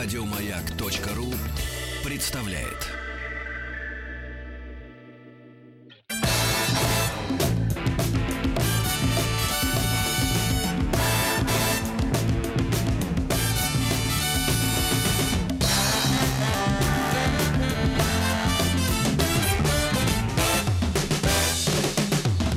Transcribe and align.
Радиомаяк.ру 0.00 1.34
представляет. 2.04 2.86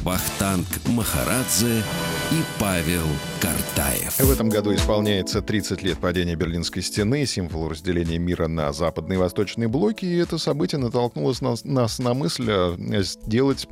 Вахтанг 0.04 0.68
Махарадзе 0.86 1.84
и 2.32 2.44
Павел 2.60 3.08
Картаев. 3.42 4.18
В 4.18 4.32
этом 4.32 4.48
году 4.48 4.74
исполняется 4.74 5.42
30 5.42 5.84
лет 5.84 5.98
падения 5.98 6.36
Берлинской 6.36 6.82
стены, 6.82 7.26
символ 7.26 7.68
разделения 7.68 8.18
мира 8.18 8.48
на 8.48 8.72
западные 8.72 9.18
и 9.18 9.20
восточные 9.20 9.68
блоки, 9.68 10.06
и 10.06 10.16
это 10.16 10.38
событие 10.38 10.80
натолкнуло 10.80 11.34
нас, 11.42 11.66
нас 11.66 12.00
на 12.00 12.14
мысль 12.14 12.46
э, 12.48 13.04
сделать 13.04 13.68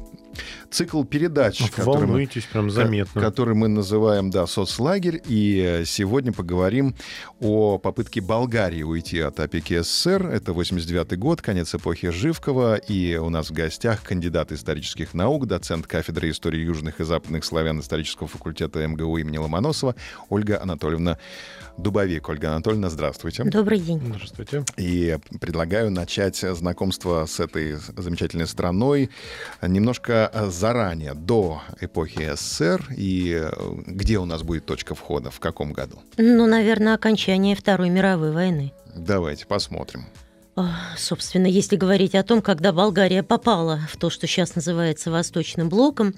цикл 0.69 1.03
передач, 1.03 1.61
который 1.71 2.07
мы, 2.07 2.29
прям 2.51 2.69
заметно. 2.69 3.21
который 3.21 3.55
мы 3.55 3.67
называем, 3.67 4.29
да, 4.29 4.47
соцлагерь. 4.47 5.21
И 5.25 5.83
сегодня 5.85 6.31
поговорим 6.31 6.95
о 7.39 7.77
попытке 7.77 8.21
Болгарии 8.21 8.83
уйти 8.83 9.19
от 9.19 9.39
опеки 9.39 9.81
СССР. 9.81 10.27
Это 10.27 10.53
89 10.53 11.17
год, 11.17 11.41
конец 11.41 11.73
эпохи 11.73 12.09
Живкова. 12.09 12.75
И 12.75 13.15
у 13.15 13.29
нас 13.29 13.49
в 13.49 13.53
гостях 13.53 14.03
кандидат 14.03 14.51
исторических 14.51 15.13
наук, 15.13 15.47
доцент 15.47 15.87
кафедры 15.87 16.29
истории 16.29 16.61
южных 16.61 16.99
и 16.99 17.03
западных 17.03 17.43
славян 17.45 17.79
исторического 17.79 18.27
факультета 18.27 18.85
МГУ 18.87 19.17
имени 19.17 19.37
Ломоносова 19.37 19.95
Ольга 20.29 20.61
Анатольевна 20.61 21.17
Дубовик. 21.77 22.27
Ольга 22.29 22.49
Анатольевна, 22.49 22.89
здравствуйте. 22.89 23.43
Добрый 23.45 23.79
день. 23.79 24.01
Здравствуйте. 24.05 24.63
И 24.77 25.17
предлагаю 25.39 25.89
начать 25.91 26.37
знакомство 26.37 27.25
с 27.25 27.39
этой 27.39 27.77
замечательной 27.95 28.47
страной 28.47 29.09
немножко 29.61 30.18
заранее, 30.49 31.13
до 31.13 31.61
эпохи 31.79 32.31
СССР. 32.35 32.85
И 32.95 33.43
где 33.87 34.17
у 34.17 34.25
нас 34.25 34.43
будет 34.43 34.65
точка 34.65 34.95
входа, 34.95 35.31
в 35.31 35.39
каком 35.39 35.73
году? 35.73 35.99
Ну, 36.17 36.47
наверное, 36.47 36.95
окончание 36.95 37.55
Второй 37.55 37.89
мировой 37.89 38.31
войны. 38.31 38.73
Давайте 38.95 39.45
посмотрим. 39.45 40.05
Собственно, 40.97 41.47
если 41.47 41.75
говорить 41.77 42.15
о 42.15 42.23
том, 42.23 42.41
когда 42.41 42.73
Болгария 42.73 43.23
попала 43.23 43.79
в 43.91 43.97
то, 43.97 44.09
что 44.09 44.27
сейчас 44.27 44.55
называется 44.55 45.11
Восточным 45.11 45.69
блоком, 45.69 46.13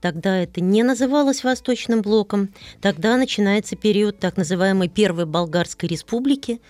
Тогда 0.00 0.38
это 0.38 0.60
не 0.60 0.82
называлось 0.82 1.42
Восточным 1.42 2.02
блоком. 2.02 2.50
Тогда 2.80 3.16
начинается 3.16 3.74
период 3.74 4.18
так 4.18 4.36
называемой 4.36 4.88
Первой 4.88 5.26
Болгарской 5.26 5.88
республики, 5.88 6.60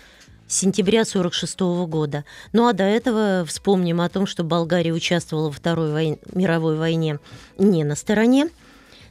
сентября 0.48 1.02
1946 1.02 1.60
года. 1.88 2.24
Ну 2.52 2.66
а 2.66 2.72
до 2.72 2.84
этого 2.84 3.44
вспомним 3.46 4.00
о 4.00 4.08
том, 4.08 4.26
что 4.26 4.42
Болгария 4.42 4.92
участвовала 4.92 5.48
во 5.48 5.52
Второй 5.52 5.92
вой... 5.92 6.18
мировой 6.32 6.76
войне 6.76 7.18
не 7.58 7.84
на 7.84 7.94
стороне 7.94 8.48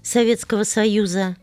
Советского 0.01 0.63
Союза. 0.63 1.37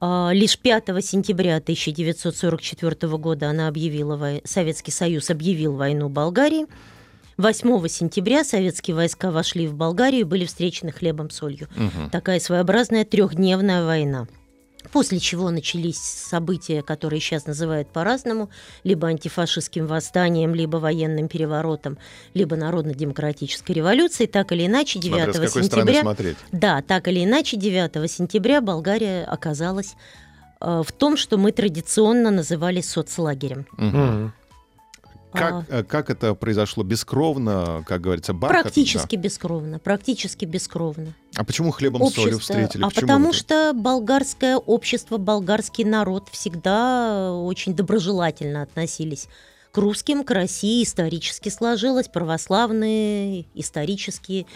А 0.00 0.30
лишь 0.32 0.58
5 0.58 0.86
сентября 1.04 1.56
1944 1.56 3.16
года 3.16 3.48
она 3.48 3.68
объявила, 3.68 4.40
Советский 4.44 4.90
Союз 4.90 5.30
объявил 5.30 5.74
войну 5.76 6.08
Болгарии. 6.08 6.66
8 7.36 7.88
сентября 7.88 8.44
советские 8.44 8.94
войска 8.94 9.30
вошли 9.30 9.66
в 9.66 9.74
Болгарию 9.74 10.20
и 10.20 10.24
были 10.24 10.44
встречены 10.44 10.92
хлебом 10.92 11.30
солью. 11.30 11.68
Угу. 11.76 12.10
Такая 12.12 12.38
своеобразная 12.38 13.04
трехдневная 13.04 13.84
война. 13.84 14.28
После 14.92 15.18
чего 15.18 15.50
начались 15.50 15.98
события, 15.98 16.82
которые 16.82 17.20
сейчас 17.20 17.46
называют 17.46 17.88
по-разному, 17.88 18.50
либо 18.84 19.08
антифашистским 19.08 19.86
восстанием, 19.86 20.54
либо 20.54 20.76
военным 20.76 21.28
переворотом, 21.28 21.98
либо 22.34 22.56
народно-демократической 22.56 23.72
революцией. 23.72 24.28
Так 24.28 24.52
или 24.52 24.66
иначе, 24.66 24.98
9 24.98 25.34
Смотря 25.34 25.48
сентября... 25.48 26.00
смотреть. 26.02 26.36
Да, 26.52 26.82
так 26.82 27.08
или 27.08 27.24
иначе, 27.24 27.56
9 27.56 28.10
сентября 28.10 28.60
Болгария 28.60 29.24
оказалась 29.24 29.94
э, 30.60 30.82
в 30.86 30.92
том, 30.92 31.16
что 31.16 31.38
мы 31.38 31.52
традиционно 31.52 32.30
называли 32.30 32.80
соцлагерем. 32.80 33.66
Угу. 33.78 34.32
Как, 35.34 35.64
а, 35.68 35.82
как 35.84 36.10
это 36.10 36.34
произошло? 36.34 36.84
Бескровно, 36.84 37.84
как 37.86 38.00
говорится, 38.00 38.32
бархат? 38.32 38.62
Практически 38.62 39.16
да. 39.16 39.22
бескровно, 39.22 39.78
практически 39.78 40.44
бескровно. 40.44 41.14
А 41.34 41.44
почему 41.44 41.72
хлебом 41.72 42.02
Общество, 42.02 42.22
солью 42.22 42.38
встретили? 42.38 42.82
А 42.82 42.88
почему 42.88 43.00
потому 43.02 43.28
это? 43.30 43.38
что 43.38 43.72
болгарское 43.74 44.56
общество, 44.56 45.18
болгарский 45.18 45.84
народ 45.84 46.28
всегда 46.30 47.32
очень 47.32 47.74
доброжелательно 47.74 48.62
относились 48.62 49.28
к 49.74 49.78
русским, 49.78 50.22
к 50.22 50.30
России 50.30 50.84
исторически 50.84 51.48
сложилось, 51.48 52.06
православные, 52.06 53.46
исторические 53.54 54.46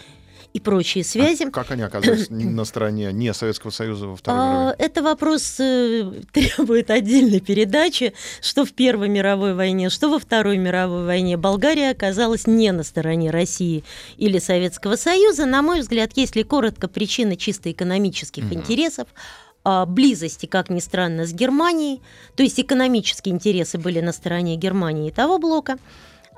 и 0.53 0.59
прочие 0.59 1.03
связи. 1.03 1.43
А 1.43 1.51
как 1.51 1.71
они 1.71 1.83
оказались 1.83 2.27
на 2.29 2.65
стороне 2.65 3.11
не 3.13 3.33
Советского 3.33 3.71
Союза 3.71 4.07
во 4.07 4.15
Второй 4.15 4.41
а, 4.41 4.51
мировой? 4.51 4.75
Это 4.77 5.03
вопрос 5.03 5.59
э, 5.59 6.11
требует 6.33 6.89
отдельной 6.89 7.39
передачи, 7.39 8.13
что 8.41 8.65
в 8.65 8.73
Первой 8.73 9.09
мировой 9.09 9.53
войне, 9.53 9.89
что 9.89 10.09
во 10.09 10.19
Второй 10.19 10.57
мировой 10.57 11.05
войне. 11.05 11.37
Болгария 11.37 11.91
оказалась 11.91 12.47
не 12.47 12.71
на 12.71 12.83
стороне 12.83 13.31
России 13.31 13.83
или 14.17 14.39
Советского 14.39 14.95
Союза. 14.95 15.45
На 15.45 15.61
мой 15.61 15.81
взгляд, 15.81 16.11
если 16.15 16.43
коротко, 16.43 16.87
причина 16.87 17.35
чисто 17.35 17.71
экономических 17.71 18.45
угу. 18.45 18.55
интересов 18.55 19.07
а, 19.63 19.85
близости, 19.85 20.45
как 20.45 20.69
ни 20.69 20.79
странно, 20.79 21.25
с 21.25 21.33
Германией, 21.33 22.01
то 22.35 22.43
есть 22.43 22.59
экономические 22.59 23.35
интересы 23.35 23.77
были 23.77 23.99
на 23.99 24.13
стороне 24.13 24.55
Германии 24.55 25.09
и 25.09 25.11
того 25.11 25.37
блока, 25.37 25.77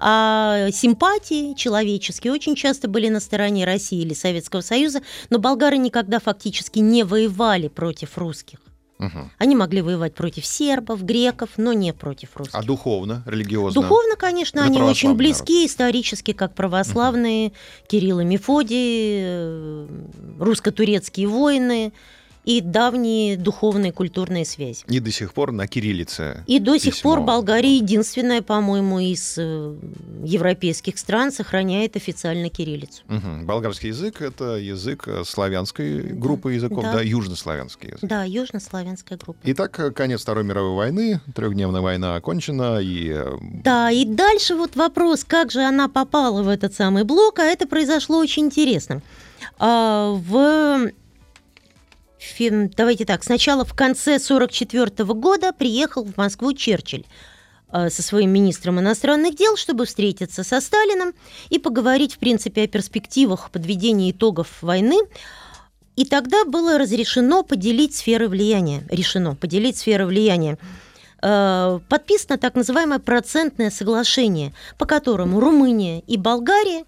а 0.03 0.71
симпатии 0.71 1.53
человеческие 1.53 2.33
очень 2.33 2.55
часто 2.55 2.87
были 2.87 3.07
на 3.09 3.19
стороне 3.19 3.65
России 3.65 4.01
или 4.01 4.15
Советского 4.15 4.61
Союза, 4.61 5.01
но 5.29 5.37
болгары 5.37 5.77
никогда 5.77 6.19
фактически 6.19 6.79
не 6.79 7.03
воевали 7.03 7.67
против 7.67 8.17
русских. 8.17 8.59
Угу. 8.97 9.31
Они 9.37 9.55
могли 9.55 9.81
воевать 9.81 10.15
против 10.15 10.45
сербов, 10.45 11.03
греков, 11.03 11.51
но 11.57 11.73
не 11.73 11.93
против 11.93 12.35
русских. 12.35 12.55
А 12.55 12.63
духовно, 12.63 13.23
религиозно? 13.25 13.81
Духовно, 13.81 14.15
конечно, 14.15 14.63
они 14.63 14.81
очень 14.81 15.15
близки 15.15 15.53
народ. 15.53 15.69
исторически, 15.69 16.33
как 16.33 16.55
православные, 16.55 17.47
угу. 17.47 17.55
Кирилл 17.87 18.19
и 18.21 18.25
Мефодий, 18.25 19.21
э, 19.23 19.87
русско-турецкие 20.39 21.27
войны 21.27 21.93
и 22.45 22.61
давние 22.61 23.37
духовные 23.37 23.91
культурные 23.91 24.45
связи. 24.45 24.83
И 24.87 24.99
до 24.99 25.11
сих 25.11 25.33
пор 25.33 25.51
на 25.51 25.67
кириллице. 25.67 26.43
И 26.47 26.59
до 26.59 26.77
сих 26.77 26.99
пор 27.01 27.21
Болгария 27.21 27.77
единственная, 27.77 28.41
по-моему, 28.41 28.99
из 28.99 29.35
э, 29.37 29.75
европейских 30.23 30.97
стран 30.97 31.31
сохраняет 31.31 31.95
официально 31.95 32.49
кириллицу. 32.49 33.03
Угу. 33.09 33.45
Болгарский 33.45 33.89
язык 33.89 34.21
это 34.21 34.55
язык 34.55 35.07
э, 35.07 35.23
славянской 35.25 36.01
группы 36.01 36.53
языков, 36.53 36.83
да, 36.83 36.93
да 36.93 37.01
южнославянский 37.01 37.89
язык. 37.89 38.01
Да, 38.01 38.23
южнославянская 38.23 39.17
группа. 39.17 39.39
Итак, 39.43 39.79
э, 39.79 39.91
конец 39.91 40.21
Второй 40.21 40.43
мировой 40.43 40.75
войны, 40.75 41.21
трехдневная 41.35 41.81
война 41.81 42.15
окончена 42.15 42.79
и. 42.81 43.15
Да, 43.63 43.91
и 43.91 44.05
дальше 44.05 44.55
вот 44.55 44.75
вопрос, 44.75 45.23
как 45.23 45.51
же 45.51 45.61
она 45.61 45.87
попала 45.87 46.41
в 46.41 46.47
этот 46.47 46.73
самый 46.73 47.03
блок, 47.03 47.39
а 47.39 47.43
это 47.43 47.67
произошло 47.67 48.17
очень 48.17 48.45
интересно. 48.45 49.01
А, 49.59 50.11
в 52.21 52.69
давайте 52.75 53.05
так, 53.05 53.23
сначала 53.23 53.65
в 53.65 53.73
конце 53.73 54.15
1944 54.15 55.13
года 55.13 55.53
приехал 55.53 56.05
в 56.05 56.17
Москву 56.17 56.53
Черчилль 56.53 57.05
э, 57.71 57.89
со 57.89 58.03
своим 58.03 58.29
министром 58.29 58.79
иностранных 58.79 59.35
дел, 59.35 59.57
чтобы 59.57 59.85
встретиться 59.85 60.43
со 60.43 60.61
Сталином 60.61 61.13
и 61.49 61.57
поговорить, 61.57 62.13
в 62.13 62.19
принципе, 62.19 62.63
о 62.63 62.67
перспективах 62.67 63.49
подведения 63.49 64.11
итогов 64.11 64.61
войны. 64.61 64.97
И 65.95 66.05
тогда 66.05 66.45
было 66.45 66.77
разрешено 66.77 67.43
поделить 67.43 67.95
сферы 67.95 68.27
влияния. 68.27 68.83
Решено 68.89 69.35
поделить 69.35 69.77
сферы 69.77 70.05
влияния. 70.05 70.59
Э, 71.23 71.79
подписано 71.89 72.37
так 72.37 72.53
называемое 72.53 72.99
процентное 72.99 73.71
соглашение, 73.71 74.53
по 74.77 74.85
которому 74.85 75.39
Румыния 75.39 76.01
и 76.01 76.17
Болгария, 76.17 76.85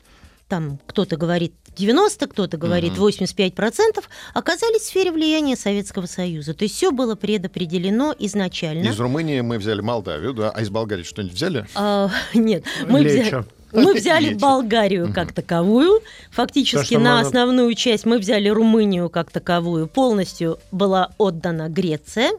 там 0.47 0.79
кто-то 0.85 1.17
говорит 1.17 1.55
90, 1.75 2.27
кто-то 2.27 2.57
говорит 2.57 2.93
85%, 2.93 4.03
оказались 4.33 4.81
в 4.81 4.85
сфере 4.85 5.11
влияния 5.11 5.55
Советского 5.55 6.05
Союза. 6.05 6.53
То 6.53 6.63
есть 6.63 6.75
все 6.75 6.91
было 6.91 7.15
предопределено 7.15 8.15
изначально. 8.19 8.89
Из 8.89 8.99
Румынии 8.99 9.41
мы 9.41 9.57
взяли 9.57 9.81
Молдавию, 9.81 10.33
да, 10.33 10.51
а 10.51 10.61
из 10.61 10.69
Болгарии 10.69 11.03
что-нибудь 11.03 11.35
взяли? 11.35 11.65
А, 11.75 12.09
нет, 12.33 12.63
мы 12.87 13.03
взяли... 13.03 13.45
Мы 13.73 13.95
взяли 13.95 14.29
Лечо. 14.29 14.39
Болгарию 14.39 15.11
как 15.11 15.33
таковую, 15.33 16.01
фактически 16.29 16.93
на 16.93 17.19
основную 17.19 17.73
часть 17.73 18.05
мы 18.05 18.19
взяли 18.19 18.47
Румынию 18.47 19.09
как 19.09 19.31
таковую, 19.31 19.87
полностью 19.87 20.59
была 20.71 21.09
отдана 21.17 21.69
Греция. 21.69 22.33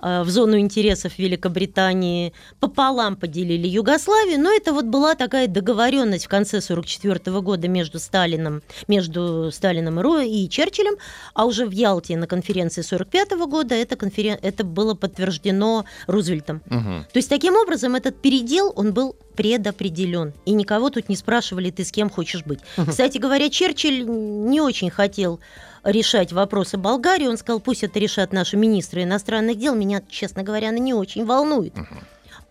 Э, 0.00 0.22
в 0.22 0.30
зону 0.30 0.58
интересов 0.58 1.18
Великобритании, 1.18 2.32
пополам 2.60 3.16
поделили 3.16 3.66
Югославию, 3.66 4.40
но 4.40 4.52
это 4.52 4.72
вот 4.72 4.86
была 4.86 5.14
такая 5.14 5.46
договоренность 5.48 6.26
в 6.26 6.28
конце 6.28 6.58
1944 6.58 7.40
года 7.40 7.68
между 7.68 7.98
Сталином, 7.98 8.62
между 8.88 9.50
Сталином 9.52 10.00
и, 10.22 10.48
Черчиллем, 10.48 10.96
а 11.34 11.44
уже 11.44 11.66
в 11.66 11.70
Ялте 11.70 12.16
на 12.16 12.26
конференции 12.26 12.80
1945 12.80 13.48
года 13.48 13.74
это, 13.74 13.96
конферен... 13.96 14.38
это 14.42 14.64
было 14.64 14.94
подтверждено 14.94 15.84
Рузвельтом. 16.06 16.62
Угу. 16.66 17.06
То 17.12 17.18
есть 17.18 17.28
таким 17.28 17.54
образом 17.56 17.94
этот 17.94 18.20
передел, 18.20 18.72
он 18.76 18.92
был 18.92 19.16
предопределен. 19.36 20.32
И 20.44 20.52
никого 20.52 20.90
тут 20.90 21.08
не 21.08 21.16
спрашивали, 21.16 21.70
ты 21.70 21.84
с 21.84 21.92
кем 21.92 22.10
хочешь 22.10 22.44
быть. 22.44 22.60
Угу. 22.76 22.90
Кстати 22.90 23.18
говоря, 23.18 23.48
Черчилль 23.50 24.04
не 24.04 24.60
очень 24.60 24.90
хотел 24.90 25.38
решать 25.84 26.32
вопросы 26.32 26.76
Болгарии. 26.76 27.26
Он 27.26 27.36
сказал, 27.36 27.60
пусть 27.60 27.84
это 27.84 27.98
решат 27.98 28.32
наши 28.32 28.56
министры 28.56 29.02
иностранных 29.02 29.58
дел. 29.58 29.74
Меня, 29.74 30.02
честно 30.08 30.42
говоря, 30.42 30.70
она 30.70 30.78
не 30.78 30.94
очень 30.94 31.24
волнует. 31.24 31.76
Угу. 31.78 31.86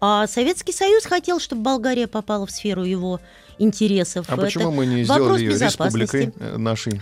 А 0.01 0.27
Советский 0.27 0.71
Союз 0.71 1.05
хотел, 1.05 1.39
чтобы 1.39 1.63
Болгария 1.63 2.07
попала 2.07 2.45
в 2.45 2.51
сферу 2.51 2.83
его 2.83 3.19
интересов. 3.57 4.25
А 4.29 4.33
это 4.33 4.43
почему 4.43 4.71
мы 4.71 4.85
не 4.85 5.03
сделали 5.03 5.41
ее 5.41 5.57
республикой 5.57 6.33
э, 6.37 6.57
нашей? 6.57 7.01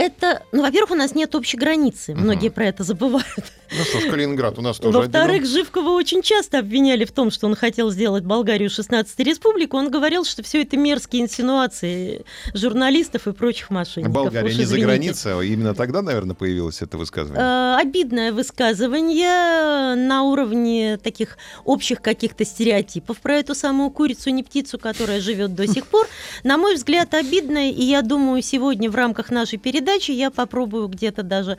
Это, 0.00 0.42
ну, 0.52 0.62
во-первых, 0.62 0.92
у 0.92 0.94
нас 0.94 1.14
нет 1.14 1.34
общей 1.34 1.56
границы. 1.56 2.12
Угу. 2.12 2.20
Многие 2.20 2.48
про 2.48 2.66
это 2.66 2.84
забывают. 2.84 3.52
Ну 3.72 3.84
что 3.84 4.00
ж, 4.00 4.10
Калининград 4.10 4.58
у 4.58 4.62
нас 4.62 4.78
тоже 4.78 4.98
Во-вторых, 4.98 5.46
Живкова 5.46 5.90
очень 5.90 6.22
часто 6.22 6.58
обвиняли 6.58 7.04
в 7.04 7.12
том, 7.12 7.30
что 7.30 7.46
он 7.46 7.54
хотел 7.54 7.90
сделать 7.90 8.24
Болгарию 8.24 8.68
16-й 8.68 9.22
республику. 9.22 9.76
Он 9.76 9.90
говорил, 9.90 10.24
что 10.24 10.42
все 10.42 10.62
это 10.62 10.76
мерзкие 10.76 11.22
инсинуации 11.22 12.24
журналистов 12.52 13.28
и 13.28 13.32
прочих 13.32 13.70
мошенников. 13.70 14.12
Болгария 14.12 14.54
не 14.54 14.64
за 14.64 14.78
границей, 14.78 15.38
а 15.38 15.42
именно 15.42 15.74
тогда, 15.74 16.02
наверное, 16.02 16.34
появилось 16.34 16.82
это 16.82 16.98
высказывание. 16.98 17.40
Э, 17.40 17.76
обидное 17.80 18.32
высказывание 18.32 19.94
на 19.94 20.22
уровне 20.24 20.98
таких 20.98 21.38
общих 21.64 22.02
каких-то 22.02 22.44
стереотипов 22.44 23.18
про 23.18 23.36
эту 23.36 23.54
самую 23.54 23.90
курицу, 23.90 24.30
не 24.30 24.42
птицу, 24.42 24.78
которая 24.78 25.20
живет 25.20 25.54
до 25.54 25.68
сих 25.68 25.86
пор. 25.86 26.08
На 26.42 26.58
мой 26.58 26.74
взгляд, 26.74 27.14
обидное, 27.14 27.70
и 27.70 27.84
я 27.84 28.02
думаю, 28.02 28.42
сегодня 28.42 28.90
в 28.90 28.96
рамках 28.96 29.30
нашей 29.30 29.58
передачи 29.58 29.89
я 29.98 30.30
попробую 30.30 30.88
где-то 30.88 31.22
даже 31.22 31.58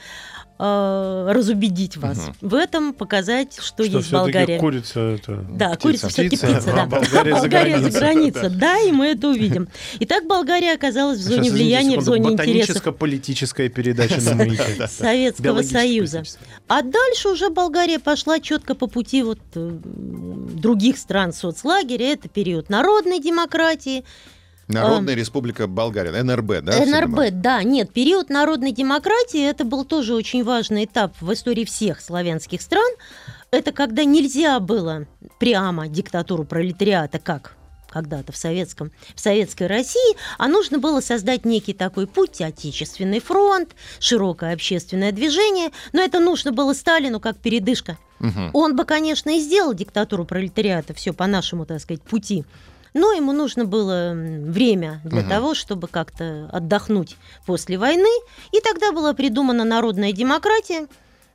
э, 0.60 1.28
разубедить 1.32 1.98
вас 1.98 2.18
угу. 2.18 2.50
в 2.50 2.56
этом, 2.56 2.94
показать, 2.94 3.54
что, 3.56 3.84
что 3.84 3.98
есть 3.98 4.12
Болгария. 4.12 4.60
Курица 4.60 5.00
это. 5.00 5.46
Да, 5.50 5.70
птица. 5.70 5.82
курица 5.82 6.10
все-таки 6.10 6.38
птица, 6.38 6.74
да. 6.74 6.86
Болгария, 6.86 7.34
Болгария 7.34 7.80
за 7.80 7.90
границей. 7.90 8.50
Да. 8.50 8.80
и 8.80 8.92
мы 8.92 9.08
это 9.08 9.30
увидим. 9.30 9.68
Итак, 10.00 10.28
Болгария 10.28 10.74
оказалась 10.74 11.20
в 11.20 11.24
зоне 11.24 11.52
влияния, 11.52 11.98
в 11.98 12.02
зоне 12.04 12.34
интересов. 12.34 12.96
политическая 12.98 13.70
передача 13.70 14.22
на 14.22 14.36
маяке. 14.36 14.88
Советского 14.88 15.62
Союза. 15.64 16.24
А 16.68 16.82
дальше 16.82 17.30
уже 17.30 17.50
Болгария 17.50 18.00
пошла 18.00 18.40
четко 18.40 18.76
по 18.76 18.88
пути 18.88 19.24
вот 19.24 19.40
э, 19.56 19.80
других 19.84 20.98
стран 20.98 21.34
соцлагеря. 21.34 22.14
Это 22.14 22.30
период 22.30 22.70
народной 22.70 23.20
демократии, 23.20 24.04
Народная 24.74 25.16
республика 25.16 25.68
Болгария, 25.68 26.24
НРБ, 26.24 26.62
да? 26.64 26.86
НРБ, 26.86 27.42
да. 27.42 27.64
Нет, 27.64 27.92
период 27.94 28.30
народной 28.30 28.72
демократии, 28.72 29.42
это 29.42 29.64
был 29.66 29.86
тоже 29.86 30.14
очень 30.16 30.44
важный 30.44 30.86
этап 30.86 31.14
в 31.22 31.32
истории 31.34 31.66
всех 31.66 32.02
славянских 32.02 32.62
стран. 32.62 32.92
Это 33.52 33.72
когда 33.72 34.04
нельзя 34.04 34.60
было 34.60 35.06
прямо 35.40 35.88
диктатуру 35.88 36.46
пролетариата, 36.46 37.20
как 37.20 37.56
когда-то 37.92 38.32
в, 38.32 38.38
советском, 38.38 38.92
в 39.14 39.20
советской 39.20 39.68
России, 39.68 40.16
а 40.38 40.48
нужно 40.48 40.80
было 40.80 41.02
создать 41.02 41.46
некий 41.46 41.74
такой 41.74 42.08
путь, 42.08 42.42
отечественный 42.42 43.20
фронт, 43.20 43.76
широкое 44.00 44.54
общественное 44.54 45.12
движение, 45.12 45.72
но 45.94 46.02
это 46.02 46.20
нужно 46.20 46.52
было 46.52 46.74
Сталину 46.74 47.20
как 47.20 47.38
передышка. 47.38 47.98
Угу. 48.20 48.52
Он 48.54 48.76
бы, 48.76 48.86
конечно, 48.86 49.30
и 49.36 49.40
сделал 49.40 49.74
диктатуру 49.74 50.26
пролетариата, 50.26 50.94
все 50.94 51.12
по 51.12 51.28
нашему, 51.28 51.66
так 51.66 51.82
сказать, 51.82 52.02
пути, 52.02 52.46
но 52.94 53.14
ему 53.14 53.32
нужно 53.32 53.66
было 53.66 54.14
время 54.14 55.02
для 55.04 55.22
угу. 55.22 55.30
того, 55.30 55.54
чтобы 55.56 55.88
как-то 55.88 56.50
отдохнуть 56.52 57.18
после 57.46 57.78
войны. 57.78 58.10
И 58.52 58.60
тогда 58.60 58.92
была 58.92 59.14
придумана 59.14 59.64
народная 59.64 60.12
демократия, 60.12 60.88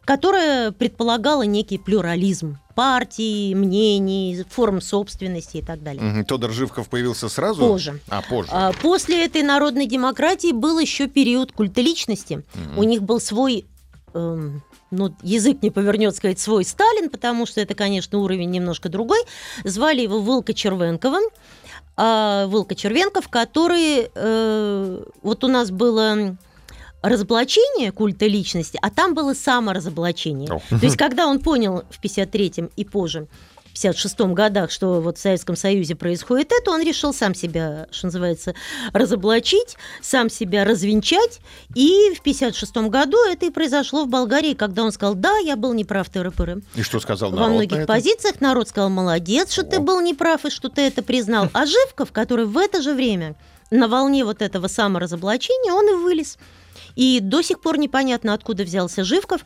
которая 0.05 0.71
предполагала 0.71 1.43
некий 1.43 1.79
плюрализм 1.79 2.59
партий, 2.75 3.55
мнений, 3.55 4.45
форм 4.51 4.83
собственности 4.83 5.57
и 5.57 5.63
так 5.63 5.83
далее. 5.83 6.25
Тодор 6.25 6.53
Живков 6.53 6.91
появился 6.91 7.31
сразу? 7.31 7.67
Позже. 7.67 8.01
А, 8.09 8.21
позже. 8.21 8.51
А, 8.53 8.73
после 8.75 9.25
этой 9.25 9.43
народной 9.43 9.87
демократии 9.87 10.53
был 10.53 10.79
еще 10.79 11.09
период 11.09 11.53
культа 11.53 11.81
личности. 11.81 12.45
Угу. 12.55 12.81
У 12.81 12.85
них 12.85 13.03
был 13.03 13.19
свой 13.19 13.65
эм, 14.13 14.63
ну, 14.91 15.15
язык 15.23 15.63
не 15.63 15.71
повернет 15.71 16.15
сказать 16.15 16.39
свой 16.39 16.65
Сталин, 16.65 17.11
потому 17.11 17.47
что 17.47 17.61
это, 17.61 17.75
конечно, 17.75 18.19
уровень 18.19 18.51
немножко 18.51 18.89
другой. 18.89 19.21
Звали 19.65 20.03
его 20.03 20.21
Вылка 20.21 20.55
Червенковым. 20.55 21.25
А, 21.97 22.47
Вылка 22.47 22.75
Червенков, 22.75 23.29
который... 23.29 24.11
Э, 24.15 25.03
вот 25.23 25.45
у 25.45 25.49
нас 25.49 25.71
было 25.71 26.37
разоблачение 27.03 27.93
культа 27.93 28.27
личности, 28.27 28.79
а 28.83 28.91
там 28.91 29.15
было 29.15 29.35
саморазоблачение. 29.35 30.49
Oh. 30.49 30.61
То 30.69 30.85
есть, 30.85 30.97
когда 30.97 31.27
он 31.27 31.41
понял 31.41 31.85
в 31.91 32.03
53-м 32.03 32.71
и 32.77 32.85
позже, 32.85 33.29
56 33.77 34.21
годах, 34.33 34.71
что 34.71 35.01
вот 35.03 35.19
в 35.19 35.21
Советском 35.21 35.55
Союзе 35.55 35.95
происходит 35.95 36.51
это, 36.51 36.71
он 36.71 36.83
решил 36.83 37.13
сам 37.13 37.35
себя, 37.35 37.87
что 37.91 38.07
называется, 38.07 38.55
разоблачить, 38.95 39.77
сам 40.01 40.31
себя 40.31 40.65
развенчать. 40.65 41.41
И 41.75 42.15
в 42.17 42.23
56 42.23 42.77
году 42.89 43.19
это 43.29 43.47
и 43.47 43.51
произошло 43.51 44.05
в 44.05 44.09
Болгарии, 44.09 44.55
когда 44.55 44.83
он 44.83 44.93
сказал, 44.93 45.15
да, 45.15 45.37
я 45.39 45.57
был 45.57 45.75
неправ, 45.75 46.09
ТРПР. 46.09 46.63
И 46.75 46.83
что 46.83 47.01
сказал 47.01 47.31
народ 47.31 47.47
Во 47.47 47.53
многих 47.53 47.87
позициях 47.87 48.41
народ 48.41 48.69
сказал, 48.69 48.89
молодец, 48.89 49.53
что 49.53 49.63
О. 49.63 49.65
ты 49.65 49.81
был 49.81 50.01
неправ 50.01 50.47
и 50.47 50.51
что 50.51 50.71
ты 50.71 50.83
это 50.83 51.03
признал. 51.03 51.51
А 51.53 51.67
Живков, 51.67 52.13
который 52.13 52.47
в 52.47 52.57
это 52.57 52.81
же 52.81 52.95
время 52.95 53.35
на 53.71 53.89
волне 53.89 54.25
вот 54.25 54.41
этого 54.41 54.69
саморазоблачения, 54.69 55.73
он 55.73 55.89
и 55.91 56.03
вылез. 56.03 56.39
И 56.95 57.21
до 57.21 57.43
сих 57.43 57.61
пор 57.61 57.79
непонятно, 57.79 58.33
откуда 58.33 58.65
взялся 58.65 59.05
Живков. 59.05 59.43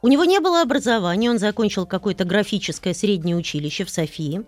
У 0.00 0.08
него 0.08 0.24
не 0.24 0.38
было 0.38 0.62
образования, 0.62 1.30
он 1.30 1.38
закончил 1.38 1.84
какое-то 1.84 2.24
графическое 2.24 2.94
среднее 2.94 3.36
училище 3.36 3.84
в 3.84 3.90
Софии. 3.90 4.44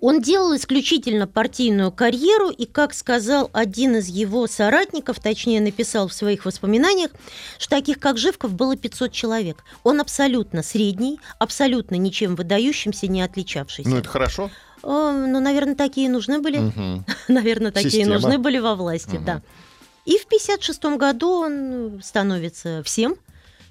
Он 0.00 0.22
делал 0.22 0.56
исключительно 0.56 1.26
партийную 1.26 1.92
карьеру, 1.92 2.48
и, 2.48 2.64
как 2.64 2.94
сказал 2.94 3.50
один 3.52 3.96
из 3.96 4.06
его 4.06 4.46
соратников, 4.46 5.20
точнее 5.20 5.60
написал 5.60 6.08
в 6.08 6.14
своих 6.14 6.46
воспоминаниях, 6.46 7.10
что 7.58 7.76
таких, 7.76 7.98
как 7.98 8.16
Живков, 8.16 8.54
было 8.54 8.76
500 8.76 9.12
человек. 9.12 9.62
Он 9.82 10.00
абсолютно 10.00 10.62
средний, 10.62 11.20
абсолютно 11.38 11.96
ничем 11.96 12.34
выдающимся 12.34 13.08
не 13.08 13.20
отличавшийся. 13.20 13.90
Ну, 13.90 13.98
это 13.98 14.08
хорошо. 14.08 14.50
О, 14.82 15.12
ну, 15.12 15.38
наверное, 15.38 15.74
такие 15.74 16.08
нужны 16.08 16.40
были. 16.40 16.58
Угу. 16.58 17.04
наверное, 17.28 17.70
такие 17.70 17.90
Система. 17.90 18.14
нужны 18.14 18.38
были 18.38 18.58
во 18.58 18.76
власти, 18.76 19.16
угу. 19.16 19.24
да. 19.26 19.42
И 20.06 20.16
в 20.16 20.24
1956 20.24 20.98
году 20.98 21.30
он 21.30 22.00
становится 22.02 22.82
всем– 22.84 23.16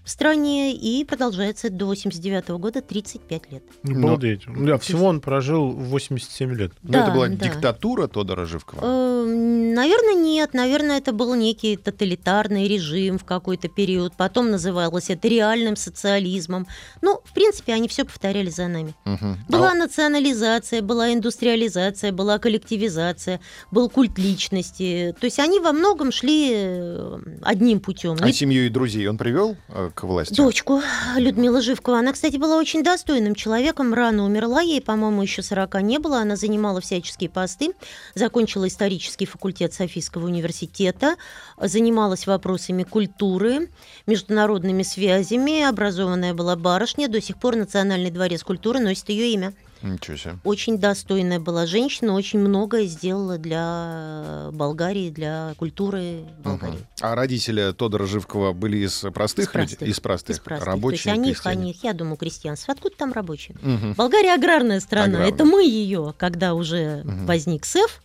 в 0.10 0.12
стране 0.12 0.74
и 0.74 1.06
продолжается 1.06 1.70
до 1.70 1.86
89 1.86 2.50
года 2.58 2.82
35 2.82 3.52
лет. 3.52 3.64
Обалдеть. 3.84 4.48
Но... 4.48 4.66
Да, 4.66 4.78
всего 4.80 5.06
он 5.06 5.22
прожил 5.22 5.70
87 5.70 6.52
лет. 6.56 6.72
Но 6.82 6.92
да, 6.92 7.04
это 7.04 7.12
была 7.12 7.28
да. 7.28 7.36
диктатура 7.36 8.08
Тодора 8.08 8.46
Живкова? 8.46 8.82
Э, 8.82 9.26
наверное, 9.28 10.16
нет. 10.16 10.56
Наверное, 10.56 10.98
это 10.98 11.14
был 11.14 11.36
некий 11.36 11.78
тоталитарный 11.78 12.68
режим 12.68 13.20
в 13.20 13.24
какой-то 13.24 13.70
период. 13.70 14.14
Потом 14.18 14.50
называлось 14.50 15.12
это 15.12 15.28
реальным 15.28 15.76
социализмом. 15.76 16.66
Ну, 17.04 17.22
в 17.24 17.32
принципе, 17.32 17.74
они 17.74 17.88
все 17.88 18.04
повторяли 18.04 18.50
за 18.50 18.68
нами. 18.68 18.96
Угу. 19.06 19.38
Была 19.48 19.74
а... 19.74 19.76
национализация, 19.76 20.82
была 20.82 21.14
индустриализация, 21.14 22.12
была 22.12 22.40
коллективизация, 22.40 23.42
был 23.70 23.92
культ 23.92 24.18
личности. 24.18 25.16
То 25.20 25.26
есть 25.26 25.38
они 25.38 25.60
во 25.60 25.72
многом 25.72 26.12
шли 26.12 26.50
э, 26.52 27.20
одним 27.44 27.80
путем. 27.80 28.18
А 28.20 28.32
семью 28.32 28.66
и 28.66 28.70
друзей 28.70 29.08
он 29.08 29.20
привел 29.20 29.56
э, 29.68 29.92
к 30.00 30.04
власти? 30.04 30.34
Дочку 30.34 30.82
Людмила 31.18 31.62
Живкова. 31.62 32.00
Она, 32.00 32.14
кстати, 32.14 32.38
была 32.38 32.58
очень 32.58 32.84
достойным 32.84 33.36
человеком. 33.36 33.94
Рано 33.94 34.24
умерла, 34.26 34.62
ей, 34.62 34.82
по-моему, 34.82 35.22
еще 35.22 35.42
40 35.42 35.82
не 35.82 36.00
было. 36.00 36.20
Она 36.20 36.36
занимала 36.36 36.82
всяческие 36.82 37.30
посты, 37.30 37.74
закончила 38.16 38.68
исторический 38.68 39.26
факультет 39.26 39.74
Софийского 39.74 40.26
университета, 40.26 41.16
занималась 41.62 42.28
вопросами 42.28 42.84
культуры, 42.84 43.70
международными 44.08 44.84
связями. 44.84 45.62
Образованная 45.62 46.34
была 46.34 46.56
барышня. 46.56 47.08
До 47.08 47.22
сих 47.22 47.38
пор 47.38 47.56
Национальный 47.56 48.12
дворец 48.12 48.44
культуры 48.44 48.80
носит 48.80 49.10
ее 49.10 49.34
имя. 49.34 49.54
Ничего 49.82 50.18
себе. 50.18 50.38
Очень 50.44 50.78
достойная 50.78 51.40
была 51.40 51.66
женщина, 51.66 52.14
очень 52.14 52.40
многое 52.40 52.86
сделала 52.86 53.38
для 53.38 54.50
Болгарии, 54.52 55.10
для 55.10 55.54
культуры 55.58 56.26
Болгарии. 56.44 56.74
Угу. 56.74 56.86
А 57.02 57.16
родители 57.16 57.72
Тодора 57.72 58.06
Живкова 58.06 58.54
были 58.54 58.78
из 58.78 59.00
простых, 59.14 59.46
из 59.46 59.52
простых 59.52 59.82
людей? 59.82 59.92
Из 59.92 60.00
простых. 60.00 60.36
Из 60.36 60.40
простых. 60.40 60.68
Рабочие, 60.68 61.04
То 61.04 61.10
есть 61.10 61.20
они, 61.20 61.34
крестьяне. 61.34 61.62
они, 61.62 61.80
я 61.82 61.94
думаю, 61.94 62.18
крестьянство. 62.18 62.74
Откуда 62.74 62.96
там 62.98 63.14
рабочие? 63.14 63.56
Угу. 63.62 63.94
Болгария 63.96 64.34
аграрная 64.34 64.80
страна. 64.80 65.06
Аграрная. 65.06 65.30
Это 65.30 65.46
мы 65.46 65.64
ее, 65.64 66.14
когда 66.18 66.54
уже 66.54 67.04
угу. 67.06 67.26
возник 67.26 67.66
СЭФ, 67.66 68.02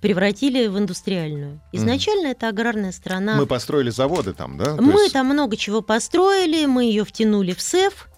превратили 0.00 0.66
в 0.68 0.78
индустриальную. 0.78 1.60
Изначально 1.72 2.28
mm. 2.28 2.30
это 2.32 2.48
аграрная 2.48 2.92
страна. 2.92 3.36
Мы 3.36 3.46
построили 3.46 3.90
заводы 3.90 4.34
там, 4.34 4.56
да? 4.56 4.76
мы 4.76 5.00
есть... 5.00 5.14
там 5.14 5.26
много 5.26 5.56
чего 5.56 5.80
построили, 5.80 6.66
мы 6.66 6.84
ее 6.84 7.04
втянули 7.04 7.54
в 7.54 7.60
СЭФ, 7.60 8.08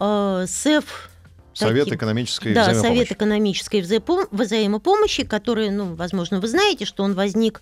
э, 0.00 0.46
СЭФ 0.48 1.10
Совет 1.54 1.84
таким- 1.84 1.96
экономической 1.96 2.54
да, 2.54 2.62
взаимопомощи. 2.64 2.94
Совет 2.98 3.12
экономической 3.12 3.80
взаимопомощи, 3.80 5.24
который, 5.24 5.70
ну, 5.70 5.94
возможно, 5.94 6.40
вы 6.40 6.48
знаете, 6.48 6.84
что 6.84 7.02
он 7.02 7.14
возник 7.14 7.60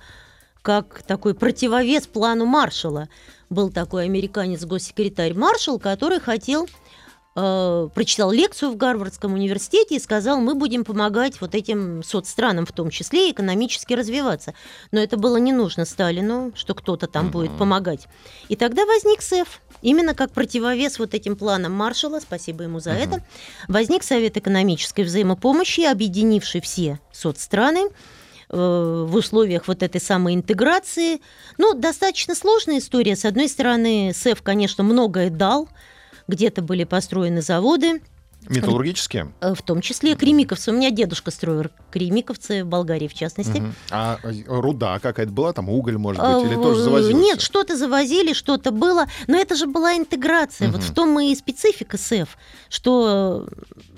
как 0.63 1.03
такой 1.03 1.35
противовес 1.35 2.07
плану 2.07 2.45
Маршалла. 2.45 3.09
Был 3.49 3.71
такой 3.71 4.05
американец, 4.05 4.65
госсекретарь 4.65 5.35
Маршалл, 5.35 5.79
который 5.79 6.21
хотел 6.21 6.69
э, 7.37 7.89
прочитал 7.95 8.31
лекцию 8.31 8.71
в 8.73 8.77
Гарвардском 8.77 9.35
университете 9.35 9.97
и 9.97 10.01
сказал, 10.01 10.41
мы 10.41 10.55
будем 10.55 10.85
помогать 10.85 11.41
вот 11.41 11.55
этим 11.55 12.03
соцстранам 12.03 12.67
в 12.67 12.73
том 12.73 12.91
числе 12.91 13.31
экономически 13.31 13.95
развиваться. 13.95 14.55
Но 14.93 15.01
это 15.01 15.17
было 15.17 15.37
не 15.37 15.53
нужно 15.53 15.85
Сталину, 15.85 16.53
что 16.55 16.75
кто-то 16.75 17.07
там 17.07 17.31
будет 17.31 17.57
помогать. 17.57 18.07
И 18.49 18.57
тогда 18.57 18.85
возник 18.87 19.23
СЭФ. 19.23 19.61
Именно 19.83 20.15
как 20.15 20.33
противовес 20.33 20.99
вот 20.99 21.15
этим 21.15 21.37
планам 21.37 21.73
Маршалла, 21.73 22.21
спасибо 22.21 22.65
ему 22.65 22.81
за 22.81 22.91
это, 22.91 23.25
возник 23.67 24.03
Совет 24.03 24.37
экономической 24.37 25.03
взаимопомощи, 25.03 25.81
объединивший 25.81 26.61
все 26.61 27.01
соцстраны 27.13 27.89
э, 28.51 29.07
в 29.09 29.15
условиях 29.15 29.69
вот 29.69 29.83
этой 29.83 30.01
самой 30.01 30.35
интеграции. 30.35 31.23
Ну, 31.57 31.73
достаточно 31.73 32.35
сложная 32.35 32.79
история. 32.79 33.17
С 33.17 33.25
одной 33.25 33.49
стороны, 33.49 34.13
СЭФ, 34.15 34.43
конечно, 34.43 34.85
многое 34.85 35.31
дал. 35.31 35.69
Где-то 36.31 36.63
были 36.63 36.85
построены 36.85 37.43
заводы, 37.43 38.01
Металлургические? 38.49 39.33
э, 39.43 39.53
в 39.55 39.61
том 39.63 39.83
числе 39.83 40.15
кремиковцы. 40.15 40.71
У 40.71 40.75
меня 40.75 40.91
дедушка 40.91 41.31
строил 41.31 41.65
кремиковцы 41.91 42.65
в 42.65 42.69
Болгарии, 42.69 43.07
в 43.07 43.13
частности. 43.15 43.59
Мгм. 43.59 43.75
А 43.91 44.19
э, 44.23 44.33
руда 44.47 44.99
какая-то 44.99 45.31
была, 45.31 45.53
там 45.53 45.69
уголь, 45.69 45.99
может 45.99 46.23
быть, 46.23 46.47
или 46.47 46.55
в- 46.55 46.63
тоже 46.63 46.83
завозилось? 46.83 47.23
Нет, 47.23 47.41
что-то 47.43 47.77
завозили, 47.77 48.33
что-то 48.33 48.71
было, 48.71 49.07
но 49.27 49.37
это 49.37 49.57
же 49.57 49.67
была 49.67 49.95
интеграция. 49.97 50.69
Вот 50.69 50.81
Мгм. 50.81 50.87
в 50.87 50.95
том 50.95 51.21
и 51.21 51.35
специфика 51.35 51.99
СЭФ, 51.99 52.39
что 52.71 53.47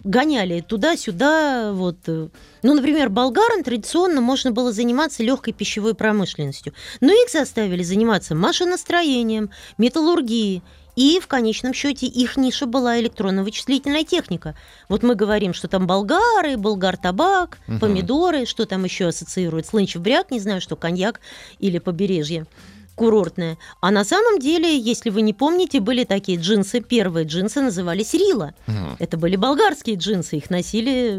гоняли 0.02 0.60
туда-сюда. 0.60 1.72
Вот. 1.72 1.98
э. 2.08 2.28
Ну, 2.64 2.74
например, 2.74 3.10
болгарам 3.10 3.62
традиционно 3.62 4.20
можно 4.20 4.50
было 4.50 4.72
заниматься 4.72 5.22
легкой 5.22 5.52
пищевой 5.52 5.94
промышленностью, 5.94 6.72
но 7.00 7.12
их 7.12 7.30
заставили 7.30 7.84
заниматься 7.84 8.34
машиностроением, 8.34 9.50
металлургией. 9.78 10.62
И 10.94 11.20
в 11.20 11.26
конечном 11.26 11.72
счете 11.72 12.06
их 12.06 12.36
ниша 12.36 12.66
была 12.66 13.00
электронно-вычислительная 13.00 14.04
техника. 14.04 14.54
Вот 14.88 15.02
мы 15.02 15.14
говорим, 15.14 15.54
что 15.54 15.66
там 15.68 15.86
болгары, 15.86 16.56
болгар-табак, 16.56 17.58
Мгм. 17.66 17.78
помидоры, 17.80 18.44
что 18.44 18.66
там 18.66 18.84
еще 18.84 19.06
ассоциируется, 19.08 19.74
лынчев-бряк, 19.76 20.30
не 20.30 20.40
знаю, 20.40 20.60
что 20.60 20.76
коньяк 20.76 21.20
или 21.60 21.78
побережье 21.78 22.46
курортное. 22.94 23.58
А 23.80 23.90
на 23.90 24.04
самом 24.04 24.38
деле, 24.38 24.76
если 24.78 25.10
вы 25.10 25.22
не 25.22 25.32
помните, 25.32 25.80
были 25.80 26.04
такие 26.04 26.38
джинсы. 26.38 26.80
Первые 26.80 27.26
джинсы 27.26 27.60
назывались 27.60 28.12
Рила. 28.14 28.54
Мгм. 28.66 28.96
Это 28.98 29.16
были 29.16 29.36
болгарские 29.36 29.96
джинсы. 29.96 30.36
Их 30.36 30.50
носили 30.50 31.12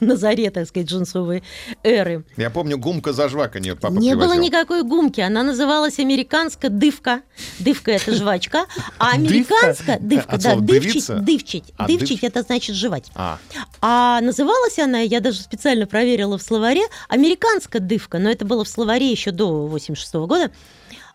на 0.00 0.16
заре, 0.16 0.50
так 0.50 0.68
сказать, 0.68 0.88
джинсовой 0.88 1.42
эры. 1.82 2.24
Я 2.36 2.50
помню, 2.50 2.78
гумка 2.78 3.12
зажваканье 3.12 3.76
папа 3.76 3.94
Не 3.94 4.14
было 4.14 4.22
привозил. 4.28 4.42
никакой 4.42 4.82
гумки. 4.82 5.20
Она 5.20 5.42
называлась 5.42 5.98
американская 5.98 6.70
дывка. 6.70 7.22
Дывка 7.58 7.92
это 7.92 8.14
жвачка. 8.14 8.66
А 8.98 9.12
американская 9.12 9.98
дывка, 9.98 10.32
От 10.36 10.42
да, 10.42 10.56
дывчить, 10.56 11.06
дывчить. 11.24 11.64
А, 11.76 11.86
Дывчить 11.86 12.20
дыв- 12.20 12.24
это 12.28 12.42
значит 12.42 12.76
жевать. 12.76 13.10
А, 13.14 13.38
А 13.80 14.20
называлась 14.20 14.78
она, 14.78 14.98
я 15.00 15.20
даже 15.20 15.40
специально 15.40 15.86
проверила 15.86 16.36
в 16.38 16.42
словаре, 16.42 16.82
американская 17.08 17.80
дывка, 17.80 18.18
но 18.18 18.30
это 18.30 18.44
было 18.44 18.64
в 18.64 18.68
словаре 18.68 19.10
еще 19.10 19.30
до 19.30 19.66
86 19.66 20.26
года. 20.26 20.50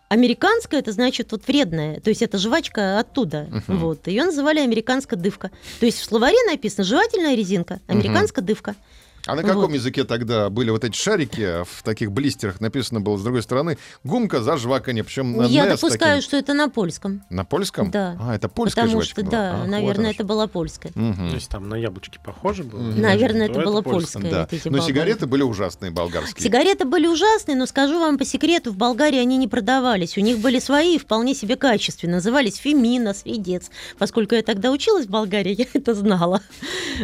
Американская 0.08 0.80
это 0.80 0.92
значит 0.92 1.32
вот 1.32 1.46
вредная, 1.48 1.98
то 2.00 2.10
есть 2.10 2.22
это 2.22 2.38
жвачка 2.38 3.00
оттуда. 3.00 3.48
Мгм. 3.50 3.78
Вот. 3.78 4.06
Ее 4.06 4.24
называли 4.24 4.60
американская 4.60 5.18
дывка. 5.18 5.50
То 5.80 5.86
есть 5.86 5.98
в 5.98 6.04
словаре 6.04 6.36
написано 6.46 6.84
жевательная 6.84 7.34
резинка, 7.34 7.80
американская 7.88 8.44
дывка. 8.44 8.76
А 9.26 9.34
на 9.34 9.42
каком 9.42 9.62
Вот. 9.66 9.72
языке 9.72 10.04
тогда 10.04 10.48
были 10.50 10.70
вот 10.70 10.84
эти 10.84 10.96
шарики? 10.96 11.64
В 11.64 11.82
таких 11.82 12.12
блистерах 12.12 12.60
написано 12.60 13.00
было 13.00 13.16
с 13.18 13.22
другой 13.22 13.42
стороны 13.42 13.78
гумка 14.04 14.40
зажваканье, 14.42 15.04
причем 15.04 15.36
на 15.36 15.44
Я 15.44 15.66
допускаю, 15.66 16.16
таким- 16.16 16.22
что 16.22 16.36
это 16.36 16.54
на 16.54 16.68
польском. 16.68 17.22
На 17.30 17.44
польском? 17.44 17.90
Да. 17.90 18.16
А, 18.20 18.34
это 18.36 18.48
польская 18.48 18.82
потому 18.82 19.02
жвачка 19.02 19.20
что, 19.22 19.30
была? 19.30 19.42
да, 19.42 19.56
вот 19.60 19.68
наверное, 19.68 20.10
это 20.12 20.24
была 20.24 20.46
польская. 20.46 20.92
Мгм. 20.94 21.28
То 21.30 21.34
есть 21.34 21.48
там 21.50 21.68
на 21.68 21.74
яблочки 21.76 22.18
похоже 22.24 22.64
было? 22.64 22.80
Мгм. 22.80 23.00
Наверное, 23.00 23.46
То 23.48 23.52
это 23.60 23.62
было 23.70 23.82
польское. 23.82 24.22
польское. 24.22 24.30
Да. 24.32 24.40
вот 24.42 24.52
эти 24.52 24.68
Но 24.68 24.70
болгарки. 24.72 24.92
сигареты 24.92 25.26
были 25.26 25.42
ужасные 25.42 25.90
болгарские. 25.90 26.42
Сигареты 26.44 26.84
были 26.84 27.06
ужасные, 27.06 27.56
но 27.56 27.66
скажу 27.66 27.98
вам 27.98 28.18
по 28.18 28.24
секрету, 28.24 28.72
в 28.72 28.76
Болгарии 28.76 29.18
они 29.18 29.36
не 29.36 29.48
продавались. 29.48 30.16
У 30.16 30.20
них 30.20 30.38
были 30.38 30.58
свои, 30.58 30.98
вполне 30.98 31.34
себе 31.34 31.56
качественные. 31.56 32.16
Назывались 32.16 32.56
Фемина, 32.56 33.14
Средец. 33.14 33.70
Поскольку 33.98 34.34
я 34.34 34.42
тогда 34.42 34.70
училась 34.70 35.06
в 35.06 35.10
Болгарии, 35.10 35.54
я 35.58 35.66
это 35.72 35.94
знала. 35.94 36.40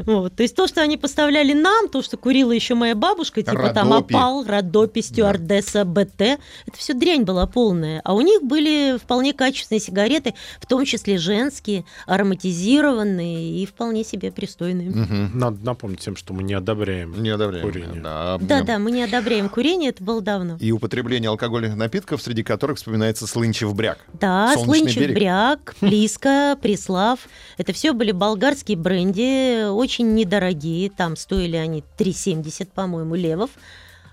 Вот. 0.07 0.35
То 0.37 0.43
есть 0.43 0.55
то, 0.57 0.67
что 0.67 0.81
они 0.83 0.97
поставляли 0.97 1.53
нам, 1.53 1.89
то, 1.89 2.03
что 2.03 2.12
курила 2.17 2.53
еще 2.53 2.75
моя 2.75 2.95
бабушка, 2.95 3.43
типа 3.43 3.71
там 3.75 3.93
Родопи. 3.93 4.15
Опал, 4.15 4.45
Родопи, 4.45 5.01
Стюардесса, 5.01 5.85
БТ, 5.85 6.21
это 6.21 6.39
все 6.77 6.95
дрянь 6.95 7.23
была 7.23 7.47
полная. 7.47 8.01
А 8.05 8.15
у 8.15 8.21
них 8.21 8.43
были 8.43 8.99
вполне 8.99 9.33
качественные 9.33 9.81
сигареты, 9.81 10.35
в 10.61 10.67
том 10.67 10.85
числе 10.85 11.19
женские, 11.19 11.85
ароматизированные 12.07 13.63
и 13.63 13.67
вполне 13.67 14.05
себе 14.05 14.31
пристойные. 14.33 14.91
Мгм. 14.91 15.39
Надо 15.39 15.65
напомнить 15.65 16.01
всем, 16.01 16.17
что 16.17 16.33
мы 16.35 16.43
не 16.43 16.55
одобряем. 16.55 17.23
Не 17.23 17.31
одобряем. 17.31 17.67
Курение. 17.67 18.01
Да, 18.03 18.39
Да-да, 18.41 18.79
мы 18.79 18.91
не 18.91 19.03
одобряем 19.03 19.49
курение, 19.49 19.91
это 19.91 20.03
было 20.03 20.21
давно. 20.21 20.57
И 20.61 20.73
употребление 20.73 21.29
алкогольных 21.29 21.77
напитков, 21.77 22.23
среди 22.23 22.43
которых 22.43 22.79
вспоминается 22.79 23.27
слынчев 23.27 23.75
бряк. 23.75 23.99
Да, 24.21 24.55
Слынчев 24.57 25.13
бряк, 25.13 25.75
Плиска, 25.81 26.57
Преслав. 26.61 27.21
Это 27.59 27.73
все 27.73 27.93
были 27.93 28.13
болгарские 28.13 28.77
бренди, 28.77 29.69
очень 29.69 30.15
недорогие. 30.15 30.91
Там 30.91 31.17
стоили 31.17 31.57
они 31.57 31.83
3,70, 32.03 32.69
по-моему, 32.75 33.15
левов. 33.15 33.51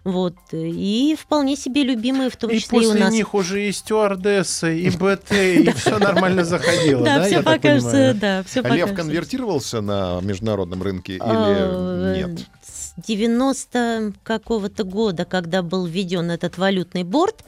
Вот. 0.05 0.35
И 0.53 1.15
вполне 1.19 1.55
себе 1.55 1.83
любимые, 1.83 2.29
в 2.29 2.37
том 2.37 2.49
И 2.51 2.59
числе 2.59 2.79
и 2.79 2.85
у 2.85 2.89
после 2.89 3.03
нас. 3.03 3.13
них 3.13 3.33
уже 3.33 3.67
и 3.67 3.71
стюардессы, 3.71 4.79
и 4.79 4.89
БТ, 4.97 5.31
и 5.31 5.71
все 5.73 5.99
нормально 5.99 6.45
заходило, 6.45 7.03
да, 7.03 7.23
все 7.23 7.43
покажется, 7.43 8.13
да, 8.13 8.43
все 8.43 8.61
Лев 8.61 8.93
конвертировался 8.95 9.81
на 9.81 10.19
международном 10.21 10.81
рынке 10.81 11.15
или 11.15 12.17
нет? 12.17 12.39
С 12.63 12.93
90 13.05 14.13
какого-то 14.23 14.83
года, 14.83 15.25
когда 15.25 15.61
был 15.61 15.85
введен 15.85 16.31
этот 16.31 16.57
валютный 16.57 17.03
борт, 17.03 17.43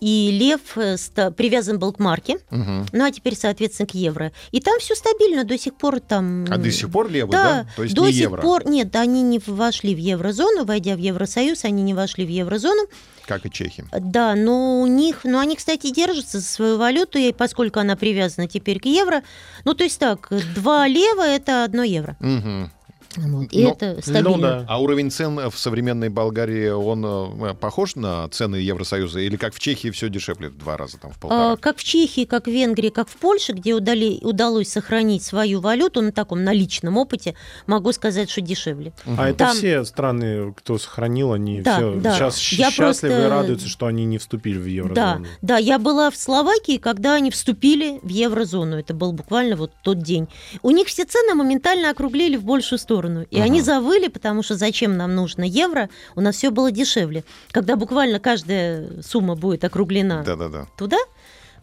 и 0.00 0.30
лев 0.32 0.60
э, 0.76 0.96
привязан 1.32 1.78
был 1.78 1.92
к 1.92 1.98
марке, 1.98 2.38
Мгм. 2.50 2.86
ну 2.92 3.04
а 3.04 3.10
теперь, 3.10 3.36
соответственно, 3.36 3.86
к 3.86 3.94
евро. 3.94 4.32
И 4.52 4.60
там 4.60 4.78
все 4.80 4.94
стабильно, 4.94 5.44
до 5.44 5.58
сих 5.58 5.74
пор 5.74 6.00
там... 6.00 6.46
А 6.50 6.56
до 6.56 6.70
сих 6.70 6.90
пор 6.90 7.08
левый, 7.10 7.32
Да, 7.32 7.44
да? 7.64 7.66
То 7.76 7.82
есть 7.82 7.94
до 7.94 8.06
не 8.06 8.12
сих 8.12 8.20
евро, 8.22 8.42
пор 8.42 8.66
нет, 8.68 8.94
они 8.96 9.22
не 9.22 9.40
вошли 9.46 9.94
в 9.94 9.98
еврозону, 9.98 10.64
войдя 10.64 10.94
в 10.94 10.98
Евросоюз, 10.98 11.64
они 11.64 11.82
не 11.82 11.94
вошли 11.94 12.24
в 12.26 12.28
еврозону. 12.30 12.82
как 13.26 13.44
и 13.46 13.50
чехи. 13.50 13.84
Да, 13.92 14.34
но 14.34 14.80
у 14.80 14.86
них, 14.86 15.20
ну 15.24 15.38
они, 15.38 15.56
кстати, 15.56 15.90
держатся 15.92 16.40
за 16.40 16.46
свою 16.46 16.78
валюту, 16.78 17.18
и 17.18 17.32
поскольку 17.32 17.78
она 17.80 17.94
привязана 17.96 18.48
теперь 18.48 18.80
к 18.80 18.86
евро, 18.86 19.22
ну 19.64 19.74
то 19.74 19.84
есть 19.84 19.98
так, 19.98 20.30
два 20.54 20.86
лева 20.88 21.22
это 21.22 21.64
одно 21.64 21.82
евро. 21.82 22.16
Мгм. 22.20 22.70
Вот, 23.18 23.48
и 23.52 23.64
Ну, 23.64 23.70
это 23.72 24.00
стабильно. 24.02 24.30
Ну 24.30 24.38
да. 24.38 24.64
А 24.68 24.80
уровень 24.80 25.10
цен 25.10 25.50
в 25.50 25.58
современной 25.58 26.08
Болгарии, 26.08 26.68
он 26.70 27.04
э, 27.04 27.54
похож 27.54 27.96
на 27.96 28.28
цены 28.28 28.56
Евросоюза? 28.56 29.20
Или 29.20 29.36
как 29.36 29.54
в 29.54 29.58
Чехии 29.58 29.90
все 29.90 30.08
дешевле 30.08 30.48
в 30.50 30.56
два 30.58 30.76
раза, 30.76 30.98
там, 30.98 31.10
в 31.12 31.18
полтора? 31.18 31.52
А, 31.52 31.56
Как 31.56 31.78
в 31.78 31.84
Чехии, 31.84 32.24
как 32.24 32.46
в 32.46 32.50
Венгрии, 32.50 32.90
как 32.90 33.08
в 33.08 33.16
Польше, 33.16 33.52
где 33.52 33.72
удали- 33.72 34.20
удалось 34.22 34.68
сохранить 34.68 35.22
свою 35.22 35.60
валюту 35.60 36.00
на 36.02 36.12
таком 36.12 36.44
наличном 36.44 36.96
опыте, 36.96 37.34
могу 37.66 37.92
сказать, 37.92 38.30
что 38.30 38.40
дешевле. 38.40 38.92
А 39.16 39.28
это 39.30 39.38
Там- 39.38 39.56
все 39.56 39.84
страны, 39.84 40.52
кто 40.54 40.78
сохранил, 40.78 41.32
они 41.32 41.60
Да, 41.62 41.76
все 41.76 41.94
да. 42.00 42.14
сейчас 42.14 42.38
Я 42.52 42.70
счастливы 42.70 43.14
и 43.14 43.16
просто- 43.18 43.28
радуются, 43.28 43.68
что 43.68 43.86
они 43.86 44.04
не 44.04 44.18
вступили 44.18 44.58
в 44.58 44.64
Да, 44.64 44.70
еврозону. 44.70 45.26
да, 45.42 45.56
я 45.58 45.78
была 45.78 46.10
в 46.10 46.16
Словакии, 46.16 46.76
когда 46.78 47.14
они 47.14 47.30
вступили 47.30 47.98
в 48.02 48.08
еврозону. 48.08 48.76
Это 48.78 48.94
был 48.94 49.12
буквально 49.12 49.56
вот 49.56 49.72
тот 49.82 50.02
день. 50.02 50.28
У 50.62 50.70
них 50.70 50.86
все 50.88 51.04
цены 51.04 51.34
моментально 51.34 51.90
округлили 51.90 52.36
в 52.36 52.44
большую 52.44 52.78
сторону. 52.78 53.07
И 53.30 53.36
Ага. 53.36 53.44
они 53.44 53.60
завыли, 53.62 54.08
потому 54.08 54.42
что 54.42 54.56
зачем 54.56 54.96
нам 54.96 55.14
нужно 55.14 55.42
евро? 55.44 55.88
У 56.16 56.20
нас 56.20 56.36
все 56.36 56.50
было 56.50 56.70
дешевле. 56.70 57.24
Когда 57.50 57.76
буквально 57.76 58.20
каждая 58.20 59.02
сумма 59.02 59.34
будет 59.34 59.64
округлена 59.64 60.22
Да-да-да. 60.24 60.66
туда, 60.76 60.98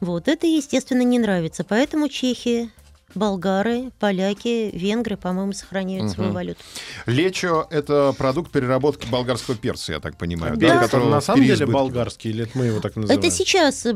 вот 0.01 0.27
это, 0.27 0.47
естественно, 0.47 1.01
не 1.03 1.19
нравится. 1.19 1.63
Поэтому 1.63 2.09
чехи, 2.09 2.69
болгары, 3.13 3.91
поляки, 3.99 4.69
венгры, 4.73 5.15
по-моему, 5.15 5.53
сохраняют 5.53 6.11
свою 6.11 6.29
Мгм. 6.29 6.35
валюту. 6.35 6.59
Лечо— 7.05 7.65
это 7.69 8.13
продукт 8.17 8.51
переработки 8.51 9.07
болгарского 9.07 9.55
перца, 9.55 9.93
я 9.93 9.99
так 10.01 10.17
понимаю. 10.17 10.57
Да, 10.57 10.73
он 10.73 10.79
которого 10.81 11.09
на 11.09 11.21
самом 11.21 11.41
деле 11.43 11.53
переизбытке. 11.55 11.73
болгарский, 11.73 12.29
или 12.31 12.43
это 12.43 12.57
мы 12.57 12.65
его 12.65 12.81
так 12.81 12.97
называем? 12.97 13.17
Это 13.21 13.31
сейчас, 13.31 13.85
э, 13.85 13.93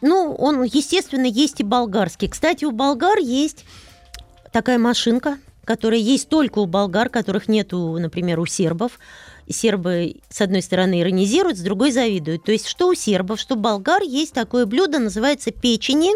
ну, 0.00 0.34
он, 0.38 0.62
естественно, 0.62 1.26
есть 1.26 1.60
и 1.60 1.62
болгарский. 1.62 2.28
Кстати, 2.28 2.64
у 2.64 2.70
болгар 2.70 3.18
есть 3.18 3.66
такая 4.50 4.78
машинка, 4.78 5.36
которая 5.68 6.00
есть 6.00 6.30
только 6.30 6.60
у 6.60 6.64
болгар, 6.64 7.10
которых 7.10 7.46
нету, 7.46 7.98
например, 7.98 8.40
у 8.40 8.46
сербов. 8.46 8.92
Сербы, 9.50 10.16
с 10.30 10.40
одной 10.40 10.62
стороны, 10.62 11.02
иронизируют, 11.02 11.58
с 11.58 11.60
другой 11.60 11.92
завидуют. 11.92 12.42
То 12.44 12.52
есть, 12.52 12.66
что 12.66 12.88
у 12.88 12.94
сербов, 12.94 13.38
что 13.38 13.54
у 13.54 13.58
болгар 13.58 14.00
есть 14.00 14.32
такое 14.32 14.64
блюдо, 14.64 14.98
называется 14.98 15.50
печени, 15.50 16.12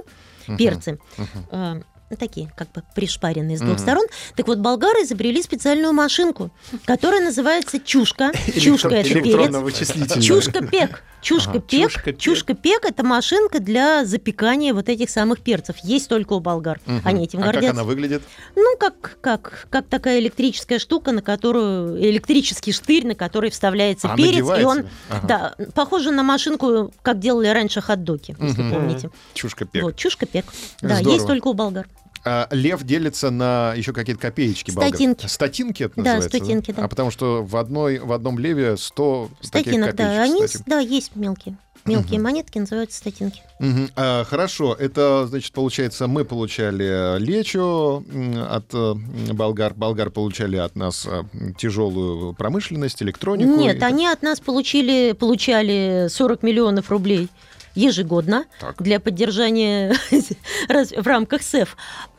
перцы. 0.57 0.99
Мгм. 1.19 1.29
А, 1.51 1.81
такие, 2.17 2.53
как 2.57 2.71
бы 2.73 2.83
пришпаренные 2.95 3.57
с 3.57 3.61
двух 3.61 3.79
сторон. 3.79 4.07
Так 4.37 4.47
вот, 4.49 4.59
болгары 4.59 5.03
изобрели 5.03 5.43
специальную 5.43 5.93
машинку, 5.93 6.51
которая 6.85 7.23
называется 7.23 7.79
чушка. 7.79 8.33
Чушка 8.61 8.89
это 8.89 9.21
перец. 9.21 10.25
Чушка-пек. 10.25 11.03
Чушка-пек. 11.23 11.91
чушка-пек. 11.91 12.19
Чушка-пек– 12.19 12.85
это 12.89 13.05
машинка 13.05 13.61
для 13.61 14.05
запекания 14.05 14.75
вот 14.75 14.89
этих 14.89 15.09
самых 15.09 15.41
перцев. 15.41 15.77
Есть 15.85 16.09
только 16.09 16.33
у 16.33 16.41
болгар. 16.41 16.81
Они 17.05 17.25
этим 17.25 17.39
А 17.41 17.43
как 17.45 17.53
гордятся. 17.55 17.81
она 17.81 17.85
выглядит? 17.85 18.23
Ну, 18.57 18.77
как, 18.79 19.19
как, 19.21 19.67
как 19.71 19.87
такая 19.87 20.19
электрическая 20.19 20.79
штука, 20.79 21.13
на 21.13 21.23
которую 21.23 22.01
электрический 22.03 22.73
штырь, 22.73 23.07
на 23.07 23.15
который 23.15 23.51
вставляется 23.51 24.09
А, 24.13 24.17
перец, 24.17 24.45
и 24.59 24.65
он, 24.65 24.89
да, 25.23 25.55
похоже 25.75 26.11
на 26.11 26.23
машинку, 26.25 26.93
как 27.03 27.21
делали 27.21 27.49
раньше 27.49 27.81
хот-доги, 27.81 28.37
если 28.41 28.71
помните. 28.71 29.11
Чушка 29.35 29.65
пек. 29.65 29.83
Вот, 29.85 29.97
чушка-пек. 29.97 30.47
Да, 30.81 30.99
есть 30.99 31.27
только 31.27 31.49
у 31.49 31.55
болгар. 31.55 31.87
А, 32.25 32.47
лев 32.51 32.83
делится 32.85 33.31
на 33.31 33.75
еще 33.75 33.93
какие-то 33.93 34.21
копеечки. 34.21 34.71
болгар. 34.71 34.89
Статинки. 34.91 35.27
Статинки 35.27 35.83
это 35.83 35.95
Да, 35.97 36.03
называется? 36.15 36.29
статинки, 36.39 36.73
да. 36.73 36.85
А 36.85 36.89
потому 36.89 37.11
что 37.11 37.43
в, 37.43 37.57
одной, 37.57 37.99
в 37.99 38.13
одном 38.13 38.39
леве 38.39 38.77
100 38.77 39.31
таких 39.51 39.73
Статинок, 39.73 39.95
да, 39.97 40.05
копеечек 40.05 40.23
они, 40.23 40.47
статин. 40.49 40.65
да, 40.67 40.79
есть 40.79 41.17
мелкие. 41.17 41.57
Мелкие 41.85 42.21
монетки 42.21 42.59
называются 42.61 42.97
статинки. 42.99 43.43
Мгм. 43.59 43.91
А, 43.97 44.23
хорошо, 44.23 44.73
это, 44.79 45.27
значит, 45.27 45.53
получается, 45.53 46.07
мы 46.07 46.25
получали 46.25 47.19
лечо 47.19 48.05
от 48.49 48.67
э, 48.73 48.95
болгар, 49.33 49.75
болгар 49.75 50.11
получали 50.11 50.59
от 50.59 50.77
нас 50.77 51.09
э, 51.11 51.25
тяжелую 51.59 52.35
промышленность, 52.35 53.03
электронику. 53.03 53.51
Нет, 53.57 53.83
они 53.83 54.07
от 54.07 54.23
нас 54.23 54.39
получили, 54.39 55.11
получали 55.11 56.07
40 56.09 56.45
миллионов 56.45 56.89
рублей 56.89 57.29
ежегодно 57.75 58.45
Так. 58.61 58.83
для 58.83 59.01
поддержания 59.01 59.95
в 60.69 61.07
рамках 61.07 61.43
СЭФ. 61.43 61.77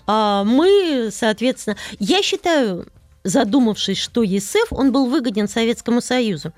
А 0.07 0.43
мы, 0.43 1.09
соответственно, 1.11 1.77
я 1.99 2.21
считаю, 2.21 2.87
задумавшись, 3.23 3.97
что 3.97 4.23
ЕСЭФ, 4.23 4.71
он 4.71 4.91
был 4.91 5.05
выгоден 5.07 5.47
Советскому 5.47 6.01
Союзу 6.01 6.51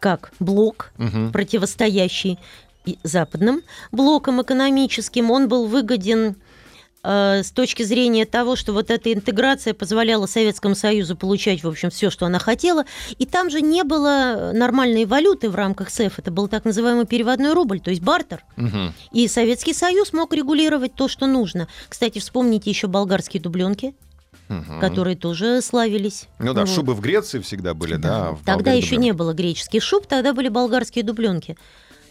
как 0.00 0.30
блок, 0.40 0.92
Мгм. 0.96 1.32
противостоящий 1.32 2.38
западным 3.02 3.62
блокам 3.92 4.40
экономическим, 4.40 5.30
он 5.30 5.48
был 5.48 5.66
выгоден 5.66 6.36
э, 7.08 7.42
с 7.42 7.50
точки 7.50 7.82
зрения 7.82 8.26
того, 8.26 8.54
что 8.56 8.72
вот 8.72 8.90
эта 8.90 9.12
интеграция 9.12 9.74
позволяла 9.74 10.26
Советскому 10.26 10.74
Союзу 10.74 11.16
получать, 11.16 11.62
в 11.64 11.68
общем, 11.68 11.90
все, 11.90 12.10
что 12.10 12.26
она 12.26 12.38
хотела. 12.38 12.84
И 13.18 13.26
там 13.26 13.50
же 13.50 13.60
не 13.62 13.82
было 13.84 14.52
нормальной 14.54 15.04
валюты 15.06 15.48
в 15.50 15.54
рамках 15.54 15.90
СЭФ. 15.90 16.18
Это 16.18 16.30
был 16.30 16.48
так 16.48 16.64
называемый 16.64 17.06
переводной 17.06 17.52
рубль, 17.54 17.80
то 17.80 17.90
есть 17.90 18.02
бартер. 18.02 18.44
Мгм. 18.56 18.92
И 19.12 19.26
Советский 19.28 19.72
Союз 19.74 20.12
мог 20.12 20.32
регулировать 20.34 20.94
то, 20.94 21.08
что 21.08 21.26
нужно. 21.26 21.66
Кстати, 21.88 22.18
вспомните 22.18 22.70
еще 22.70 22.86
болгарские 22.86 23.42
дубленки, 23.42 23.94
Мгм. 24.48 24.80
которые 24.80 25.16
тоже 25.16 25.60
славились. 25.62 26.26
Ну 26.38 26.54
да, 26.54 26.60
Вот. 26.62 26.70
шубы 26.70 26.94
в 26.94 27.00
Греции 27.00 27.38
всегда 27.40 27.74
были, 27.74 27.96
да. 27.96 28.32
в 28.32 28.44
Тогда 28.44 28.72
еще 28.72 28.90
дубленки. 28.96 29.04
не 29.04 29.12
было 29.12 29.32
греческих 29.34 29.82
шуб, 29.82 30.06
тогда 30.06 30.32
были 30.32 30.48
болгарские 30.48 31.04
дубленки 31.04 31.56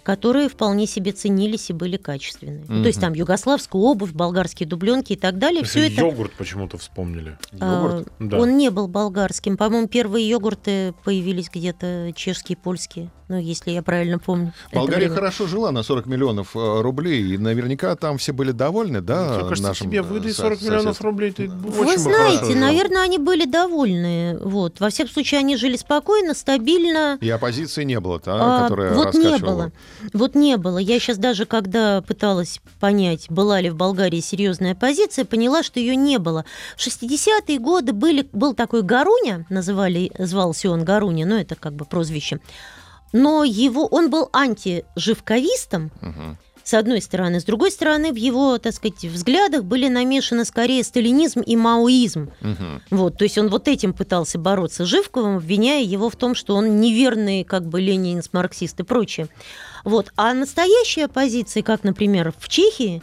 которые 0.08 0.48
вполне 0.48 0.88
себе 0.88 1.12
ценились 1.12 1.70
и 1.70 1.74
были 1.74 1.98
качественные. 1.98 2.64
Ну, 2.70 2.82
То 2.82 2.88
есть 2.88 3.02
там 3.02 3.12
югославскую 3.12 3.84
обувь, 3.84 4.14
болгарские 4.14 4.66
дубленки 4.66 5.12
и 5.12 5.16
так 5.18 5.38
далее. 5.38 5.66
Все 5.66 5.88
это 5.88 6.00
Йогурт 6.00 6.32
почему-то 6.32 6.78
вспомнили. 6.78 7.38
а, 7.60 8.06
Да. 8.18 8.40
Он 8.40 8.56
не 8.56 8.70
был 8.70 8.88
болгарским. 8.88 9.58
По-моему, 9.58 9.90
первые 9.90 10.30
йогурты 10.30 10.94
появились 11.04 11.50
где-то 11.54 12.14
чешские, 12.16 12.58
польские. 12.58 13.12
Ну, 13.30 13.38
если 13.38 13.72
я 13.72 13.84
правильно 13.84 14.20
помню. 14.20 14.54
Болгария 14.72 15.08
время. 15.08 15.16
хорошо 15.16 15.48
жила 15.48 15.74
на 15.74 15.84
40 15.84 16.06
миллионов 16.06 16.56
э, 16.56 16.80
рублей, 16.82 17.34
и 17.34 17.38
наверняка 17.38 17.94
там 17.98 18.18
все 18.18 18.32
были 18.32 18.52
довольны, 18.52 19.02
да? 19.02 19.34
Мне 19.40 19.50
кажется, 19.50 19.64
нашим, 19.68 19.88
тебе 19.90 19.98
э, 20.00 20.02
выдай 20.04 20.32
со- 20.32 20.44
40 20.44 20.62
миллионов 20.62 20.82
соседством? 20.84 21.08
рублей, 21.10 21.32
ты 21.34 21.50
Вы 21.50 21.70
очень 21.72 21.80
хорошо 21.82 22.00
знаете, 22.04 22.46
жил. 22.46 22.56
наверное, 22.56 23.02
они 23.04 23.18
были 23.18 23.44
довольны. 23.44 24.38
Вот. 24.40 24.80
Во 24.80 24.90
всяком 24.90 25.12
случае, 25.12 25.42
они 25.42 25.58
жили 25.58 25.76
спокойно, 25.76 26.34
стабильно. 26.36 27.18
И 27.20 27.30
оппозиции 27.30 27.84
не 27.84 28.00
было, 28.00 28.22
да, 28.24 28.60
А, 28.60 28.64
которая 28.64 28.94
вот 28.94 29.14
не 29.14 29.26
раскачивала. 29.26 29.56
было. 29.64 29.72
Вот 30.14 30.36
не 30.36 30.58
было. 30.58 30.78
Я 30.78 31.00
сейчас 31.00 31.18
даже, 31.18 31.46
когда 31.46 32.02
пыталась 32.02 32.60
понять, 32.80 33.28
была 33.30 33.60
ли 33.62 33.70
в 33.70 33.76
Болгарии 33.76 34.20
серьезная 34.20 34.74
оппозиция, 34.74 35.26
поняла, 35.26 35.64
что 35.64 35.80
ее 35.80 35.96
не 35.96 36.18
было. 36.20 36.46
В 36.76 36.86
60-е 36.86 37.60
годы 37.60 37.94
были, 37.94 38.28
был 38.34 38.54
такой 38.54 38.82
Гаруня, 38.84 39.46
называли, 39.50 40.12
звался 40.20 40.70
он 40.72 40.84
Гаруня, 40.86 41.26
но 41.26 41.38
это 41.40 41.56
как 41.56 41.74
бы 41.74 41.86
прозвище. 41.86 42.40
Но 43.14 43.44
его, 43.44 43.86
он 43.86 44.10
был 44.10 44.30
антиживковистом, 44.34 45.92
Мгм. 46.02 46.38
с 46.64 46.74
одной 46.74 47.02
стороны. 47.02 47.40
С 47.40 47.46
другой 47.46 47.72
стороны, 47.72 48.12
в 48.12 48.16
его, 48.18 48.58
так 48.58 48.74
сказать, 48.74 49.06
взглядах 49.06 49.64
были 49.64 49.88
намешаны 49.88 50.44
скорее 50.44 50.84
сталинизм 50.84 51.40
и 51.40 51.56
маоизм. 51.56 52.32
Мгм. 52.42 52.82
Вот, 52.92 53.18
то 53.18 53.24
есть 53.24 53.38
он 53.38 53.48
вот 53.48 53.70
этим 53.70 53.94
пытался 53.94 54.38
бороться 54.38 54.84
с 54.86 54.88
Живковым, 54.90 55.38
обвиняя 55.38 55.82
его 55.82 56.10
в 56.10 56.18
том, 56.18 56.36
что 56.36 56.56
он 56.56 56.82
неверный, 56.82 57.46
как 57.46 57.66
бы 57.66 57.80
ленинец, 57.80 58.30
марксист 58.34 58.80
и 58.82 58.84
прочее. 58.84 59.30
Вот. 59.88 60.12
А 60.18 60.34
настоящей 60.34 61.04
оппозиции, 61.04 61.62
как, 61.62 61.86
например, 61.86 62.34
в 62.38 62.50
Чехии, 62.50 63.02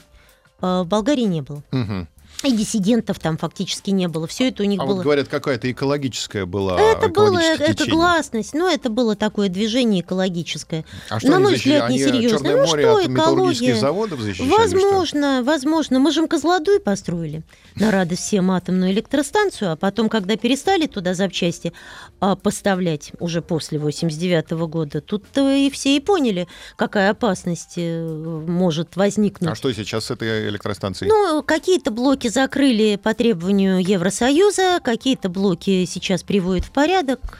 э, 0.61 0.83
в 0.83 0.85
Болгарии 0.87 1.23
не 1.23 1.40
было. 1.40 1.62
Мгм. 1.70 2.07
И 2.42 2.53
диссидентов 2.53 3.18
там 3.18 3.38
фактически 3.38 3.90
не 3.90 4.09
было. 4.09 4.27
Все 4.27 4.49
это 4.49 4.62
у 4.62 4.66
них 4.66 4.81
А 4.81 4.85
было. 4.85 4.97
вот 4.97 5.05
говорят, 5.05 5.29
какая-то 5.29 5.70
экологическая 5.70 6.44
была 6.44 6.79
это 6.81 7.09
было 7.09 7.40
течение. 7.40 7.73
экогласность, 7.75 8.55
но 8.55 8.68
это 8.68 8.90
было 8.90 9.16
такое 9.16 9.49
движение 9.49 10.03
экологическое. 10.03 10.85
А 11.09 11.20
что 11.20 11.31
на 11.31 11.40
мой 11.40 11.55
взгляд, 11.55 11.85
Они 11.85 11.99
несерьезно. 11.99 12.51
Ну 12.51 12.66
море 12.66 12.83
что, 12.85 12.97
от 12.97 13.07
экология? 13.07 13.75
заводов 13.77 14.20
защищали? 14.20 14.49
что 14.49 14.57
ли? 14.62 14.68
Возможно, 14.75 15.42
возможно. 15.44 15.99
Мы 15.99 16.12
же 16.12 16.27
Козлодуй 16.27 16.81
построили 16.81 17.42
на 17.77 17.90
радость 17.90 18.23
всем 18.23 18.51
атомную 18.51 18.92
электростанцию, 18.92 19.73
а 19.73 19.77
потом, 19.77 20.09
когда 20.09 20.37
перестали 20.37 20.87
туда 20.87 21.14
запчасти 21.14 21.73
а, 22.20 22.35
поставлять 22.37 23.12
уже 23.20 23.42
после 23.42 23.79
89 23.79 24.51
года, 24.68 25.01
тут-то 25.01 25.53
и 25.53 25.70
все 25.70 25.97
и 25.97 26.01
поняли, 26.01 26.49
какая 26.77 27.11
опасность 27.11 27.75
э, 27.77 28.05
может 28.47 28.97
возникнуть. 28.97 29.51
А 29.51 29.55
что 29.55 29.73
сейчас 29.73 30.07
с 30.07 30.11
этой 30.11 30.49
электростанцией? 30.49 31.11
Ну, 31.11 31.42
какие-то 31.42 31.90
блоки 31.90 32.29
закрыли 32.35 32.97
по 33.03 33.14
требованию 33.14 33.79
Евросоюза, 33.79 34.81
какие-то 34.83 35.29
блоки 35.29 35.85
сейчас 35.87 36.23
приводят 36.23 36.64
в 36.64 36.70
порядок. 36.70 37.38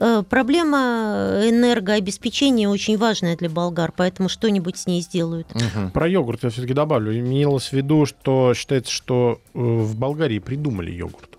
Э, 0.00 0.22
Проблема 0.28 1.42
энергообеспечения 1.44 2.68
очень 2.68 2.96
важная 2.96 3.36
для 3.36 3.50
болгар, 3.50 3.92
поэтому 3.94 4.28
что-нибудь 4.28 4.78
с 4.78 4.86
ней 4.86 5.02
сделают. 5.02 5.46
Мгм. 5.54 5.90
Про 5.90 6.08
йогурт 6.08 6.42
я 6.44 6.50
все-таки 6.50 6.72
добавлю. 6.72 7.16
Имелось 7.16 7.68
в 7.68 7.72
виду, 7.74 8.06
что 8.06 8.54
считается, 8.54 8.90
что 8.90 9.40
э, 9.54 9.58
в 9.58 9.96
Болгарии 9.96 10.38
придумали 10.38 10.90
йогурт. 10.90 11.35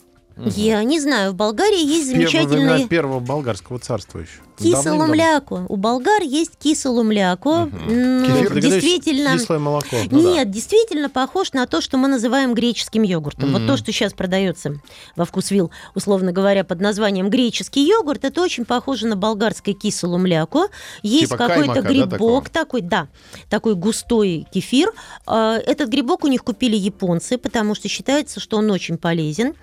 Я 0.55 0.83
не 0.83 0.99
знаю, 0.99 1.31
в 1.31 1.35
Болгарии 1.35 1.83
есть 1.83 2.07
замечательные 2.11 2.87
первого 2.87 3.19
болгарского 3.19 3.79
царства 3.79 4.19
еще. 4.19 4.39
киселумляку. 4.57 5.65
У 5.69 5.75
болгар 5.77 6.21
есть 6.21 6.57
киселумляку. 6.57 7.51
М, 7.51 8.23
Кефир? 8.25 8.59
Действительно. 8.59 9.33
Кислое 9.33 9.59
молоко. 9.59 9.95
Ну 10.09 10.21
да. 10.21 10.29
Нет, 10.33 10.51
действительно 10.51 11.09
похож 11.09 11.53
на 11.53 11.65
то, 11.67 11.81
что 11.81 11.97
мы 11.97 12.07
называем 12.07 12.53
греческим 12.53 13.03
йогуртом. 13.03 13.51
Мгм. 13.51 13.59
Вот 13.59 13.67
то, 13.67 13.77
что 13.77 13.91
сейчас 13.91 14.13
продается 14.13 14.79
во 15.15 15.25
вкусвилл, 15.25 15.71
условно 15.95 16.31
говоря, 16.31 16.63
под 16.63 16.81
названием 16.81 17.29
греческий 17.29 17.87
йогурт, 17.87 18.23
это 18.25 18.41
очень 18.41 18.65
похоже 18.65 19.07
на 19.07 19.15
болгарское 19.15 19.73
киселумляку. 19.75 20.63
Есть 21.03 21.31
Типа 21.31 21.37
какой-то 21.37 21.61
каймака, 21.73 21.81
да, 21.81 21.89
грибок, 21.89 22.09
такого? 22.11 22.43
такой, 22.49 22.81
да, 22.81 23.07
такой 23.49 23.75
густой 23.75 24.47
кефир. 24.53 24.91
А, 25.25 25.57
Этот 25.57 25.89
грибок 25.89 26.23
у 26.23 26.27
них 26.27 26.43
купили 26.43 26.75
японцы, 26.75 27.37
потому 27.37 27.75
что 27.75 27.87
считается, 27.89 28.39
что 28.39 28.57
он 28.57 28.69
очень 28.71 28.97
полезен. 28.97 29.53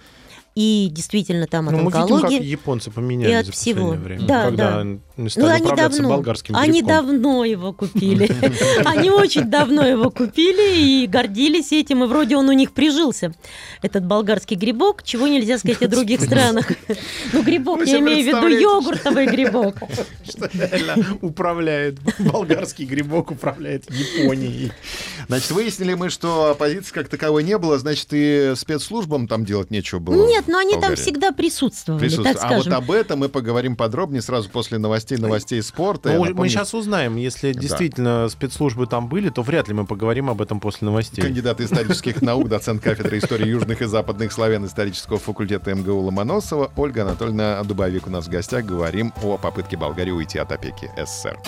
И 0.55 0.89
действительно 0.93 1.49
там 1.49 1.67
от 1.69 1.73
Ну, 1.73 1.79
мы 1.79 1.85
видим, 1.87 1.93
как 1.93 2.11
онкологии. 2.13 2.45
японцы 2.45 2.91
поменялись 2.93 3.33
и 3.33 3.35
от 3.35 3.47
за 3.47 3.53
всего. 3.53 3.89
последнее 3.89 4.05
время. 4.05 4.27
Да, 4.29 4.45
когда 4.45 4.71
да. 4.71 4.79
они 4.83 5.01
Ну, 5.17 5.29
стали 5.29 5.47
они 5.51 5.63
управляться 5.63 5.99
давно, 6.03 6.15
болгарским 6.17 6.57
они 6.57 6.73
грибком. 6.81 6.89
давно 6.89 7.45
его 7.45 7.73
купили. 7.73 8.31
Они 8.85 9.11
очень 9.11 9.45
давно 9.51 9.85
его 9.85 10.11
купили 10.11 10.77
и 11.03 11.07
гордились 11.09 11.73
этим, 11.73 12.05
и 12.05 12.07
вроде 12.07 12.37
он 12.37 12.49
у 12.49 12.53
них 12.53 12.71
прижился, 12.73 13.33
этот 13.83 14.05
болгарский 14.07 14.57
грибок, 14.57 15.03
чего 15.03 15.27
нельзя 15.27 15.59
сказать 15.59 15.83
о 15.83 15.89
других 15.89 16.21
странах. 16.21 16.71
Ну, 17.33 17.43
грибок, 17.43 17.85
я 17.87 17.99
имею 17.99 18.23
в 18.23 18.27
виду 18.27 18.47
йогуртовый 18.47 19.27
грибок. 19.27 19.77
Что 20.29 20.49
реально 20.53 21.19
управляет, 21.21 21.99
болгарский 22.21 22.85
грибок 22.85 23.33
управляет 23.33 23.91
Японией. 23.91 24.71
Значит, 25.27 25.51
выяснили 25.51 25.95
мы, 25.95 26.11
что 26.11 26.51
оппозиции 26.51 26.93
как 26.93 27.09
таковой 27.09 27.43
не 27.43 27.59
было, 27.59 27.79
значит, 27.79 28.09
и 28.13 28.53
спецслужбам 28.57 29.27
там 29.27 29.45
делать 29.45 29.71
нечего 29.71 29.99
было. 29.99 30.27
Нет, 30.29 30.44
но 30.47 30.59
в 30.59 30.61
они 30.61 30.81
там 30.81 30.97
всегда 30.97 31.33
присутствовали, 31.33 32.09
так 32.09 32.37
А 32.41 32.49
вот 32.55 32.65
скажем. 32.65 32.75
об 32.75 32.91
этом 32.91 33.21
мы 33.21 33.29
поговорим 33.29 33.77
подробнее 33.77 34.23
сразу 34.23 34.49
после 34.51 34.79
новостей, 34.79 35.19
новостей 35.19 35.63
спорта. 35.63 36.13
Ну, 36.13 36.35
мы 36.35 36.49
сейчас 36.49 36.75
узнаем, 36.75 37.17
если 37.17 37.53
действительно 37.53 38.29
спецслужбы 38.29 38.87
там 38.87 39.09
были, 39.09 39.31
то 39.31 39.43
вряд 39.43 39.69
ли 39.69 39.75
мы 39.75 39.87
поговорим 39.87 40.31
об 40.31 40.43
этом 40.43 40.61
после 40.61 40.87
новостей. 40.87 41.23
Кандидат 41.23 41.61
исторических 41.61 42.23
наук, 42.23 42.49
доцент 42.49 42.83
кафедры 42.83 43.19
истории 43.19 43.49
южных 43.49 43.83
и 43.83 43.87
западных 43.87 44.33
славян 44.33 44.65
исторического 44.67 45.19
факультета 45.19 45.75
МГУ 45.75 46.01
Ломоносова 46.01 46.71
Ольга 46.77 47.03
Анатольевна 47.03 47.63
Дубовик 47.65 48.07
у 48.07 48.11
нас 48.11 48.27
в 48.27 48.31
гостях. 48.31 48.65
Говорим 48.65 49.13
о 49.23 49.37
попытке 49.39 49.77
Болгарии 49.77 50.11
уйти 50.11 50.39
от 50.39 50.53
опеки 50.53 50.91
СССР. 50.97 51.39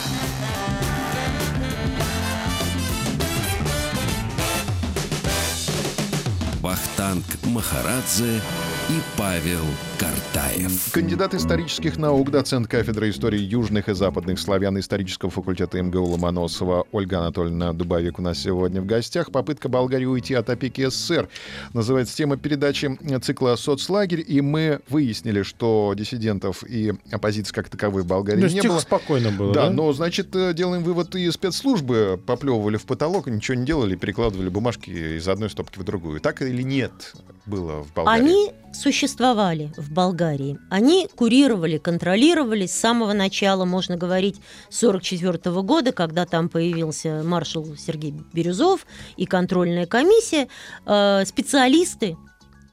Вахтанг 6.61 7.25
Махарадзе 7.45 8.41
и 8.89 9.01
Павел 9.19 9.65
Картаев. 9.99 10.93
Кандидат 10.93 11.35
исторических 11.35 11.97
наук, 11.97 12.31
доцент 12.31 12.69
кафедры 12.69 13.11
истории 13.11 13.41
южных 13.41 13.89
и 13.89 13.95
западных 13.95 14.39
славян 14.39 14.79
исторического 14.79 15.29
факультета 15.29 15.83
МГУ 15.83 16.05
Ломоносова 16.05 16.87
Ольга 16.93 17.19
Анатольевна 17.19 17.73
Дубовик 17.73 18.21
у 18.21 18.23
нас 18.23 18.39
сегодня 18.39 18.81
в 18.81 18.87
гостях. 18.87 19.33
Попытка 19.33 19.69
Болгарии 19.69 20.05
уйти 20.05 20.35
от 20.35 20.51
опеки 20.51 20.89
СССР. 20.89 21.29
Называется 21.73 22.17
тема 22.17 22.37
передачи 22.37 22.97
цикла 23.23 23.57
«Соцлагерь». 23.57 24.25
И 24.25 24.41
мы 24.41 24.81
выяснили, 24.89 25.43
что 25.43 25.93
диссидентов 25.97 26.63
и 26.63 26.95
оппозиции 27.11 27.53
как 27.53 27.69
таковой 27.69 28.03
в 28.03 28.07
Болгарии 28.07 28.43
Ну, 28.43 28.47
не 28.47 28.61
тихо, 28.61 28.75
было. 28.75 28.79
спокойно 28.79 29.33
было, 29.33 29.53
Да, 29.53 29.65
да? 29.65 29.71
но, 29.71 29.93
значит, 29.95 30.29
э, 30.37 30.53
делаем 30.55 30.85
вывод, 30.85 31.13
и 31.17 31.29
спецслужбы 31.33 32.21
поплевывали 32.25 32.77
в 32.77 32.85
потолок, 32.85 33.27
ничего 33.27 33.57
не 33.57 33.67
делали, 33.67 33.97
перекладывали 33.97 34.49
бумажки 34.49 34.91
из 34.91 35.27
одной 35.27 35.51
стопки 35.51 35.81
в 35.81 35.83
другую. 35.83 36.21
Так 36.21 36.41
или 36.43 36.63
нет 36.63 37.15
было 37.47 37.83
в 37.83 37.93
Болгарии? 37.93 38.21
Они 38.23 38.53
существовали 38.77 39.73
в 39.77 39.93
Болгарии. 39.93 40.59
Они 40.71 41.09
курировали, 41.15 41.79
контролировали 41.79 42.67
с 42.67 42.73
самого 42.73 43.13
начала, 43.13 43.65
можно 43.65 43.97
говорить, 43.97 44.37
1944 44.67 45.63
года, 45.63 45.93
когда 45.93 46.27
там 46.27 46.49
появился 46.49 47.23
маршал 47.25 47.67
Сергей 47.77 48.15
Бирюзов 48.33 48.87
и 49.17 49.27
контрольная 49.27 49.87
комиссия. 49.87 50.49
Э, 50.87 51.25
Специалисты 51.27 52.17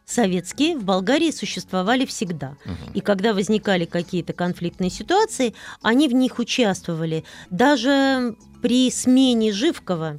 советские 0.05 0.77
в 0.77 0.83
Болгарии 0.83 1.31
существовали 1.31 2.05
всегда. 2.05 2.55
И 2.93 3.01
когда 3.01 3.33
возникали 3.33 3.85
какие-то 3.85 4.33
конфликтные 4.33 4.89
ситуации, 4.89 5.53
они 5.81 6.07
в 6.07 6.13
них 6.13 6.39
участвовали. 6.39 7.23
Даже 7.49 8.35
при 8.61 8.91
смене 8.91 9.51
Живкова, 9.51 10.17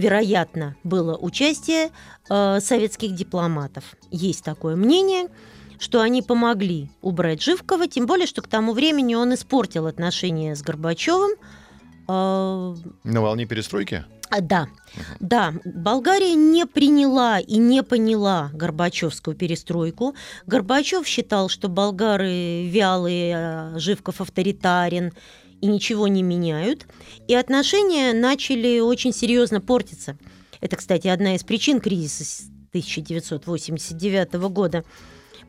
вероятно, 0.00 0.76
было 0.82 1.16
участие 1.16 1.90
э, 2.28 2.60
советских 2.60 3.14
дипломатов. 3.14 3.84
Есть 4.10 4.44
такое 4.44 4.74
мнение, 4.76 5.28
что 5.78 6.00
они 6.00 6.22
помогли 6.22 6.90
убрать 7.02 7.42
Живкова, 7.42 7.86
тем 7.86 8.06
более, 8.06 8.26
что 8.26 8.42
к 8.42 8.48
тому 8.48 8.72
времени 8.72 9.14
он 9.14 9.34
испортил 9.34 9.86
отношения 9.86 10.54
с 10.56 10.62
Горбачевым. 10.62 11.32
Э, 12.08 12.74
На 13.04 13.20
волне 13.20 13.46
перестройки? 13.46 14.04
а, 14.30 14.40
Да, 14.40 14.68
да, 15.20 15.54
Болгария 15.64 16.34
не 16.34 16.66
приняла 16.66 17.38
и 17.40 17.56
не 17.58 17.82
поняла 17.82 18.50
Горбачевскую 18.54 19.36
перестройку. 19.36 20.14
Горбачев 20.46 21.06
считал, 21.06 21.48
что 21.48 21.68
болгары 21.68 22.68
вялые, 22.68 23.36
а 23.36 23.78
Живков 23.78 24.20
авторитарен 24.20 25.12
и 25.60 25.66
ничего 25.66 26.08
не 26.08 26.22
меняют. 26.22 26.86
И 27.28 27.34
отношения 27.34 28.12
начали 28.12 28.80
очень 28.80 29.12
серьезно 29.12 29.60
портиться. 29.60 30.16
Это, 30.60 30.76
кстати, 30.76 31.08
одна 31.08 31.34
из 31.36 31.42
причин 31.42 31.80
кризиса 31.80 32.24
с 32.24 32.40
1989 32.70 34.34
года. 34.50 34.84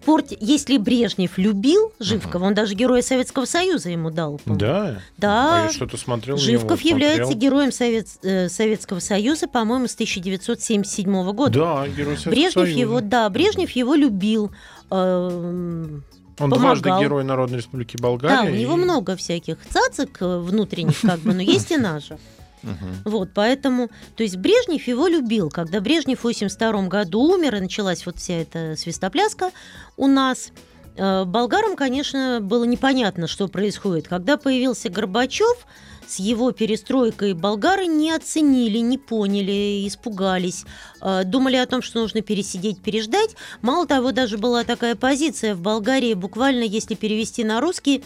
Порт... 0.06 0.34
Если 0.40 0.78
Брежнев 0.78 1.38
любил 1.38 1.94
Живкова, 2.00 2.46
он 2.46 2.54
даже 2.56 2.74
Героя 2.74 3.04
Советского 3.04 3.46
Союза 3.46 3.90
ему 3.92 4.10
дал. 4.10 4.40
по-моему. 4.40 4.60
Да? 4.60 5.02
Да. 5.18 5.62
А 5.62 5.64
я 5.66 5.72
что-то 5.72 5.96
смотрел 5.98 6.38
Живков 6.38 6.84
него, 6.84 6.96
является 6.96 7.26
смотрел. 7.26 7.40
героем 7.40 7.72
Совет- 7.72 8.08
э, 8.24 8.50
Советского 8.50 9.00
Союза, 9.00 9.48
по-моему, 9.48 9.88
с 9.88 9.94
1977 9.94 11.34
года. 11.34 11.60
Да, 11.60 11.88
герой 11.88 12.18
Советского 12.18 12.32
Брежнев 12.32 12.54
Союза. 12.54 12.80
его, 12.80 13.02
да, 13.02 13.30
Брежнев 13.30 13.70
его 13.72 13.94
любил. 13.94 14.52
Эм, 14.90 16.04
Он 16.42 16.50
помогал. 16.50 16.76
дважды 16.76 17.04
герой 17.04 17.24
Народной 17.24 17.58
Республики 17.60 17.98
Болгария. 17.98 18.36
Да, 18.38 18.44
у 18.44 18.56
него 18.56 18.74
и- 18.74 18.78
много 18.78 19.16
всяких 19.16 19.58
цацик 19.70 20.18
э, 20.22 20.38
внутренних, 20.40 21.00
как 21.02 21.20
бы, 21.20 21.34
но 21.34 21.42
есть 21.42 21.72
и 21.72 21.78
наша. 21.78 22.18
Мгм. 22.64 22.76
Вот, 23.06 23.30
поэтому, 23.34 23.90
то 24.16 24.22
есть 24.24 24.36
Брежнев 24.38 24.86
его 24.88 25.08
любил. 25.08 25.50
Когда 25.50 25.82
Брежнев 25.82 26.20
в 26.20 26.24
82 26.24 26.88
году 26.88 27.22
умер, 27.22 27.56
и 27.56 27.60
началась 27.60 28.06
вот 28.06 28.18
вся 28.18 28.36
эта 28.36 28.76
свистопляска 28.78 29.50
у 29.98 30.06
нас, 30.08 30.52
э, 30.96 31.24
болгарам, 31.26 31.76
конечно, 31.76 32.40
было 32.42 32.64
непонятно, 32.66 33.26
что 33.28 33.48
происходит. 33.48 34.08
Когда 34.08 34.38
появился 34.38 34.90
Горбачев, 34.90 35.66
с 36.08 36.20
его 36.20 36.52
перестройкой 36.52 37.34
болгары 37.34 37.88
не 37.88 38.12
оценили, 38.12 38.80
не 38.80 38.98
поняли, 38.98 39.88
испугались, 39.88 40.66
э, 41.02 41.24
думали 41.26 41.56
о 41.56 41.66
том, 41.66 41.82
что 41.82 42.00
нужно 42.00 42.22
пересидеть, 42.22 42.82
переждать. 42.82 43.36
Мало 43.62 43.88
того, 43.88 44.12
даже 44.12 44.38
была 44.38 44.64
такая 44.64 44.96
позиция 44.96 45.56
в 45.56 45.62
Болгарии, 45.62 46.14
буквально, 46.14 46.64
если 46.64 46.96
перевести 46.96 47.44
на 47.44 47.62
русский, 47.62 48.04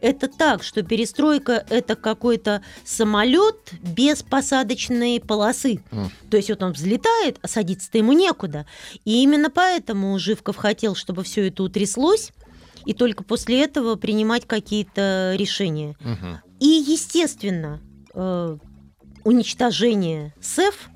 это 0.00 0.28
так, 0.28 0.62
что 0.62 0.82
перестройка 0.82 1.64
это 1.68 1.96
какой-то 1.96 2.62
самолет 2.84 3.72
без 3.82 4.22
посадочной 4.22 5.20
полосы. 5.20 5.82
Мгм. 5.90 6.10
То 6.30 6.36
есть 6.36 6.50
вот 6.50 6.62
он 6.62 6.72
взлетает, 6.72 7.38
а 7.42 7.48
садиться-то 7.48 7.98
ему 7.98 8.12
некуда. 8.12 8.66
И 9.04 9.22
именно 9.22 9.50
поэтому 9.50 10.18
Живков 10.18 10.56
хотел, 10.56 10.94
чтобы 10.94 11.24
все 11.24 11.48
это 11.48 11.62
утряслось, 11.62 12.30
и 12.84 12.94
только 12.94 13.24
после 13.24 13.62
этого 13.64 13.96
принимать 13.96 14.46
какие-то 14.46 15.34
решения. 15.36 15.96
Мгм. 16.00 16.40
И, 16.60 16.66
естественно, 16.66 17.80
э, 18.14 18.56
уничтожение 19.24 20.34
СЭФ 20.40 20.90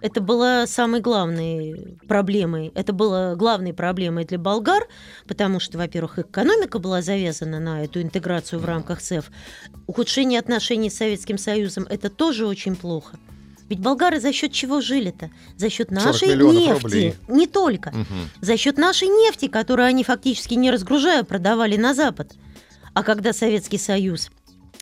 это 0.00 0.20
была 0.20 0.66
самой 0.66 1.00
главной 1.00 1.96
проблемой. 2.08 2.72
Это 2.74 2.92
было 2.92 3.34
главной 3.36 3.72
проблемой 3.72 4.24
для 4.24 4.36
болгар, 4.38 4.88
потому 5.28 5.60
что, 5.60 5.78
во-первых, 5.78 6.18
экономика 6.18 6.80
была 6.80 7.02
завязана 7.02 7.60
на 7.60 7.84
эту 7.84 8.02
интеграцию 8.02 8.58
в 8.58 8.64
рамках 8.64 9.00
СЭФ. 9.00 9.30
Ухудшение 9.86 10.40
отношений 10.40 10.90
с 10.90 10.96
Советским 10.96 11.38
Союзом 11.38 11.86
это 11.88 12.10
тоже 12.10 12.46
очень 12.46 12.74
плохо. 12.74 13.16
Ведь 13.68 13.78
болгары 13.78 14.20
за 14.20 14.32
счет 14.32 14.52
чего 14.52 14.80
жили-то? 14.80 15.30
За 15.56 15.70
счет 15.70 15.88
40 15.90 16.04
нашей 16.04 16.28
нефти. 16.36 16.82
рублей. 16.82 17.14
Не 17.28 17.46
только 17.46 17.90
Мгм. 17.90 18.28
за 18.40 18.56
счет 18.56 18.76
нашей 18.78 19.06
нефти, 19.06 19.46
которую 19.46 19.86
они 19.86 20.02
фактически 20.02 20.54
не 20.54 20.70
разгружая 20.72 21.22
продавали 21.22 21.76
на 21.76 21.94
Запад. 21.94 22.32
А 22.92 23.04
когда 23.04 23.32
Советский 23.32 23.78
Союз 23.78 24.30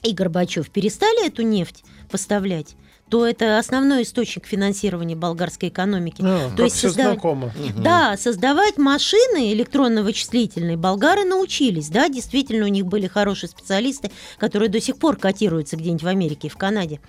и 0.03 0.13
Горбачев 0.13 0.71
перестали 0.71 1.27
эту 1.27 1.43
нефть 1.43 1.85
поставлять, 2.11 2.77
то 3.09 3.27
это 3.27 3.59
основной 3.59 4.03
источник 4.05 4.47
финансирования 4.47 5.17
болгарской 5.17 5.69
экономики. 5.69 6.23
А, 6.25 6.51
То 6.57 6.65
есть 6.65 6.77
все 6.77 6.89
созда- 6.89 7.13
знакомо. 7.13 7.53
Да, 7.77 8.17
создавать 8.17 8.79
машины 8.79 9.53
электронно-вычислительные 9.53 10.77
болгары 10.77 11.25
научились, 11.25 11.89
да, 11.89 12.09
действительно 12.09 12.67
у 12.67 12.69
них 12.69 12.87
были 12.87 13.07
хорошие 13.09 13.51
специалисты, 13.51 14.11
которые 14.39 14.69
до 14.69 14.81
сих 14.81 14.97
пор 14.97 15.17
котируются 15.17 15.77
где-нибудь 15.77 16.03
в 16.05 16.09
Америке 16.09 16.47
и 16.49 16.51
в 16.51 16.57
Канаде. 16.57 17.01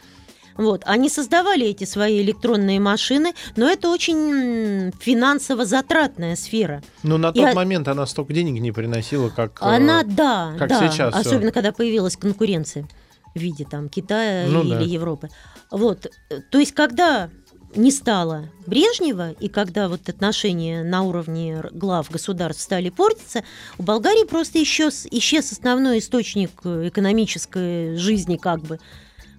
Вот, 0.58 0.82
они 0.86 1.10
создавали 1.10 1.66
эти 1.66 1.84
свои 1.86 2.22
электронные 2.22 2.80
машины, 2.80 3.34
но 3.56 3.70
это 3.70 3.90
очень 3.90 4.92
финансово 5.00 5.66
затратная 5.66 6.36
сфера. 6.36 6.82
Но 7.04 7.18
на 7.18 7.30
И 7.30 7.34
тот 7.40 7.50
а- 7.50 7.54
момент 7.54 7.88
она 7.88 8.06
столько 8.06 8.34
денег 8.34 8.62
не 8.62 8.72
приносила, 8.72 9.30
как... 9.30 9.60
э, 9.62 9.66
Она, 9.66 10.04
да, 10.04 10.54
как 10.58 10.70
да, 10.70 10.90
сейчас 10.90 11.14
всё. 11.14 11.22
особенно 11.30 11.52
когда 11.52 11.72
появилась 11.72 12.18
конкуренция 12.18 12.88
в 13.34 13.40
виде 13.40 13.66
там 13.70 13.90
Китая 13.90 14.46
Ну 14.50 14.64
или 14.64 14.76
да. 14.76 14.80
Европы. 14.82 15.30
Вот, 15.72 16.08
э, 16.30 16.40
то 16.52 16.60
есть 16.60 16.74
когда 16.74 17.30
не 17.74 17.92
стало 17.92 18.50
Брежнева, 18.68 19.32
и 19.32 19.48
когда 19.48 19.88
вот 19.88 20.10
отношения 20.10 20.84
на 20.84 21.04
уровне 21.04 21.64
глав 21.72 22.12
государств 22.12 22.62
стали 22.64 22.90
портиться, 22.90 23.44
у 23.78 23.84
Болгарии 23.84 24.26
просто 24.28 24.62
исчез, 24.64 25.08
исчез 25.10 25.54
основной 25.54 26.00
источник 26.00 26.52
э, 26.66 26.90
экономической 26.90 27.96
жизни, 27.96 28.36
как 28.36 28.62
бы. 28.62 28.80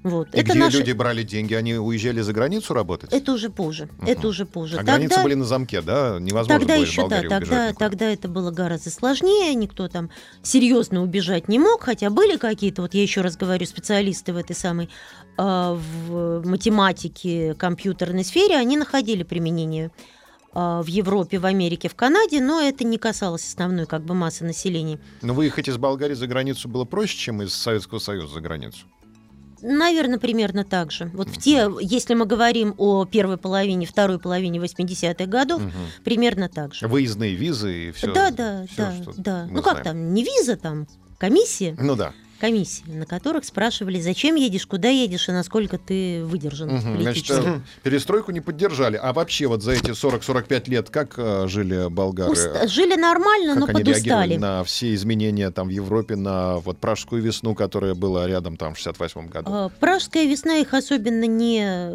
Вот. 0.02 0.34
И 0.34 0.42
где 0.42 0.68
люди 0.68 0.92
брали 0.92 1.22
деньги? 1.22 1.54
Они 1.54 1.74
уезжали 1.74 2.20
за 2.22 2.32
границу 2.32 2.74
работать? 2.74 3.12
Это 3.12 3.32
уже 3.32 3.50
позже. 3.50 3.88
Мгм. 3.98 4.08
Это 4.08 4.28
уже 4.28 4.46
позже. 4.46 4.76
А 4.78 4.82
границы 4.82 5.10
Тогда- 5.10 5.22
были 5.22 5.34
на 5.34 5.44
замке, 5.44 5.80
да? 5.80 6.18
Невозможно 6.18 6.58
Тогда 6.58 6.74
было 6.74 6.82
еще, 6.84 7.08
да, 7.08 7.20
тогда, 7.20 7.38
никуда. 7.40 7.72
тогда 7.74 8.10
это 8.10 8.28
было 8.28 8.50
гораздо 8.50 8.90
сложнее, 8.90 9.54
никто 9.54 9.86
там 9.88 10.10
серьезно 10.42 11.02
убежать 11.02 11.48
не 11.48 11.58
мог, 11.58 11.82
хотя 11.84 12.10
были 12.10 12.36
какие-то, 12.36 12.82
вот 12.82 12.94
я 12.94 13.02
еще 13.02 13.20
раз 13.20 13.36
говорю, 13.36 13.64
специалисты 13.64 14.32
в 14.32 14.36
этой 14.36 14.56
самой 14.56 14.88
а, 15.36 15.78
в 16.08 16.42
математике, 16.46 17.54
компьютерной 17.54 18.24
сфере, 18.24 18.56
они 18.56 18.76
находили 18.76 19.22
применение 19.22 19.90
а, 20.52 20.82
в 20.82 20.86
Европе, 20.86 21.38
в 21.38 21.46
Америке, 21.46 21.88
в 21.88 21.94
Канаде, 21.94 22.40
но 22.40 22.60
это 22.60 22.84
не 22.84 22.98
касалось 22.98 23.46
основной 23.46 23.86
как 23.86 24.02
бы 24.04 24.14
массы 24.14 24.44
населения. 24.44 24.98
Но 25.22 25.32
выехать 25.32 25.68
из 25.68 25.78
Болгарии 25.78 26.14
за 26.14 26.26
границу 26.26 26.68
было 26.68 26.84
проще, 26.84 27.16
чем 27.16 27.40
из 27.42 27.54
Советского 27.54 27.98
Союза 28.00 28.34
за 28.34 28.40
границу. 28.40 28.86
Наверное, 29.62 30.18
примерно 30.18 30.64
так 30.64 30.90
же. 30.90 31.10
Вот 31.14 31.28
в 31.28 31.38
те, 31.38 31.70
если 31.80 32.14
мы 32.14 32.26
говорим 32.26 32.74
о 32.78 33.04
первой 33.04 33.36
половине, 33.36 33.86
второй 33.86 34.18
половине 34.18 34.58
80-х 34.58 35.26
годов, 35.26 35.60
Мгм. 35.62 35.72
примерно 36.04 36.48
так 36.48 36.74
же. 36.74 36.88
Выездные 36.88 37.34
визы 37.34 37.88
и 37.88 37.92
все. 37.92 38.12
да, 38.12 38.30
да, 38.30 38.64
да, 38.76 38.92
да. 39.16 39.46
Ну 39.50 39.62
как 39.62 39.82
там, 39.82 40.12
не 40.14 40.24
виза 40.24 40.56
там, 40.56 40.86
комиссия, 41.18 41.76
Ну 41.78 41.94
да. 41.94 42.12
Комиссии, 42.42 42.82
на 42.88 43.06
которых 43.06 43.44
спрашивали, 43.44 44.00
зачем 44.00 44.34
едешь, 44.34 44.66
куда 44.66 44.88
едешь 44.88 45.28
и 45.28 45.32
насколько 45.32 45.78
ты 45.78 46.24
выдержан 46.24 46.70
Мгм. 46.70 47.00
Значит, 47.00 47.28
политически. 47.28 47.48
э, 47.48 47.60
перестройку 47.84 48.32
не 48.32 48.40
поддержали. 48.40 48.98
А 49.00 49.12
вообще 49.12 49.46
вот 49.46 49.62
за 49.62 49.72
эти 49.72 49.92
40-45 49.92 50.68
лет 50.68 50.90
как 50.90 51.14
э, 51.18 51.46
жили 51.46 51.88
болгары? 51.88 52.32
Уста- 52.32 52.66
Жили 52.66 52.96
нормально, 52.96 53.54
но 53.54 53.66
как 53.66 53.76
они 53.76 53.84
реагировали 53.84 54.34
подустали. 54.34 54.36
на 54.58 54.64
все 54.64 54.92
изменения 54.94 55.50
там 55.52 55.68
в 55.68 55.70
Европе, 55.70 56.16
на 56.16 56.56
вот 56.58 56.78
Пражскую 56.78 57.22
весну, 57.22 57.54
которая 57.54 57.94
была 57.94 58.26
рядом 58.26 58.56
там 58.56 58.74
в 58.74 58.76
68 58.78 59.28
году? 59.28 59.46
А, 59.48 59.68
Пражская 59.78 60.24
весна 60.26 60.56
их 60.56 60.74
особенно 60.74 61.26
не 61.28 61.92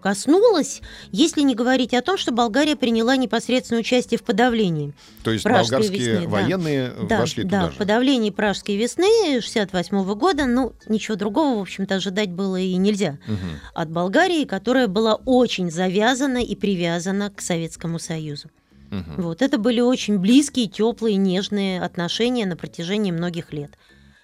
коснулось, 0.00 0.80
если 1.12 1.42
не 1.42 1.54
говорить 1.54 1.94
о 1.94 2.02
том, 2.02 2.16
что 2.16 2.32
Болгария 2.32 2.74
приняла 2.74 3.16
непосредственное 3.16 3.80
участие 3.80 4.18
в 4.18 4.22
подавлении. 4.24 4.92
То 5.22 5.30
есть 5.30 5.44
Пражской 5.44 5.78
болгарские 5.78 6.12
весны, 6.14 6.24
да. 6.26 6.28
военные 6.30 6.92
Да, 7.08 7.18
вошли 7.20 7.44
да, 7.44 7.48
туда 7.48 7.68
в 7.68 7.72
же? 7.72 7.78
подавлении 7.78 8.30
Пражской 8.30 8.76
весны 8.76 9.40
68 9.40 10.04
года, 10.14 10.46
ну, 10.46 10.72
ничего 10.88 11.16
другого, 11.16 11.58
в 11.58 11.62
общем-то, 11.62 11.96
ожидать 11.96 12.30
было 12.32 12.56
и 12.56 12.74
нельзя 12.76 13.18
Мгм. 13.26 13.60
от 13.74 13.90
Болгарии, 13.90 14.44
которая 14.44 14.88
была 14.88 15.14
очень 15.14 15.70
завязана 15.70 16.38
и 16.38 16.54
привязана 16.56 17.30
к 17.30 17.40
Советскому 17.40 17.98
Союзу. 17.98 18.48
Мгм. 18.90 19.22
Вот, 19.22 19.40
это 19.42 19.58
были 19.58 19.80
очень 19.80 20.18
близкие, 20.18 20.66
теплые, 20.66 21.14
нежные 21.16 21.80
отношения 21.80 22.44
на 22.46 22.56
протяжении 22.56 23.12
многих 23.12 23.52
лет. 23.52 23.70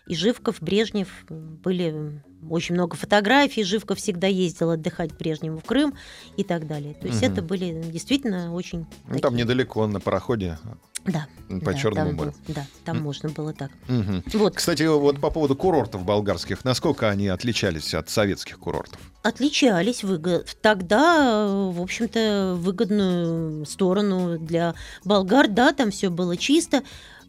И 0.09 0.15
Живков, 0.15 0.57
Брежнев 0.61 1.09
были 1.29 2.23
очень 2.51 2.75
много 2.75 2.97
фотографий. 2.97 3.65
Живков 3.65 3.99
всегда 3.99 4.27
ездил 4.27 4.71
отдыхать 4.71 5.13
к 5.13 5.19
Брежневу 5.19 5.59
в 5.59 5.65
Крым 5.65 5.95
и 6.37 6.45
так 6.45 6.67
далее. 6.67 6.95
То 6.95 7.07
есть 7.09 7.23
Мгм. 7.23 7.33
это 7.33 7.43
были 7.43 7.83
действительно 7.91 8.53
очень... 8.55 8.87
Ну, 9.09 9.19
там 9.19 9.33
такие- 9.33 9.45
недалеко, 9.45 9.87
на 9.87 10.01
пароходе 10.01 10.59
Да. 11.05 11.27
по 11.49 11.73
да, 11.73 11.75
Черному 11.75 12.07
там 12.09 12.17
морю. 12.17 12.35
да, 12.49 12.67
там 12.85 13.01
можно 13.01 13.29
было 13.29 13.53
так. 13.53 13.71
Мгм. 13.89 14.25
Вот, 14.35 14.55
Кстати, 14.57 14.83
вот 14.83 15.21
по 15.21 15.31
поводу 15.31 15.55
курортов 15.57 16.05
болгарских, 16.05 16.65
насколько 16.65 17.09
они 17.09 17.29
отличались 17.29 17.95
от 17.95 18.09
советских 18.11 18.59
курортов? 18.59 19.01
отличались 19.23 20.05
выго- 20.05 20.45
тогда, 20.63 21.47
в 21.49 21.81
общем-то, 21.83 22.55
выгодную 22.59 23.67
сторону 23.67 24.39
для 24.39 24.75
болгар, 25.05 25.49
да, 25.49 25.73
там 25.73 25.91
все 25.91 26.11
было 26.11 26.37
чисто. 26.37 26.83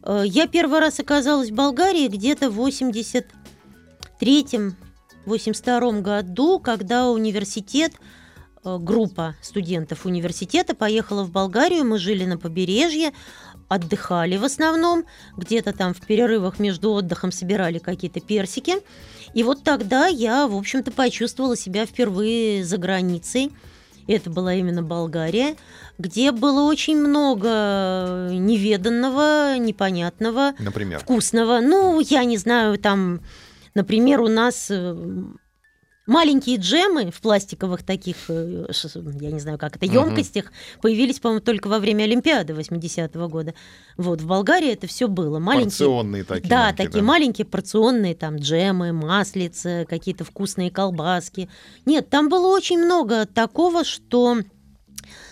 Э, 0.04 0.22
Я 0.24 0.46
первый 0.46 0.78
раз 0.78 1.00
оказалась 1.00 1.50
в 1.50 1.54
Болгарии 1.54 2.06
где-то 2.06 2.50
в 2.50 2.60
83-82 5.26 6.00
году, 6.02 6.58
когда 6.58 7.08
университет, 7.10 7.92
э, 8.64 8.78
группа 8.80 9.34
студентов 9.42 10.06
университета 10.06 10.74
поехала 10.74 11.24
в 11.24 11.30
Болгарию, 11.30 11.84
мы 11.84 11.98
жили 11.98 12.24
на 12.24 12.38
побережье, 12.38 13.12
отдыхали 13.68 14.36
в 14.36 14.44
основном, 14.44 15.04
где-то 15.36 15.72
там 15.72 15.92
в 15.94 16.00
перерывах 16.00 16.58
между 16.58 16.92
отдыхом 16.92 17.30
собирали 17.32 17.78
какие-то 17.78 18.20
персики. 18.20 18.76
И 19.34 19.42
вот 19.42 19.62
тогда 19.62 20.06
я, 20.06 20.46
в 20.46 20.56
общем-то, 20.56 20.90
почувствовала 20.90 21.56
себя 21.56 21.84
впервые 21.84 22.64
за 22.64 22.78
границей. 22.78 23.52
Это 24.06 24.30
была 24.30 24.54
именно 24.54 24.82
Болгария, 24.82 25.54
где 25.98 26.32
было 26.32 26.62
очень 26.62 26.96
много 26.96 28.28
неведанного, 28.30 29.58
непонятного, 29.58 30.54
Например. 30.58 30.98
вкусного. 31.00 31.60
Ну, 31.60 32.00
я 32.00 32.24
не 32.24 32.38
знаю, 32.38 32.78
там, 32.78 33.20
например, 33.78 34.20
у 34.20 34.28
нас 34.28 34.66
э, 34.70 34.94
маленькие 36.06 36.56
джемы 36.56 37.10
в 37.10 37.20
пластиковых 37.20 37.82
таких, 37.84 38.16
э, 38.28 38.66
я 39.20 39.30
не 39.30 39.40
знаю, 39.40 39.58
как 39.58 39.76
это, 39.76 39.86
емкостях 39.86 40.52
появились, 40.82 41.20
по-моему, 41.20 41.42
только 41.42 41.68
во 41.68 41.78
время 41.78 42.04
Олимпиады 42.04 42.54
80-го 42.54 43.28
года. 43.28 43.54
Вот, 43.96 44.20
в 44.20 44.26
Болгарии 44.26 44.72
это 44.72 44.86
все 44.86 45.06
было. 45.06 45.38
Маленькие, 45.38 45.70
Порционные 45.86 46.24
такие. 46.24 46.48
да, 46.48 46.62
маленькие, 46.64 46.86
такие 46.86 47.02
маленькие 47.04 47.44
порционные 47.46 48.14
там 48.14 48.36
джемы, 48.36 48.92
маслица, 48.92 49.86
какие-то 49.88 50.24
вкусные 50.24 50.70
колбаски. 50.70 51.48
Нет, 51.86 52.08
там 52.08 52.28
было 52.28 52.48
очень 52.48 52.78
много 52.78 53.26
такого, 53.26 53.84
что 53.84 54.38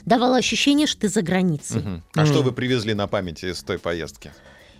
давало 0.04 0.37
ощущение, 0.37 0.87
что 0.87 1.02
ты 1.02 1.09
за 1.09 1.22
границей. 1.22 1.80
Мгм. 1.80 2.02
А 2.14 2.20
Мгм. 2.20 2.26
что 2.26 2.42
вы 2.42 2.52
привезли 2.52 2.94
на 2.94 3.06
память 3.06 3.42
из 3.44 3.62
той 3.62 3.78
поездки? 3.78 4.32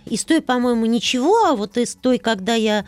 Из 0.05 0.23
той, 0.23 0.41
по-моему, 0.41 0.85
ничего, 0.85 1.45
а 1.47 1.55
вот 1.55 1.75
из 1.77 1.95
той, 1.95 2.17
когда 2.17 2.53
я 2.53 2.85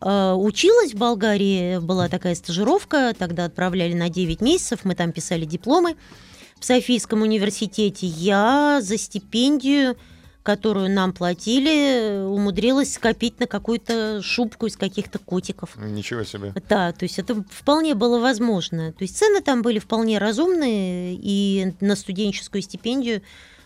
училась 0.00 0.94
в 0.94 0.98
Болгарии, 0.98 1.78
была 1.78 2.08
такая 2.08 2.34
стажировка, 2.34 3.14
тогда 3.18 3.44
отправляли 3.44 3.92
на 3.94 4.08
9 4.08 4.40
месяцев, 4.40 4.80
мы 4.84 4.94
там 4.94 5.12
писали 5.12 5.44
дипломы 5.44 5.96
в 6.58 6.64
Софийском 6.64 7.22
университете. 7.22 8.06
Я 8.06 8.80
за 8.82 8.96
стипендию, 8.98 9.96
которую 10.42 10.90
нам 10.90 11.12
платили, 11.12 12.24
умудрилась 12.26 12.94
скопить 12.94 13.38
на 13.40 13.46
какую-то 13.46 14.22
шубку 14.22 14.66
из 14.66 14.76
каких-то 14.76 15.18
котиков. 15.18 15.76
Ничего 15.76 16.24
себе. 16.24 16.54
Да, 16.68 16.92
то 16.92 17.04
есть 17.04 17.18
это 17.18 17.44
вполне 17.50 17.94
было 17.94 18.18
возможно. 18.18 18.92
То 18.92 19.02
есть 19.02 19.18
цены 19.18 19.42
там 19.42 19.60
были 19.62 19.78
вполне 19.78 20.18
разумные, 20.18 21.14
и 21.20 21.74
на 21.80 21.94
студенческую 21.94 22.62
стипендию 22.62 23.22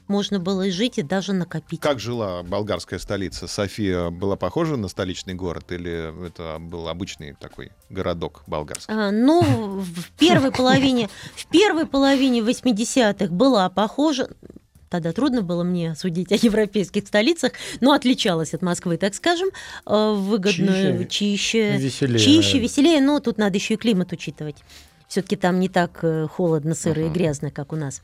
можно 0.06 0.38
было 0.38 0.62
и 0.62 0.70
жить, 0.70 0.98
и 0.98 1.02
даже 1.02 1.32
накопить. 1.32 1.80
Как 1.80 1.98
жила 1.98 2.42
болгарская 2.42 2.98
столица? 2.98 3.46
София 3.46 4.10
была 4.10 4.36
похожа 4.36 4.76
на 4.76 4.88
столичный 4.88 5.34
город 5.34 5.72
или 5.72 6.26
это 6.26 6.58
был 6.60 6.88
обычный 6.88 7.34
такой 7.40 7.72
городок 7.90 8.42
болгарский? 8.46 8.92
А, 8.94 9.10
ну, 9.10 9.42
в 9.80 10.10
первой 10.18 10.50
половине, 10.52 11.08
в 11.34 11.46
первой 11.46 11.86
половине 11.86 12.40
80-х 12.40 13.26
была 13.32 13.68
похожа. 13.70 14.28
Тогда 14.90 15.12
трудно 15.12 15.42
было 15.42 15.64
мне 15.64 15.96
судить 15.96 16.30
о 16.30 16.36
европейских 16.36 17.06
столицах, 17.08 17.52
но 17.80 17.92
отличалась 17.94 18.54
от 18.54 18.62
Москвы, 18.62 18.96
так 18.96 19.14
скажем, 19.14 19.48
э, 19.86 20.12
выгодную, 20.16 21.06
чище, 21.08 21.76
Веселее. 21.78 22.18
чище, 22.20 22.58
веселее. 22.60 23.00
Но 23.00 23.18
тут 23.18 23.36
надо 23.38 23.56
еще 23.56 23.74
и 23.74 23.76
климат 23.76 24.12
учитывать. 24.12 24.56
Все-таки 25.08 25.34
там 25.36 25.58
не 25.58 25.68
так 25.68 25.98
э, 26.02 26.28
холодно, 26.28 26.74
сыро 26.74 27.02
и 27.02 27.06
Ага. 27.06 27.14
грязно, 27.14 27.50
как 27.50 27.72
у 27.72 27.76
нас. 27.76 28.02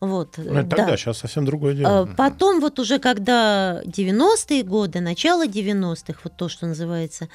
Вот, 0.00 0.34
Ну, 0.36 0.52
это 0.54 0.68
да. 0.68 0.76
тогда, 0.76 0.96
сейчас 0.96 1.18
совсем 1.18 1.44
другое 1.46 1.74
дело. 1.74 2.00
А, 2.00 2.06
Потом 2.06 2.60
вот 2.60 2.78
уже 2.78 2.98
когда 2.98 3.82
90-е 3.84 4.62
годы, 4.62 5.00
начало 5.00 5.46
90-х, 5.46 6.20
вот 6.22 6.36
то, 6.36 6.48
что 6.48 6.66
называется, 6.66 7.28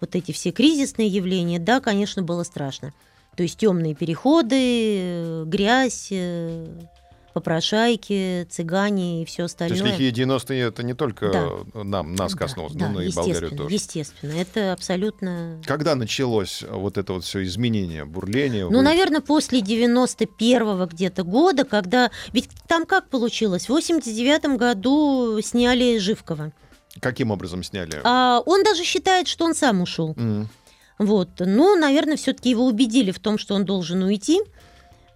вот 0.00 0.14
эти 0.14 0.32
все 0.32 0.50
кризисные 0.50 1.08
явления, 1.08 1.58
да, 1.58 1.80
конечно, 1.80 2.22
было 2.22 2.42
страшно. 2.42 2.92
То 3.36 3.42
есть 3.42 3.58
темные 3.58 3.94
переходы, 3.94 4.56
э, 4.58 5.44
грязь, 5.46 6.08
э, 6.10 6.66
попрошайки, 7.36 8.46
цыгане 8.50 9.22
и 9.22 9.24
все 9.26 9.36
То 9.36 9.42
есть 9.42 9.52
остальное. 9.54 9.92
лихие 9.92 10.10
90-е 10.10 10.60
это 10.62 10.82
не 10.82 10.94
только 10.94 11.30
Да. 11.74 11.82
нам, 11.84 12.14
нас 12.14 12.32
Да, 12.32 12.38
коснулось, 12.38 12.72
да, 12.72 12.88
но 12.88 13.02
и 13.02 13.12
Болгарию 13.12 13.50
тоже. 13.50 13.74
Естественно, 13.74 14.32
это 14.32 14.72
абсолютно... 14.72 15.60
Когда 15.66 15.94
началось 15.94 16.64
вот 16.68 16.96
это 16.98 17.12
вот 17.12 17.24
все 17.24 17.42
изменение, 17.44 18.04
бурление? 18.04 18.64
Ну, 18.70 18.78
Вы- 18.78 18.82
наверное, 18.84 19.20
после 19.20 19.60
91-го 19.60 20.86
где-то 20.86 21.22
года, 21.24 21.64
когда... 21.64 22.10
Ведь 22.32 22.48
там 22.66 22.86
как 22.86 23.08
получилось? 23.08 23.66
В 23.66 23.68
89 23.70 24.56
году 24.58 25.40
сняли 25.42 25.98
Живкова. 25.98 26.52
Каким 27.00 27.30
образом 27.30 27.62
сняли? 27.62 28.00
А 28.04 28.40
он 28.46 28.64
даже 28.64 28.82
считает, 28.82 29.28
что 29.28 29.44
он 29.44 29.54
сам 29.54 29.82
ушел. 29.82 30.14
М. 30.16 30.48
Вот. 30.98 31.28
Ну, 31.40 31.76
наверное, 31.76 32.16
все-таки 32.16 32.48
его 32.50 32.64
убедили 32.64 33.10
в 33.10 33.18
том, 33.18 33.36
что 33.36 33.54
он 33.54 33.64
должен 33.66 34.02
уйти. 34.02 34.40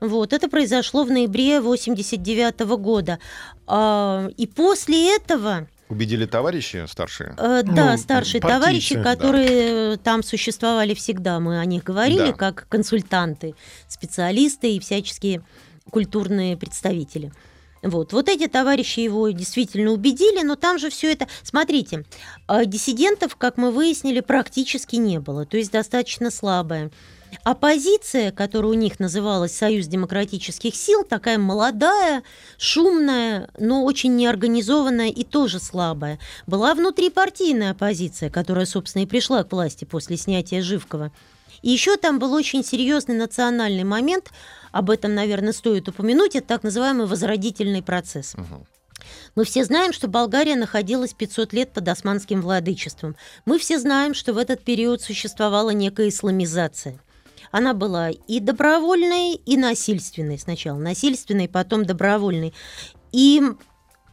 Вот. 0.00 0.32
Это 0.32 0.48
произошло 0.48 1.04
в 1.04 1.10
ноябре 1.10 1.60
89 1.60 2.60
года. 2.78 3.18
А, 3.66 4.28
и 4.36 4.46
после 4.46 5.14
этого, 5.16 5.68
Убедили 5.88 6.24
товарищи 6.24 6.84
старшие? 6.88 7.34
э, 7.36 7.62
да, 7.64 7.92
Ну, 7.92 7.98
старшие 7.98 8.40
партийцы, 8.40 8.60
товарищи, 8.60 8.94
да. 8.96 9.02
которые 9.02 9.96
там 9.98 10.22
существовали 10.22 10.94
всегда, 10.94 11.40
мы 11.40 11.58
о 11.58 11.64
них 11.64 11.84
говорили, 11.84 12.30
Да. 12.30 12.32
как 12.32 12.66
консультанты, 12.68 13.54
специалисты 13.88 14.76
и 14.76 14.80
всяческие 14.80 15.42
культурные 15.90 16.56
представители. 16.56 17.32
Вот. 17.82 18.12
вот 18.12 18.28
эти 18.28 18.46
товарищи 18.46 19.00
его 19.00 19.30
действительно 19.30 19.90
убедили, 19.92 20.42
но 20.44 20.54
там 20.54 20.78
же 20.78 20.90
все 20.90 21.12
это... 21.12 21.26
Смотрите, 21.42 22.04
э, 22.46 22.66
диссидентов, 22.66 23.36
как 23.36 23.56
мы 23.56 23.70
выяснили, 23.70 24.20
практически 24.20 24.96
не 24.96 25.18
было, 25.18 25.46
то 25.46 25.56
есть 25.56 25.72
достаточно 25.72 26.30
слабая. 26.30 26.90
Оппозиция, 27.44 28.32
которая 28.32 28.72
у 28.72 28.74
них 28.74 29.00
называлась 29.00 29.56
Союз 29.56 29.86
демократических 29.86 30.74
сил, 30.74 31.04
такая 31.04 31.38
молодая, 31.38 32.22
шумная, 32.58 33.48
но 33.58 33.84
очень 33.84 34.14
неорганизованная 34.16 35.08
и 35.08 35.24
тоже 35.24 35.58
слабая. 35.58 36.18
Была 36.46 36.74
внутрипартийная 36.74 37.70
оппозиция, 37.70 38.30
которая, 38.30 38.66
собственно, 38.66 39.02
и 39.02 39.06
пришла 39.06 39.42
к 39.44 39.52
власти 39.52 39.84
после 39.84 40.16
снятия 40.16 40.62
Живкова. 40.62 41.12
И 41.62 41.70
еще 41.70 41.96
там 41.96 42.18
был 42.18 42.32
очень 42.34 42.64
серьезный 42.64 43.16
национальный 43.16 43.84
момент, 43.84 44.30
об 44.72 44.90
этом, 44.90 45.14
наверное, 45.14 45.52
стоит 45.52 45.88
упомянуть, 45.88 46.36
это 46.36 46.46
так 46.46 46.62
называемый 46.62 47.06
возродительный 47.06 47.82
процесс. 47.82 48.34
Мы 49.34 49.44
все 49.44 49.64
знаем, 49.64 49.92
что 49.92 50.08
Болгария 50.08 50.56
находилась 50.56 51.14
500 51.14 51.52
лет 51.52 51.72
под 51.72 51.88
османским 51.88 52.42
владычеством. 52.42 53.16
Мы 53.44 53.58
все 53.58 53.78
знаем, 53.78 54.14
что 54.14 54.32
в 54.32 54.38
этот 54.38 54.62
период 54.62 55.02
существовала 55.02 55.70
некая 55.70 56.08
исламизация. 56.08 57.00
Она 57.50 57.74
была 57.74 58.10
и 58.10 58.40
добровольной, 58.40 59.34
и 59.34 59.56
насильственной 59.56 60.38
сначала. 60.38 60.78
Насильственной, 60.78 61.48
потом 61.48 61.84
добровольной. 61.84 62.54
И 63.12 63.42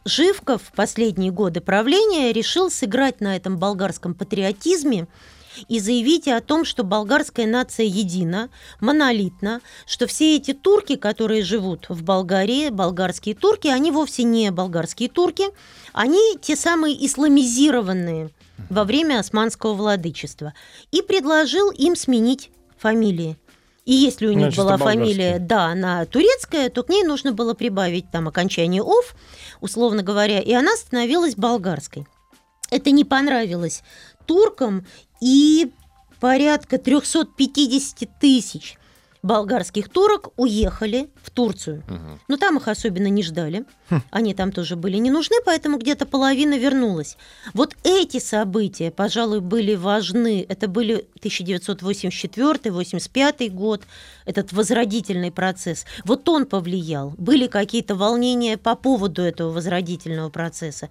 Живков 0.04 0.62
в 0.62 0.72
последние 0.72 1.30
годы 1.30 1.60
правления 1.60 2.32
решил 2.32 2.70
сыграть 2.70 3.20
на 3.20 3.36
этом 3.36 3.58
болгарском 3.58 4.14
патриотизме 4.14 5.06
и 5.68 5.80
заявить 5.80 6.28
о 6.28 6.40
том, 6.40 6.64
что 6.64 6.82
болгарская 6.84 7.46
нация 7.46 7.86
едина, 7.86 8.48
монолитна, 8.80 9.60
что 9.86 10.06
все 10.06 10.36
эти 10.36 10.52
турки, 10.52 10.96
которые 10.96 11.42
живут 11.42 11.86
в 11.88 12.02
Болгарии, 12.02 12.70
болгарские 12.70 13.34
турки, 13.34 13.68
они 13.68 13.90
вовсе 13.90 14.22
не 14.22 14.50
болгарские 14.50 15.08
турки, 15.08 15.44
они 15.92 16.38
те 16.40 16.54
самые 16.56 17.04
исламизированные 17.06 18.30
во 18.70 18.84
время 18.84 19.18
османского 19.18 19.74
владычества. 19.74 20.54
И 20.90 21.02
предложил 21.02 21.70
им 21.70 21.96
сменить 21.96 22.50
фамилии. 22.78 23.36
И 23.84 23.92
если 23.92 24.26
у 24.26 24.32
них 24.32 24.52
Значит, 24.52 24.58
была 24.58 24.76
фамилия, 24.76 25.38
да, 25.38 25.66
она 25.66 26.04
турецкая, 26.04 26.68
то 26.68 26.82
к 26.82 26.90
ней 26.90 27.04
нужно 27.04 27.32
было 27.32 27.54
прибавить 27.54 28.10
там 28.10 28.28
окончание 28.28 28.82
«ов», 28.82 29.14
условно 29.60 30.02
говоря, 30.02 30.40
и 30.40 30.52
она 30.52 30.76
становилась 30.76 31.36
болгарской. 31.36 32.06
Это 32.70 32.90
не 32.90 33.04
понравилось 33.04 33.82
туркам, 34.26 34.86
и 35.22 35.72
порядка 36.20 36.76
350 36.76 38.20
тысяч 38.20 38.78
болгарских 39.22 39.88
турок 39.88 40.28
уехали 40.36 41.08
в 41.22 41.30
Турцию. 41.30 41.82
Мгм. 41.88 42.20
Но 42.28 42.36
там 42.36 42.56
их 42.58 42.68
особенно 42.68 43.06
не 43.08 43.22
ждали. 43.22 43.64
Они 44.10 44.34
там 44.34 44.52
тоже 44.52 44.76
были 44.76 44.96
не 44.98 45.10
нужны, 45.10 45.36
поэтому 45.44 45.78
где-то 45.78 46.06
половина 46.06 46.58
вернулась. 46.58 47.16
Вот 47.54 47.74
эти 47.84 48.18
события, 48.20 48.90
пожалуй, 48.90 49.40
были 49.40 49.74
важны. 49.74 50.44
Это 50.48 50.68
были 50.68 51.06
1984-85 51.22 53.50
год, 53.50 53.82
этот 54.24 54.52
возродительный 54.52 55.30
процесс. 55.32 55.84
Вот 56.04 56.28
он 56.28 56.46
повлиял. 56.46 57.14
Были 57.18 57.46
какие-то 57.46 57.94
волнения 57.94 58.56
по 58.56 58.74
поводу 58.76 59.22
этого 59.22 59.50
возродительного 59.52 60.30
процесса, 60.30 60.88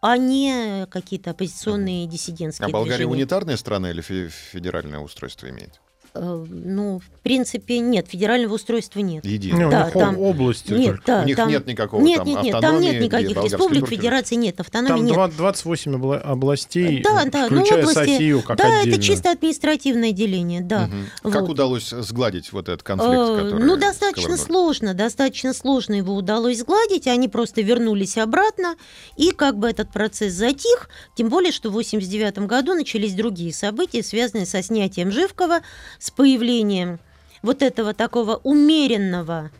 а 0.00 0.16
не 0.16 0.86
какие-то 0.90 1.30
оппозиционные 1.30 2.06
диссидентские 2.06 2.66
А 2.66 2.70
Болгария 2.70 2.96
движения. 2.98 3.12
унитарная 3.14 3.56
страна 3.56 3.90
или 3.90 4.00
фе- 4.00 4.28
федеральное 4.28 4.98
устройство 5.00 5.48
имеет? 5.48 5.80
Э, 6.14 6.44
Ну, 6.48 6.98
в 6.98 7.22
принципе, 7.22 7.78
нет, 7.78 8.06
федерального 8.08 8.54
устройства 8.54 9.00
нет. 9.00 9.24
Не, 9.24 9.30
Единое. 9.32 9.66
у 9.68 9.70
Да, 9.70 9.84
них 9.84 9.92
там- 9.94 10.18
области 10.18 10.72
Нет, 10.72 10.86
только. 10.96 11.02
да, 11.06 11.22
У 11.22 11.26
них 11.26 11.36
там- 11.36 11.48
нет 11.48 11.66
никакого 11.66 12.02
нет, 12.02 12.18
там 12.18 12.26
нет, 12.28 12.42
нет, 12.42 12.60
там 12.60 12.80
нет 12.80 13.00
никаких 13.00 13.36
республик, 13.44 13.88
федераций 13.88 14.36
нет, 14.36 14.60
автономии 14.60 14.88
Там 14.88 15.04
нет. 15.04 15.14
два- 15.14 15.28
28 15.28 15.94
обла- 15.94 16.18
областей, 16.20 17.02
Да, 17.02 17.24
да, 17.26 17.48
ну 17.48 17.60
включая 17.60 17.80
области. 17.80 17.98
Софию 18.12 18.42
как 18.42 18.58
да, 18.58 18.80
отдельно. 18.80 18.94
это 18.96 19.02
чисто 19.02 19.30
административное 19.30 20.12
деление, 20.12 20.60
да. 20.60 20.90
Вот. 21.22 21.32
Как 21.32 21.48
удалось 21.48 21.88
сгладить 21.90 22.52
вот 22.52 22.68
этот 22.68 22.82
конфликт, 22.82 23.12
Э, 23.14 23.36
который 23.44 23.64
Ну, 23.64 23.76
достаточно 23.76 24.36
сложно, 24.36 24.92
достаточно 24.94 25.54
сложно 25.54 25.94
его 25.94 26.14
удалось 26.14 26.58
сгладить, 26.58 27.06
они 27.06 27.28
просто 27.28 27.62
вернулись 27.62 28.18
обратно, 28.18 28.74
и 29.16 29.30
как 29.30 29.56
бы 29.58 29.68
этот 29.70 29.90
процесс 29.90 30.34
затих, 30.34 30.90
тем 31.16 31.28
более, 31.30 31.52
что 31.52 31.70
в 31.70 31.72
89 31.72 32.46
году 32.46 32.74
начались 32.74 33.14
другие 33.14 33.54
события, 33.54 34.02
связанные 34.02 34.44
со 34.46 34.62
снятием 34.62 35.10
Живкова, 35.10 35.60
с 36.02 36.10
появлением 36.10 36.98
вот 37.42 37.62
этого 37.62 37.94
такого 37.94 38.36
умеренного 38.42 39.52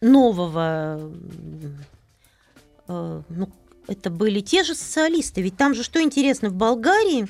нового, 0.00 1.10
э, 2.86 3.22
ну, 3.28 3.48
это 3.88 4.10
были 4.10 4.38
те 4.40 4.62
же 4.62 4.76
социалисты, 4.76 5.42
ведь 5.42 5.56
там 5.56 5.74
же, 5.74 5.82
что 5.82 6.00
интересно, 6.00 6.48
в 6.48 6.54
Болгарии 6.54 7.26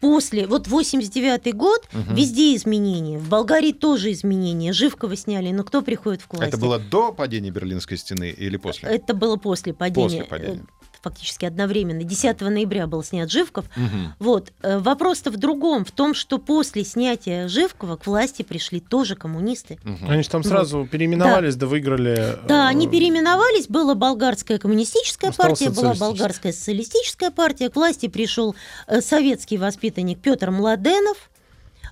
после, 0.00 0.46
вот 0.46 0.68
89 0.68 1.54
год, 1.54 1.88
Мгм. 1.94 2.14
везде 2.14 2.54
изменения, 2.56 3.18
в 3.18 3.30
Болгарии 3.30 3.72
тоже 3.72 4.12
изменения, 4.12 4.74
Живкова 4.74 5.16
сняли, 5.16 5.50
но 5.50 5.64
кто 5.64 5.80
приходит 5.80 6.20
в 6.20 6.30
власть? 6.30 6.48
Это 6.48 6.58
было 6.58 6.78
до 6.78 7.10
падения 7.12 7.50
Берлинской 7.50 7.96
стены 7.96 8.34
или 8.36 8.58
после? 8.58 8.90
Это 8.90 9.14
было 9.14 9.36
после 9.36 9.72
падения. 9.72 10.04
После 10.08 10.24
падения. 10.24 10.64
Э, 11.02 11.08
Фактически 11.12 11.44
одновременно. 11.44 12.04
10 12.04 12.40
ноября 12.40 12.86
был 12.86 13.02
снят 13.02 13.30
Живков. 13.30 13.66
Мгм. 13.76 14.14
Вот. 14.18 14.52
э, 14.62 14.78
Вопрос-то 14.78 15.30
в 15.30 15.36
другом, 15.36 15.84
в 15.84 15.90
том, 15.90 16.14
что 16.14 16.38
после 16.38 16.84
снятия 16.84 17.48
Живкова 17.48 17.96
к 17.96 18.06
власти 18.06 18.42
пришли 18.42 18.80
тоже 18.80 19.16
коммунисты. 19.16 19.78
Мгм. 19.84 20.10
Они 20.10 20.22
же 20.22 20.28
там 20.28 20.42
сразу 20.44 20.86
переименовались, 20.90 21.56
да, 21.56 21.66
выиграли. 21.66 22.38
Да, 22.46 22.66
э, 22.66 22.68
они 22.68 22.88
переименовались, 22.88 23.66
была 23.68 23.94
болгарская 23.94 24.58
коммунистическая 24.58 25.32
партия, 25.32 25.70
была 25.70 25.94
болгарская 25.94 26.52
социалистическая 26.52 27.30
партия. 27.30 27.68
К 27.68 27.76
власти 27.76 28.08
пришел 28.08 28.54
э, 28.86 29.00
советский 29.00 29.58
воспитанник 29.58 30.20
Петр 30.20 30.50
Младенов. 30.50 31.30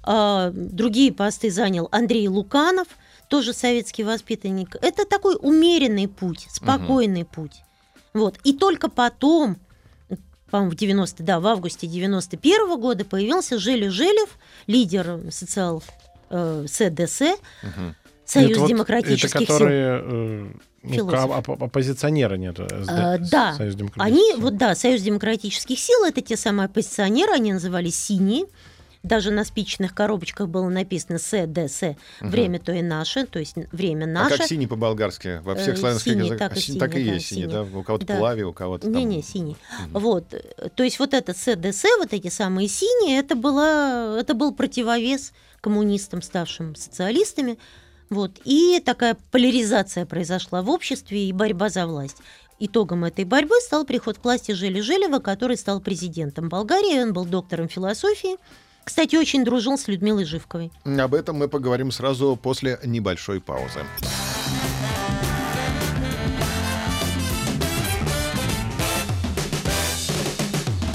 а, 0.03 0.51
Другие 0.55 1.13
посты 1.13 1.51
занял 1.51 1.89
Андрей 1.93 2.29
Луканов, 2.29 2.87
тоже 3.29 3.53
советский 3.53 4.03
воспитанник. 4.05 4.77
Это 4.83 5.05
такой 5.05 5.37
умеренный 5.41 6.09
путь, 6.09 6.47
спокойный 6.51 7.25
путь. 7.25 7.63
Вот. 8.15 8.39
И 8.45 8.53
только 8.53 8.89
потом, 8.89 9.57
по-моему, 10.51 10.73
в 10.73 10.75
90, 10.77 11.23
да, 11.23 11.41
в 11.41 11.47
августе 11.47 11.87
91 11.87 12.79
года 12.81 13.05
появился 13.05 13.59
Желю 13.59 13.91
Желев, 13.91 14.39
лидер 14.67 15.21
социал 15.31 15.83
э, 16.31 16.67
СДС, 16.69 17.21
Мгм. 17.63 17.95
Союз 18.25 18.51
Это 18.53 18.61
вот- 18.61 18.69
демократических 18.69 19.35
Это 19.35 19.39
сил. 19.39 19.47
которые 19.47 20.03
э, 20.05 20.47
ну, 20.85 21.09
оп- 21.09 21.63
оппозиционеры 21.63 22.39
нет. 22.39 22.61
э, 22.61 22.85
А, 22.89 23.19
да, 23.19 23.55
Союз 23.55 23.75
демократических 23.75 24.07
Они, 24.19 24.33
сил. 24.35 24.41
вот 24.41 24.57
да, 24.57 24.75
Союз 24.77 25.03
демократических 25.03 25.79
сил, 25.79 26.05
это 26.05 26.21
те 26.21 26.37
самые 26.37 26.67
оппозиционеры, 26.67 27.33
они 27.33 27.53
назывались 27.53 27.99
синие. 27.99 28.45
Даже 29.03 29.31
на 29.31 29.45
спичечных 29.47 29.95
коробочках 29.95 30.49
было 30.49 30.69
написано 30.69 31.19
СДС, 31.19 31.97
время 32.21 32.59
то 32.59 32.71
и 32.73 32.83
наше, 32.83 33.25
то 33.25 33.39
есть 33.39 33.55
время 33.73 34.05
А 34.05 34.07
наше. 34.07 34.37
как 34.37 34.47
синий 34.47 34.67
по-болгарски? 34.67 35.41
Во 35.43 35.55
всех 35.55 35.75
Э, 35.75 35.77
славянских 35.79 36.13
синий, 36.13 36.27
языках? 36.27 36.51
так 36.55 36.59
и 36.59 36.77
А, 36.77 36.79
так 36.79 36.91
и 36.97 37.05
да, 37.07 37.13
есть 37.15 37.27
синий, 37.27 37.47
да? 37.47 37.63
У 37.63 37.83
кого-то 37.83 38.07
Да. 38.07 38.19
плави, 38.19 38.43
у 38.45 38.53
кого-то 38.53 38.83
там... 38.83 38.93
Не-не, 38.93 39.23
синий. 39.23 39.57
Вот. 39.93 40.35
э, 40.35 40.69
То 40.75 40.83
есть 40.85 40.99
вот 40.99 41.15
это 41.15 41.33
СДС, 41.33 41.85
вот 41.99 42.13
эти 42.13 42.29
самые 42.29 42.69
синие, 42.69 43.19
это, 43.21 43.37
была, 43.37 44.19
это 44.21 44.35
был 44.35 44.53
противовес 44.53 45.33
коммунистам, 45.63 46.21
ставшим 46.21 46.75
социалистами. 46.75 47.59
Вот. 48.11 48.33
И 48.45 48.83
такая 48.85 49.17
поляризация 49.31 50.05
произошла 50.05 50.61
в 50.61 50.69
обществе 50.69 51.27
и 51.29 51.33
борьба 51.33 51.71
за 51.71 51.87
власть. 51.87 52.19
Итогом 52.59 53.05
этой 53.07 53.25
борьбы 53.25 53.55
стал 53.63 53.87
приход 53.87 54.19
к 54.19 54.25
власти 54.25 54.53
Жели 54.53 54.81
Желева, 54.81 55.21
который 55.21 55.57
стал 55.57 55.81
президентом 55.81 56.51
Болгарии. 56.51 57.01
Он 57.03 57.15
был 57.15 57.25
доктором 57.25 57.69
философии. 57.71 58.37
Кстати, 58.85 59.17
очень 59.17 59.45
дружил 59.45 59.79
с 59.79 59.89
Людмилой 59.89 60.25
Живковой. 60.25 60.71
Об 60.85 61.15
этом 61.15 61.37
мы 61.37 61.49
поговорим 61.49 61.91
сразу 61.91 62.39
после 62.41 62.79
небольшой 62.85 63.41
паузы. 63.41 63.81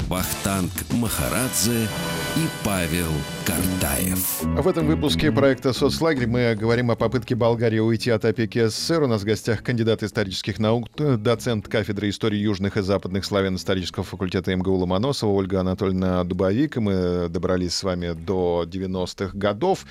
Вахтанг 0.08 0.70
Махарадзе 0.92 1.88
и 2.36 2.46
Павел 2.64 3.10
Картаев. 3.44 4.40
В 4.42 4.68
этом 4.68 4.86
выпуске 4.86 5.32
проекта 5.32 5.72
«Соцлагерь» 5.72 6.28
мы 6.28 6.54
говорим 6.54 6.92
о 6.92 6.96
попытке 6.96 7.34
Болгарии 7.34 7.80
уйти 7.80 8.10
от 8.10 8.24
опеки 8.24 8.68
СССР. 8.68 9.02
У 9.02 9.08
нас 9.08 9.22
в 9.22 9.24
гостях 9.24 9.64
кандидат 9.64 10.04
исторических 10.04 10.60
наук, 10.60 10.88
доцент 10.96 11.66
кафедры 11.66 12.10
истории 12.10 12.38
южных 12.38 12.76
и 12.76 12.82
западных 12.82 13.24
славян 13.24 13.56
исторического 13.56 14.04
факультета 14.04 14.54
МГУ 14.54 14.76
Ломоносова 14.76 15.32
Ольга 15.32 15.60
Анатольевна 15.60 16.22
Дубовик. 16.22 16.76
И 16.76 16.80
мы 16.80 17.28
добрались 17.28 17.74
с 17.74 17.82
вами 17.82 18.12
до 18.12 18.64
90-х 18.64 19.36
годов. 19.36 19.86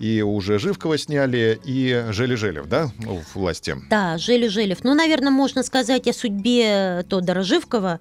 И 0.00 0.20
уже 0.20 0.58
Живкова 0.58 0.98
сняли, 0.98 1.60
и 1.64 2.06
Жели-Желев, 2.10 2.66
да, 2.66 2.90
в 2.98 3.38
власти? 3.38 3.76
Да, 3.88 4.18
Желю 4.18 4.50
Желев. 4.50 4.78
Ну, 4.82 4.94
наверное, 4.94 5.30
можно 5.30 5.62
сказать 5.62 6.08
о 6.08 6.12
судьбе 6.12 7.04
Тодора 7.08 7.44
Живкова. 7.44 8.00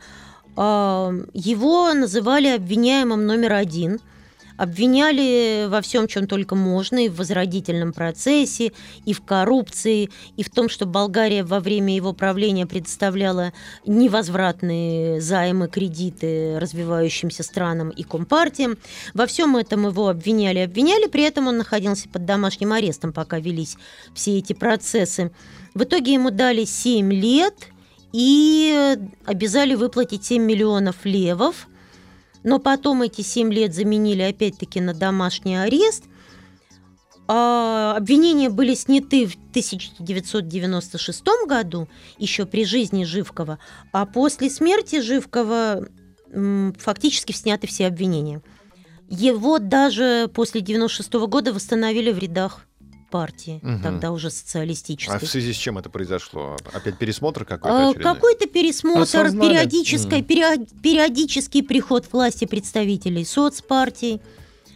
Его 0.56 1.94
называли 1.94 2.48
обвиняемым 2.48 3.26
номер 3.26 3.54
один. 3.54 4.00
Обвиняли 4.58 5.68
во 5.70 5.80
всем, 5.80 6.06
чем 6.06 6.28
только 6.28 6.54
можно, 6.54 7.06
и 7.06 7.08
в 7.08 7.16
возродительном 7.16 7.94
процессе, 7.94 8.74
и 9.06 9.14
в 9.14 9.22
коррупции, 9.22 10.10
и 10.36 10.44
в 10.44 10.50
том, 10.50 10.68
что 10.68 10.86
Болгария 10.86 11.46
во 11.46 11.62
время 11.62 11.96
его 11.96 12.12
правления 12.12 12.66
предоставляла 12.66 13.54
невозвратные 13.86 15.22
займы, 15.22 15.70
кредиты 15.70 16.60
развивающимся 16.60 17.42
странам 17.42 17.90
и 17.92 18.04
компартиям. 18.04 18.78
Во 19.14 19.28
всем 19.28 19.56
этом 19.56 19.88
его 19.88 20.10
обвиняли, 20.10 20.60
обвиняли, 20.60 21.08
при 21.08 21.24
этом 21.24 21.48
он 21.48 21.58
находился 21.58 22.10
под 22.10 22.26
домашним 22.26 22.74
арестом, 22.74 23.14
пока 23.14 23.40
велись 23.40 23.78
все 24.14 24.40
эти 24.40 24.52
процессы. 24.52 25.32
В 25.74 25.84
итоге 25.84 26.16
ему 26.16 26.32
дали 26.32 26.66
7 26.66 27.14
лет 27.14 27.56
и 28.14 28.98
обязали 29.26 29.76
выплатить 29.76 30.26
7 30.26 30.44
миллионов 30.44 31.06
левов. 31.06 31.68
Но 32.44 32.60
потом 32.60 33.02
эти 33.02 33.22
7 33.22 33.52
лет 33.52 33.74
заменили 33.74 34.22
опять-таки 34.22 34.82
на 34.82 34.94
домашний 34.94 35.56
арест. 35.56 36.06
А 37.28 37.96
обвинения 37.96 38.50
были 38.50 38.74
сняты 38.74 39.28
в 39.28 39.36
1996 39.52 41.24
году, 41.48 41.88
еще 42.18 42.48
при 42.48 42.66
жизни 42.66 43.04
Живкова, 43.04 43.60
а 43.92 44.08
после 44.08 44.50
смерти 44.50 45.00
Живкова 45.00 45.88
фактически 46.80 47.32
сняты 47.32 47.68
все 47.68 47.86
обвинения. 47.86 48.42
Его 49.10 49.60
даже 49.60 50.30
после 50.34 50.62
96 50.62 51.14
года 51.28 51.54
восстановили 51.54 52.12
в 52.12 52.18
рядах 52.18 52.66
партии, 53.10 53.60
Мгм. 53.62 53.82
тогда 53.84 54.12
уже 54.12 54.28
А 54.28 54.32
социалистической. 54.32 55.20
в 55.20 55.30
связи 55.30 55.54
с 55.54 55.56
чем 55.58 55.78
это 55.78 55.90
произошло? 55.90 56.58
Опять 56.74 56.98
пересмотр 56.98 57.42
А, 57.44 57.46
какой-то 57.46 57.90
очередной? 57.90 58.14
Какой-то 58.14 58.48
пересмотр, 58.48 59.02
Осознали. 59.02 59.50
периодический, 59.50 60.24
период- 60.24 60.70
периодический 60.82 61.64
приход 61.64 62.08
к 62.08 62.14
власти 62.14 62.46
представителей 62.46 63.26
соцпартий. 63.26 64.22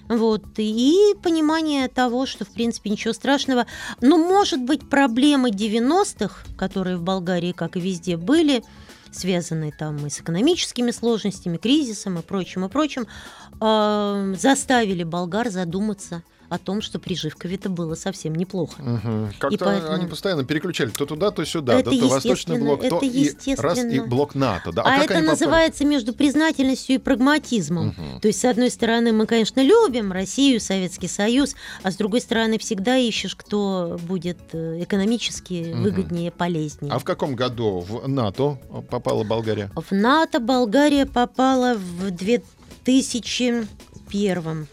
Вот, 0.10 0.44
и 0.58 1.14
понимание 1.24 1.88
того, 1.88 2.26
что, 2.26 2.44
в 2.44 2.50
принципе, 2.50 2.90
ничего 2.90 3.14
страшного. 3.14 3.66
Но, 4.02 4.18
может 4.18 4.60
быть, 4.62 4.90
проблемы 4.90 5.50
90-х, 5.50 6.44
которые 6.58 6.98
в 6.98 7.02
Болгарии, 7.04 7.54
как 7.54 7.78
и 7.78 7.80
везде, 7.80 8.18
были, 8.18 8.64
связанные 9.12 9.72
там 9.72 10.06
и 10.06 10.10
с 10.10 10.20
экономическими 10.20 10.92
сложностями, 10.92 11.58
кризисом 11.58 12.20
и 12.20 12.22
прочим, 12.22 12.66
и 12.66 12.70
прочим, 12.70 13.08
э, 13.62 14.36
заставили 14.38 15.04
болгар 15.04 15.50
задуматься 15.50 16.24
о 16.54 16.60
том, 16.60 16.84
что 16.84 17.00
при 17.00 17.16
Живкове-то 17.16 17.70
было 17.70 17.96
совсем 17.96 18.36
неплохо. 18.36 18.80
Мгм. 18.80 19.34
Как-то 19.40 19.66
поэтому- 19.66 19.94
они 19.94 20.06
постоянно 20.06 20.44
переключали 20.46 20.92
то 20.92 21.08
туда, 21.08 21.32
то 21.32 21.44
сюда, 21.46 21.80
Это 21.80 21.90
да, 21.90 21.98
то 21.98 22.08
Восточный 22.10 22.60
блок, 22.60 22.82
то 22.82 22.98
это 22.98 23.06
и 23.08 23.32
раз 23.58 23.80
и 23.84 24.00
блок 24.00 24.36
НАТО. 24.36 24.72
Да? 24.72 24.84
А, 24.84 25.00
как 25.00 25.10
это 25.10 25.22
называется 25.22 25.84
между 25.84 26.14
признательностью 26.14 26.98
и 26.98 27.00
прагматизмом. 27.00 27.96
Мгм. 27.98 28.20
То 28.22 28.28
есть, 28.28 28.40
с 28.40 28.46
одной 28.46 28.70
стороны, 28.70 29.12
мы, 29.14 29.26
конечно, 29.26 29.62
любим 29.62 30.12
Россию, 30.12 30.60
Советский 30.62 31.08
Союз, 31.08 31.56
а 31.82 31.90
с 31.90 31.96
другой 31.96 32.22
стороны, 32.22 32.60
всегда 32.60 32.98
ищешь, 32.98 33.36
кто 33.36 33.98
будет 34.04 34.38
э, 34.52 34.84
экономически 34.84 35.72
Мгм. 35.74 35.82
выгоднее, 35.84 36.30
полезнее. 36.30 36.94
А 36.94 37.00
в 37.00 37.04
каком 37.04 37.34
году 37.36 37.80
в 37.80 38.08
НАТО 38.08 38.60
попала 38.92 39.24
Болгария? 39.24 39.72
В 39.76 39.92
НАТО 39.92 40.40
Болгария 40.40 41.08
попала 41.08 41.74
в 41.74 42.12
2001 42.12 44.68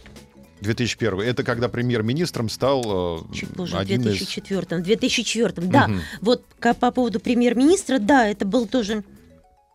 2001. 0.60 1.20
Это 1.20 1.42
когда 1.42 1.68
премьер-министром 1.68 2.48
стал 2.48 3.24
э, 3.30 3.34
чуть 3.34 3.50
позже, 3.50 3.76
в 3.76 3.78
один 3.78 4.02
из... 4.02 4.18
2004 4.18 4.82
2004 4.82 5.52
да. 5.68 5.88
Мгм. 5.88 6.00
Вот 6.20 6.44
по 6.80 6.90
поводу 6.90 7.20
премьер-министра, 7.20 7.98
да, 7.98 8.26
это 8.26 8.44
был 8.44 8.66
тоже 8.66 9.04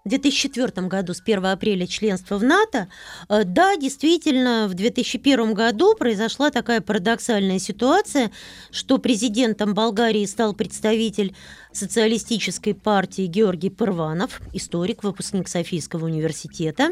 в 0.05 0.09
2004 0.09 0.87
году, 0.87 1.13
с 1.13 1.21
1 1.21 1.45
апреля 1.45 1.87
членства 1.87 2.37
в 2.37 2.43
НАТО, 2.43 2.87
Э, 3.29 3.43
да, 3.43 3.75
действительно, 3.77 4.67
в 4.69 4.73
2001 4.73 5.53
году 5.53 5.95
произошла 5.95 6.51
такая 6.51 6.81
парадоксальная 6.81 7.59
ситуация, 7.59 8.31
что 8.71 8.97
президентом 8.97 9.73
Болгарии 9.73 10.25
стал 10.25 10.53
представитель 10.53 11.35
социалистической 11.71 12.73
партии 12.73 13.25
Георгий 13.25 13.69
Пырванов, 13.69 14.41
историк, 14.53 15.03
выпускник 15.03 15.47
Софийского 15.47 16.05
университета, 16.05 16.91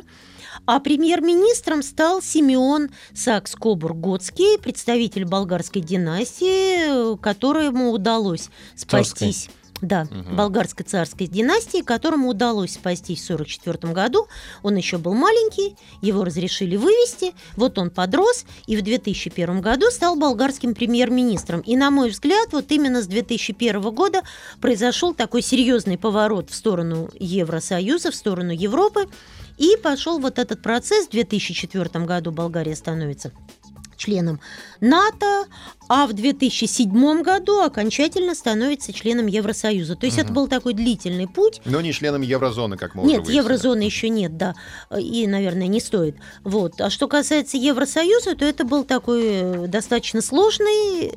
а 0.66 0.80
премьер-министром 0.80 1.84
стал 1.84 2.22
Симеон 2.22 2.89
Сакс-Кобург-Готский, 3.14 4.59
представитель 4.59 5.26
болгарской 5.26 5.82
династии, 5.82 7.18
которому 7.18 7.91
удалось 7.91 8.49
спастись. 8.76 9.49
Да, 9.82 10.05
Мгм. 10.09 10.38
болгарской 10.38 10.86
царской 10.86 11.28
династии, 11.28 11.82
которому 11.82 12.30
удалось 12.30 12.76
спастись 12.76 13.19
в 13.21 13.26
1944 13.26 13.93
году. 13.93 14.28
Он 14.61 14.76
еще 14.78 14.97
был 14.97 15.13
маленький, 15.13 15.76
его 16.01 16.24
разрешили 16.24 16.78
вывести, 16.78 17.34
вот 17.57 17.78
он 17.78 17.89
подрос, 17.89 18.45
и 18.65 18.78
в 18.78 18.82
2001 18.82 19.59
году 19.59 19.91
стал 19.91 20.15
болгарским 20.15 20.74
премьер-министром. 20.74 21.59
И, 21.61 21.76
на 21.76 21.91
мой 21.91 22.11
взгляд, 22.11 22.53
вот 22.53 22.71
именно 22.71 23.01
с 23.01 23.07
2001 23.07 23.91
года 23.91 24.21
произошел 24.61 25.13
такой 25.13 25.41
серьезный 25.41 25.97
поворот 25.97 26.49
в 26.49 26.55
сторону 26.55 27.09
Евросоюза, 27.19 28.11
в 28.11 28.15
сторону 28.15 28.51
Европы, 28.51 29.07
и 29.57 29.76
пошел 29.82 30.17
вот 30.19 30.39
этот 30.39 30.61
процесс. 30.61 31.07
В 31.07 31.11
2004 31.11 32.05
году 32.05 32.32
Болгария 32.32 32.76
становится 32.76 33.32
членом 33.98 34.39
НАТО, 34.82 35.46
а 35.88 36.08
в 36.08 36.14
2007 36.14 37.22
году 37.22 37.62
окончательно 37.62 38.36
становится 38.36 38.94
членом 38.94 39.28
Евросоюза. 39.28 39.96
То 39.96 40.06
есть 40.06 40.18
это 40.18 40.28
Мгм. 40.28 40.34
был 40.36 40.48
такой 40.48 40.74
длительный 40.74 41.28
путь. 41.28 41.62
Но 41.66 41.82
не 41.82 41.94
членом 41.94 42.22
еврозоны, 42.22 42.78
как 42.78 42.96
мы 42.96 43.04
уже 43.04 43.12
Нет, 43.12 43.20
выяснили. 43.22 43.38
еврозоны 43.44 43.82
еще 43.82 44.10
нет, 44.10 44.38
да, 44.38 44.56
и, 44.98 45.28
наверное, 45.28 45.68
не 45.68 45.80
стоит. 45.80 46.16
Вот. 46.44 46.80
А 46.82 46.89
что 46.89 47.08
касается 47.08 47.58
Евросоюза, 47.58 48.36
то 48.36 48.46
это 48.46 48.64
был 48.66 48.84
такой 48.84 49.24
э, 49.26 49.68
достаточно 49.68 50.22
сложный 50.22 51.14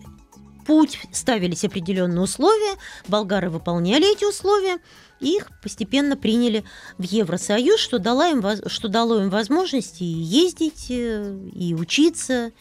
путь, 0.66 0.98
ставились 1.12 1.64
определенные 1.64 2.20
условия, 2.22 2.76
болгары 3.06 3.50
выполняли 3.50 4.12
эти 4.12 4.24
условия, 4.24 4.78
и 5.20 5.36
их 5.36 5.48
постепенно 5.62 6.16
приняли 6.16 6.64
в 6.98 7.04
Евросоюз, 7.04 7.80
что, 7.80 7.98
дало 7.98 8.26
им, 8.26 8.44
что 8.66 8.88
дало 8.88 9.20
им 9.20 9.30
возможность 9.30 10.00
и 10.00 10.04
ездить, 10.04 10.86
э, 10.90 11.38
и 11.54 11.74
учиться, 11.74 12.52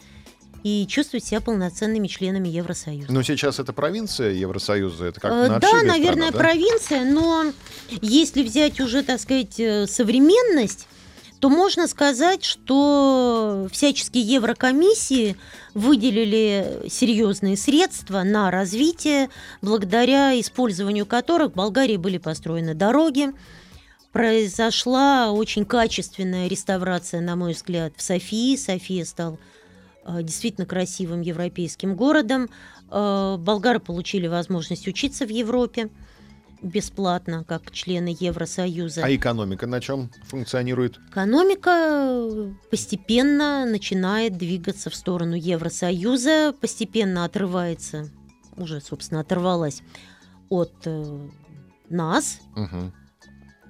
и 0.62 0.86
чувствовать 0.88 1.24
себя 1.24 1.40
полноценными 1.40 2.08
членами 2.08 2.48
Евросоюза. 2.48 3.12
Но 3.12 3.22
сейчас 3.22 3.60
это 3.60 3.72
провинция 3.72 4.32
Евросоюза, 4.32 5.04
это 5.04 5.20
как 5.20 5.32
Э, 5.32 5.48
на 5.48 5.60
Да, 5.60 5.82
наверное, 5.82 6.28
страна, 6.28 6.30
да? 6.32 6.38
провинция, 6.38 7.04
но 7.04 7.52
если 8.02 8.42
взять 8.42 8.80
уже, 8.80 9.02
так 9.02 9.20
сказать, 9.20 9.60
э, 9.60 9.86
современность, 9.86 10.88
то 11.46 11.50
можно 11.50 11.86
сказать, 11.86 12.42
что 12.42 13.68
всяческие 13.70 14.24
еврокомиссии 14.24 15.36
выделили 15.74 16.88
серьезные 16.88 17.56
средства 17.56 18.24
на 18.24 18.50
развитие, 18.50 19.28
благодаря 19.62 20.38
использованию 20.40 21.06
которых 21.06 21.52
в 21.52 21.54
Болгарии 21.54 21.98
были 21.98 22.18
построены 22.18 22.74
дороги, 22.74 23.28
произошла 24.10 25.30
очень 25.30 25.64
качественная 25.64 26.48
реставрация, 26.48 27.20
на 27.20 27.36
мой 27.36 27.52
взгляд, 27.52 27.92
в 27.96 28.02
Софии. 28.02 28.56
София 28.56 29.04
стал 29.04 29.38
э, 30.04 30.24
действительно 30.24 30.66
красивым 30.66 31.20
европейским 31.20 31.94
городом. 31.94 32.50
Э, 32.90 33.36
Болгары 33.38 33.78
получили 33.78 34.26
возможность 34.26 34.88
учиться 34.88 35.24
в 35.24 35.30
Европе 35.30 35.90
бесплатно, 36.62 37.44
как 37.44 37.70
члены 37.70 38.16
Евросоюза. 38.18 39.04
А 39.04 39.14
экономика 39.14 39.66
на 39.66 39.80
чем 39.80 40.10
функционирует? 40.24 40.98
Экономика 41.10 41.70
э, 41.70 42.52
постепенно 42.70 43.64
начинает 43.66 44.36
двигаться 44.36 44.90
в 44.90 44.94
сторону 44.94 45.34
Евросоюза, 45.34 46.54
постепенно 46.60 47.24
отрывается, 47.24 48.10
уже, 48.56 48.80
собственно, 48.80 49.20
оторвалась 49.20 49.82
от 50.48 50.72
э, 50.84 51.28
нас. 51.88 52.40
Мгм. 52.54 52.92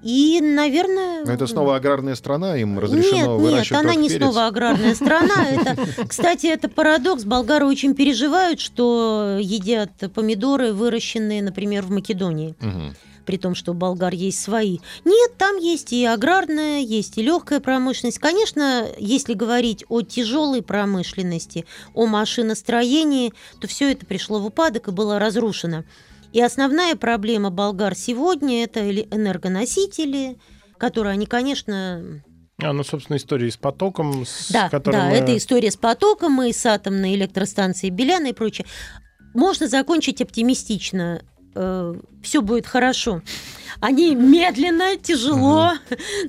И, 0.07 0.41
наверное... 0.41 1.25
Но 1.25 1.33
это 1.33 1.49
снова 1.49 1.75
аграрная 1.75 2.15
страна, 2.15 2.57
им 2.57 2.79
разрешено 2.79 3.17
нет, 3.17 3.27
нет, 3.27 3.41
выращивать 3.41 3.73
она 3.73 3.89
только 3.89 4.01
не 4.03 4.09
перец. 4.09 4.23
снова 4.23 4.47
аграрная 4.47 4.95
страна. 4.95 5.49
Это, 5.51 6.07
кстати, 6.07 6.47
это 6.47 6.69
парадокс. 6.69 7.25
Болгары 7.25 7.67
очень 7.67 7.95
переживают, 7.97 8.61
что 8.61 9.39
едят 9.41 9.91
помидоры, 10.15 10.73
выращенные, 10.73 11.43
например, 11.43 11.83
в 11.83 11.91
Македонии. 11.91 12.55
Мгм. 12.61 12.95
При 13.25 13.37
том, 13.37 13.57
что 13.57 13.73
у 13.73 13.75
болгар 13.75 14.15
есть 14.15 14.41
свои. 14.41 14.79
Нет, 15.05 15.33
там 15.37 15.57
есть 15.57 15.93
и 15.93 16.05
аграрная, 16.05 16.79
есть 16.79 17.19
и 17.19 17.23
легкая 17.23 17.59
промышленность. 17.59 18.21
Конечно, 18.21 18.87
если 18.99 19.35
говорить 19.35 19.85
о 19.89 20.03
тяжелой 20.03 20.63
промышленности, 20.63 21.67
о 21.95 22.07
машиностроении, 22.07 23.33
то 23.61 23.67
все 23.67 23.91
это 23.91 24.07
пришло 24.07 24.39
в 24.39 24.47
упадок 24.47 24.87
и 24.87 24.93
было 24.93 25.19
разрушено. 25.19 25.83
И 26.37 26.41
основная 26.43 26.97
проблема 26.97 27.49
болгар 27.49 27.95
сегодня 27.95 28.63
это 28.63 28.87
энергоносители, 28.91 30.37
которые 30.77 31.15
они, 31.15 31.25
конечно, 31.25 32.23
А, 32.63 32.75
ну, 32.75 32.85
собственно, 32.85 33.17
история 33.17 33.51
с 33.51 33.57
потоком, 33.57 34.27
с 34.27 34.51
да, 34.51 34.69
которым... 34.69 35.01
да, 35.01 35.11
это 35.13 35.35
история 35.35 35.71
с 35.71 35.79
потоком 35.79 36.43
и 36.43 36.53
с 36.53 36.67
атомной 36.67 37.15
электростанцией 37.15 37.91
Беляна 37.91 38.27
и 38.27 38.33
прочее. 38.35 38.67
Можно 39.33 39.67
закончить 39.67 40.21
оптимистично. 40.21 41.23
Все 42.23 42.43
будет 42.43 42.67
хорошо. 42.67 43.23
Они 43.81 44.15
медленно, 44.15 44.97
тяжело, 44.97 45.73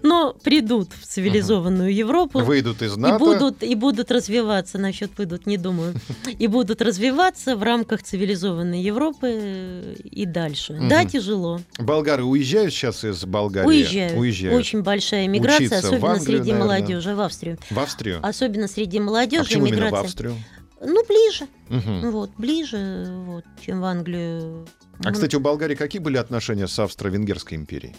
но 0.03 0.33
придут 0.43 0.89
в 1.01 1.05
цивилизованную 1.05 1.95
Европу. 1.95 2.39
Выйдут 2.39 2.81
из 2.81 2.97
И 2.97 2.99
НАТО. 2.99 3.19
будут, 3.19 3.63
и 3.63 3.73
будут 3.73 4.11
развиваться, 4.11 4.77
насчет 4.77 5.11
выйдут, 5.17 5.45
не 5.45 5.57
думаю, 5.57 5.93
и 6.39 6.47
будут 6.47 6.81
развиваться 6.81 7.55
в 7.55 7.63
рамках 7.63 8.03
цивилизованной 8.03 8.81
Европы 8.81 9.27
э, 9.31 9.95
и 10.03 10.25
дальше. 10.25 10.77
Да, 10.89 11.01
Мгм. 11.01 11.09
тяжело. 11.09 11.61
Болгары 11.79 12.25
уезжают 12.25 12.73
сейчас 12.73 13.05
из 13.05 13.23
Болгарии? 13.23 13.67
Уезжают. 13.67 14.17
Уезжают. 14.17 14.55
Очень 14.57 14.81
большая 14.81 15.27
миграция, 15.27 15.67
Учиться 15.67 15.77
особенно 15.87 16.11
Англию, 16.13 16.25
среди 16.39 16.51
наверное. 16.51 16.79
молодежи 16.79 17.15
в 17.15 17.21
Австрию. 17.21 17.57
В 17.69 17.79
Австрию? 17.79 18.19
Особенно 18.21 18.67
среди 18.67 18.99
а 18.99 19.01
молодежи 19.03 19.45
почему 19.45 19.65
именно 19.67 19.89
в. 19.89 19.95
Австрию? 19.95 20.35
Ну, 20.81 21.03
ближе. 21.07 21.47
Мгм. 21.69 22.11
Вот, 22.11 22.31
ближе, 22.37 23.05
вот, 23.25 23.45
чем 23.61 23.81
в 23.81 23.85
Англию. 23.85 24.67
А, 25.03 25.11
кстати, 25.11 25.35
у 25.35 25.39
Болгарии 25.39 25.75
какие 25.75 26.01
были 26.01 26.17
отношения 26.17 26.67
с 26.67 26.77
Австро-Венгерской 26.79 27.57
империей? 27.57 27.95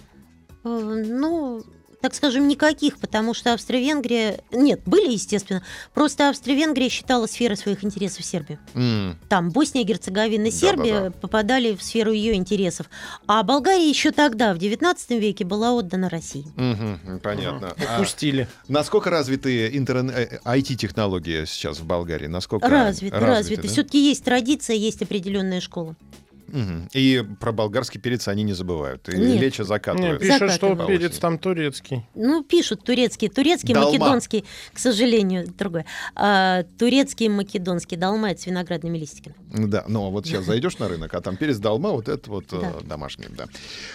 Э, 0.64 0.68
Ну, 1.06 1.62
так 2.00 2.14
скажем, 2.14 2.46
никаких, 2.46 2.98
потому 2.98 3.34
что 3.34 3.52
Австро-Венгрия... 3.54 4.40
Нет, 4.52 4.80
были, 4.86 5.12
естественно. 5.12 5.62
Просто 5.94 6.28
Австро-Венгрия 6.28 6.88
считала 6.88 7.26
сферой 7.26 7.56
своих 7.56 7.82
интересов 7.84 8.24
Сербию. 8.24 8.58
М, 8.74 9.18
Там 9.28 9.50
Босния, 9.50 9.82
Герцеговина, 9.82 10.44
Да, 10.44 10.50
Сербия 10.50 10.94
да, 11.00 11.04
да. 11.06 11.10
попадали 11.10 11.74
в 11.74 11.82
сферу 11.82 12.12
ее 12.12 12.34
интересов. 12.34 12.88
А 13.26 13.42
Болгария 13.42 13.88
еще 13.88 14.12
тогда, 14.12 14.54
в 14.54 14.58
XIX 14.58 15.18
веке, 15.18 15.44
была 15.44 15.72
отдана 15.72 16.08
России. 16.08 16.46
мгм, 16.56 17.20
Понятно. 17.20 17.74
А 17.88 17.96
Упустили. 17.96 18.48
насколько 18.68 19.10
развиты 19.10 19.76
интернет, 19.76 20.14
э, 20.16 20.38
IT-технологии 20.44 21.44
сейчас 21.46 21.78
в 21.80 21.84
Болгарии? 21.84 22.26
Насколько 22.28 22.68
Развит, 22.68 23.12
развит. 23.12 23.62
да? 23.62 23.68
Все-таки 23.68 23.98
есть 24.08 24.22
традиция, 24.24 24.76
есть 24.76 25.02
определенная 25.02 25.60
школа. 25.60 25.96
Мгм. 26.48 26.88
И 26.92 27.24
про 27.40 27.52
болгарский 27.52 28.00
перец 28.00 28.28
они 28.28 28.42
не 28.42 28.52
забывают. 28.52 29.08
И 29.08 29.16
Нет. 29.16 29.40
лечо 29.40 29.64
закатывают. 29.64 30.20
пишут, 30.20 30.52
что 30.52 30.74
перец 30.86 31.18
там 31.18 31.38
турецкий. 31.38 32.06
Ну, 32.14 32.42
пишут 32.42 32.82
турецкий. 32.84 33.28
Турецкий, 33.28 33.74
Долма. 33.74 33.90
македонский, 33.90 34.44
к 34.72 34.78
сожалению, 34.78 35.46
другой. 35.58 35.84
А, 36.14 36.64
турецкий, 36.78 37.28
македонский. 37.28 37.96
Долма 37.96 38.30
это 38.30 38.42
с 38.42 38.46
виноградными 38.46 38.98
листиками. 38.98 39.34
Да, 39.52 39.84
но 39.88 40.10
вот 40.10 40.26
сейчас 40.26 40.44
зайдешь 40.46 40.78
на 40.78 40.88
рынок, 40.88 41.14
а 41.14 41.20
там 41.20 41.36
перец 41.36 41.58
долма, 41.58 41.90
вот 41.90 42.08
это 42.08 42.30
вот 42.30 42.44
э, 42.52 42.60
Да. 42.60 42.72
домашний, 42.82 43.26
да. 43.30 43.46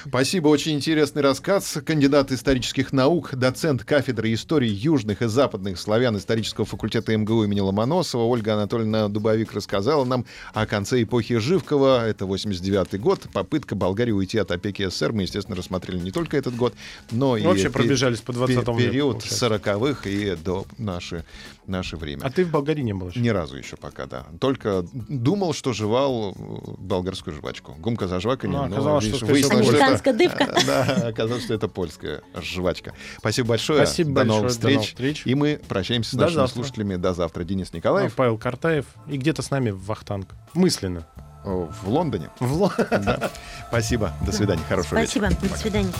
Спасибо, 0.08 0.48
очень 0.50 0.74
интересный 0.74 1.22
рассказ. 1.22 1.78
Кандидат 1.86 2.32
исторических 2.32 2.94
наук, 2.94 3.36
доцент 3.36 3.84
кафедры 3.84 4.34
истории 4.34 4.70
южных 4.70 5.22
и 5.22 5.28
западных 5.28 5.80
славян 5.80 6.18
исторического 6.18 6.66
факультета 6.66 7.16
МГУ 7.18 7.44
имени 7.46 7.60
Ломоносова 7.62 8.24
Ольга 8.24 8.54
Анатольевна 8.54 9.08
Дубовик 9.10 9.54
рассказала 9.54 10.06
нам 10.06 10.26
о 10.54 10.66
конце 10.66 11.02
эпохи 11.04 11.38
Живкова. 11.38 12.08
Это 12.08 12.26
89 12.46 13.00
год. 13.00 13.22
Попытка 13.34 13.76
Болгарии 13.76 14.12
уйти 14.12 14.38
от 14.38 14.52
опеки 14.52 14.88
СССР. 14.88 15.14
Мы, 15.14 15.24
естественно, 15.24 15.56
рассмотрели 15.56 16.00
не 16.00 16.12
только 16.12 16.38
этот 16.38 16.56
год, 16.56 16.74
но 17.12 17.38
и 17.38 17.44
Вообще 17.44 17.66
пе- 17.66 17.70
пробежались 17.72 18.22
по 18.22 18.34
20 18.34 18.58
веку. 18.58 18.78
период 18.78 19.20
получается. 19.20 19.46
40-х 19.48 20.10
и 20.10 20.36
до 20.36 20.66
наше, 20.78 21.24
наше 21.68 21.98
время. 21.98 22.22
А 22.24 22.30
ты 22.32 22.46
в 22.46 22.52
Болгарии 22.52 22.82
не 22.82 22.94
был 22.94 23.10
еще? 23.10 23.20
Ни 23.20 23.30
разу 23.30 23.58
еще 23.58 23.76
пока, 23.78 24.06
да. 24.06 24.26
Только 24.40 24.86
думал, 24.92 25.54
что 25.54 25.74
жевал 25.74 26.36
э, 26.38 26.72
болгарскую 26.78 27.36
жвачку. 27.36 27.74
Гумка 27.80 28.08
за 28.08 28.20
жваканье, 28.20 28.58
Ну, 28.58 28.68
но 28.68 28.74
оказалось, 28.76 29.06
видишь, 29.06 29.18
что, 29.18 29.26
выяснилось, 29.28 29.66
что 29.66 29.76
Американская 29.76 30.14
дывка. 30.14 30.44
это- 30.44 30.66
Да, 30.66 31.08
оказалось, 31.08 31.44
что 31.44 31.54
это 31.54 31.68
польская 31.68 32.22
жвачка. 32.36 32.94
Спасибо 33.20 33.50
большое. 33.50 33.86
Спасибо 33.86 34.10
До 34.10 34.16
большое. 34.16 34.36
новых 34.38 34.48
До 34.48 34.54
встреч. 34.54 34.74
новых 34.76 34.88
встреч. 34.90 35.22
И 35.26 35.36
мы 35.36 35.60
прощаемся 35.68 36.12
с 36.12 36.14
До 36.14 36.22
нашими 36.22 36.36
завтра. 36.36 36.54
слушателями. 36.56 36.96
До 36.96 37.14
завтра. 37.14 37.44
Денис 37.44 37.70
А, 37.72 37.78
Николаев 37.78 38.14
Павел 38.16 38.38
Картаев. 38.38 38.86
И 39.08 39.18
где-то 39.18 39.42
с 39.42 39.50
нами 39.52 39.72
Вахтанг. 39.72 40.28
Мысленно. 40.54 41.08
В 41.44 41.88
Лондоне. 41.90 42.30
В 42.40 42.54
Ло- 42.54 42.74
Да. 42.78 43.32
Спасибо. 43.68 44.14
До 44.26 44.32
свидания. 44.32 44.62
Хорошего 44.68 45.00
вечера. 45.00 45.30
Спасибо. 45.32 45.50
До 45.54 45.58
свидания. 45.60 45.94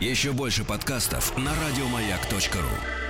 Еще 0.00 0.32
больше 0.32 0.64
подкастов 0.64 1.36
на 1.36 1.50
радиомаяк.ру. 1.54 3.07